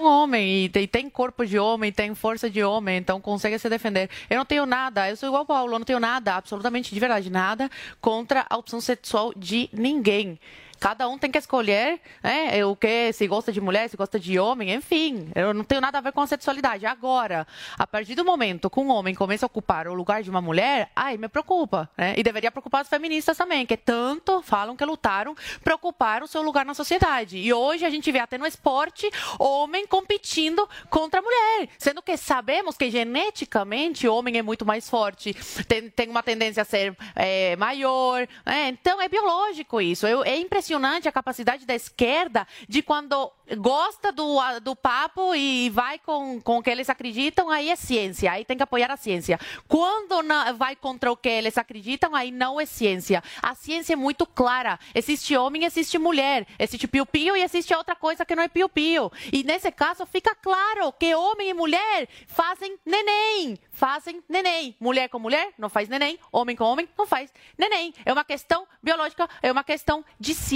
[0.00, 3.68] um homem e tem, tem corpo de homem, tem força de homem, então consegue se
[3.70, 4.10] defender.
[4.28, 6.98] Eu não tenho nada, eu sou igual ao Paulo, eu não tenho nada, absolutamente de
[7.00, 7.70] verdade, nada
[8.00, 10.38] contra a opção sexual de ninguém.
[10.80, 14.38] Cada um tem que escolher né, o que, se gosta de mulher, se gosta de
[14.38, 15.30] homem, enfim.
[15.34, 16.84] Eu não tenho nada a ver com a sexualidade.
[16.84, 17.46] Agora,
[17.78, 20.90] a partir do momento que um homem começa a ocupar o lugar de uma mulher,
[20.94, 21.88] ai, me preocupa.
[21.96, 22.14] Né?
[22.16, 26.42] E deveria preocupar as feministas também, que tanto falam que lutaram para ocupar o seu
[26.42, 27.38] lugar na sociedade.
[27.38, 31.68] E hoje a gente vê até no esporte homem competindo contra a mulher.
[31.78, 35.34] Sendo que sabemos que geneticamente o homem é muito mais forte,
[35.66, 38.26] tem, tem uma tendência a ser é, maior.
[38.44, 38.68] né?
[38.68, 40.06] Então é biológico isso.
[40.06, 40.63] Eu- é impressionante
[41.08, 46.62] a capacidade da esquerda de quando gosta do, do papo e vai com, com o
[46.62, 48.32] que eles acreditam, aí é ciência.
[48.32, 49.38] Aí tem que apoiar a ciência.
[49.68, 50.14] Quando
[50.56, 53.22] vai contra o que eles acreditam, aí não é ciência.
[53.42, 54.78] A ciência é muito clara.
[54.94, 56.46] Existe homem, existe mulher.
[56.58, 59.12] Existe piu-piu e existe outra coisa que não é piu-piu.
[59.32, 63.58] E nesse caso fica claro que homem e mulher fazem neném.
[63.72, 64.74] Fazem neném.
[64.80, 66.18] Mulher com mulher não faz neném.
[66.32, 67.92] Homem com homem não faz neném.
[68.04, 70.53] É uma questão biológica, é uma questão de ciência.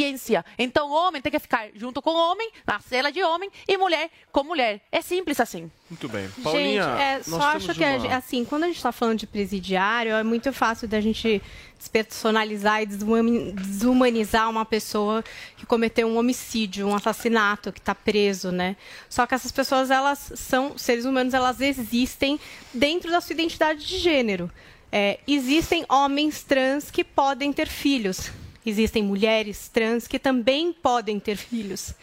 [0.58, 4.44] Então, homem tem que ficar junto com homem, na cela de homem, e mulher com
[4.44, 4.80] mulher.
[4.92, 5.70] É simples assim.
[5.90, 6.28] Muito bem.
[6.42, 9.18] Paulinha, gente, é, nós só acho que, a uma- assim, quando a gente está falando
[9.18, 11.40] de presidiário, é muito fácil da gente
[11.78, 15.24] despersonalizar e desumani- desumanizar uma pessoa
[15.56, 18.76] que cometeu um homicídio, um assassinato, que está preso, né?
[19.08, 22.38] Só que essas pessoas, elas são seres humanos, elas existem
[22.74, 24.50] dentro da sua identidade de gênero.
[24.90, 28.30] É, existem homens trans que podem ter filhos.
[28.68, 31.94] Existem mulheres trans que também podem ter filhos.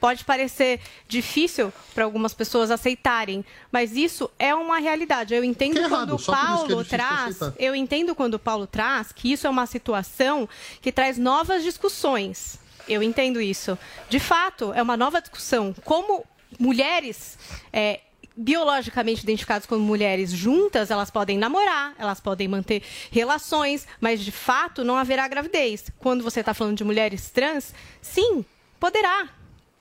[0.00, 5.34] Pode parecer difícil para algumas pessoas aceitarem, mas isso é uma realidade.
[5.34, 7.62] Eu entendo Que quando errado, o é Paulo traz, aceitar.
[7.62, 10.48] eu entendo quando o Paulo traz que isso é uma situação
[10.80, 12.58] que traz novas discussões.
[12.88, 13.78] Eu entendo isso.
[14.08, 15.74] De fato, é uma nova discussão.
[15.84, 16.24] Como
[16.58, 17.38] mulheres
[17.72, 18.00] é,
[18.36, 24.84] biologicamente identificadas como mulheres juntas, elas podem namorar, elas podem manter relações, mas de fato
[24.84, 25.90] não haverá gravidez.
[25.98, 28.44] Quando você está falando de mulheres trans, sim,
[28.80, 29.28] poderá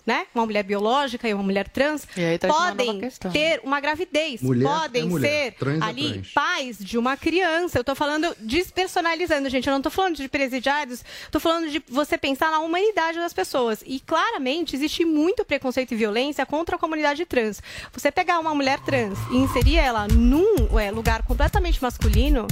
[0.05, 0.25] né?
[0.35, 2.07] Uma mulher biológica e uma mulher trans
[2.39, 2.99] tá podem
[3.31, 6.31] ter uma gravidez, Mulher podem é mulher, ser trans é ali trans.
[6.33, 7.79] pais de uma criança.
[7.79, 9.67] Eu tô falando despersonalizando, gente.
[9.67, 13.83] Eu não tô falando de presidiários, tô falando de você pensar na humanidade das pessoas.
[13.85, 17.61] E claramente existe muito preconceito e violência contra a comunidade trans.
[17.93, 22.47] Você pegar uma mulher trans e inserir ela num ué, lugar completamente masculino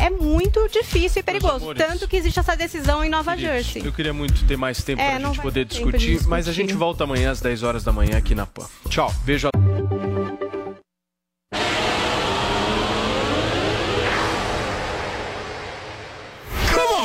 [0.00, 1.56] é muito difícil e perigoso.
[1.56, 1.82] amores.
[1.86, 3.84] Tanto que existe essa decisão em Nova Jersey.
[3.84, 6.50] Eu queria muito ter mais tempo É, pra não gente poder de discutir, mas a
[6.50, 6.68] discutir.
[6.70, 8.66] gente volta amanhã às 10 horas da manhã aqui na PAN.
[8.88, 9.50] Tchau, beijo a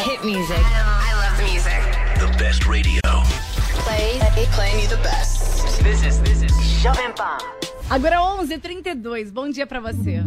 [0.04, 0.58] Hit music.
[0.58, 1.82] I love music.
[2.20, 3.02] The best radio.
[3.84, 4.20] Play,
[4.56, 5.84] play me the best.
[5.84, 6.52] This is, this is
[6.82, 7.38] Jovem Pan.
[7.90, 9.32] Agora 11h32.
[9.32, 10.24] Bom dia pra você.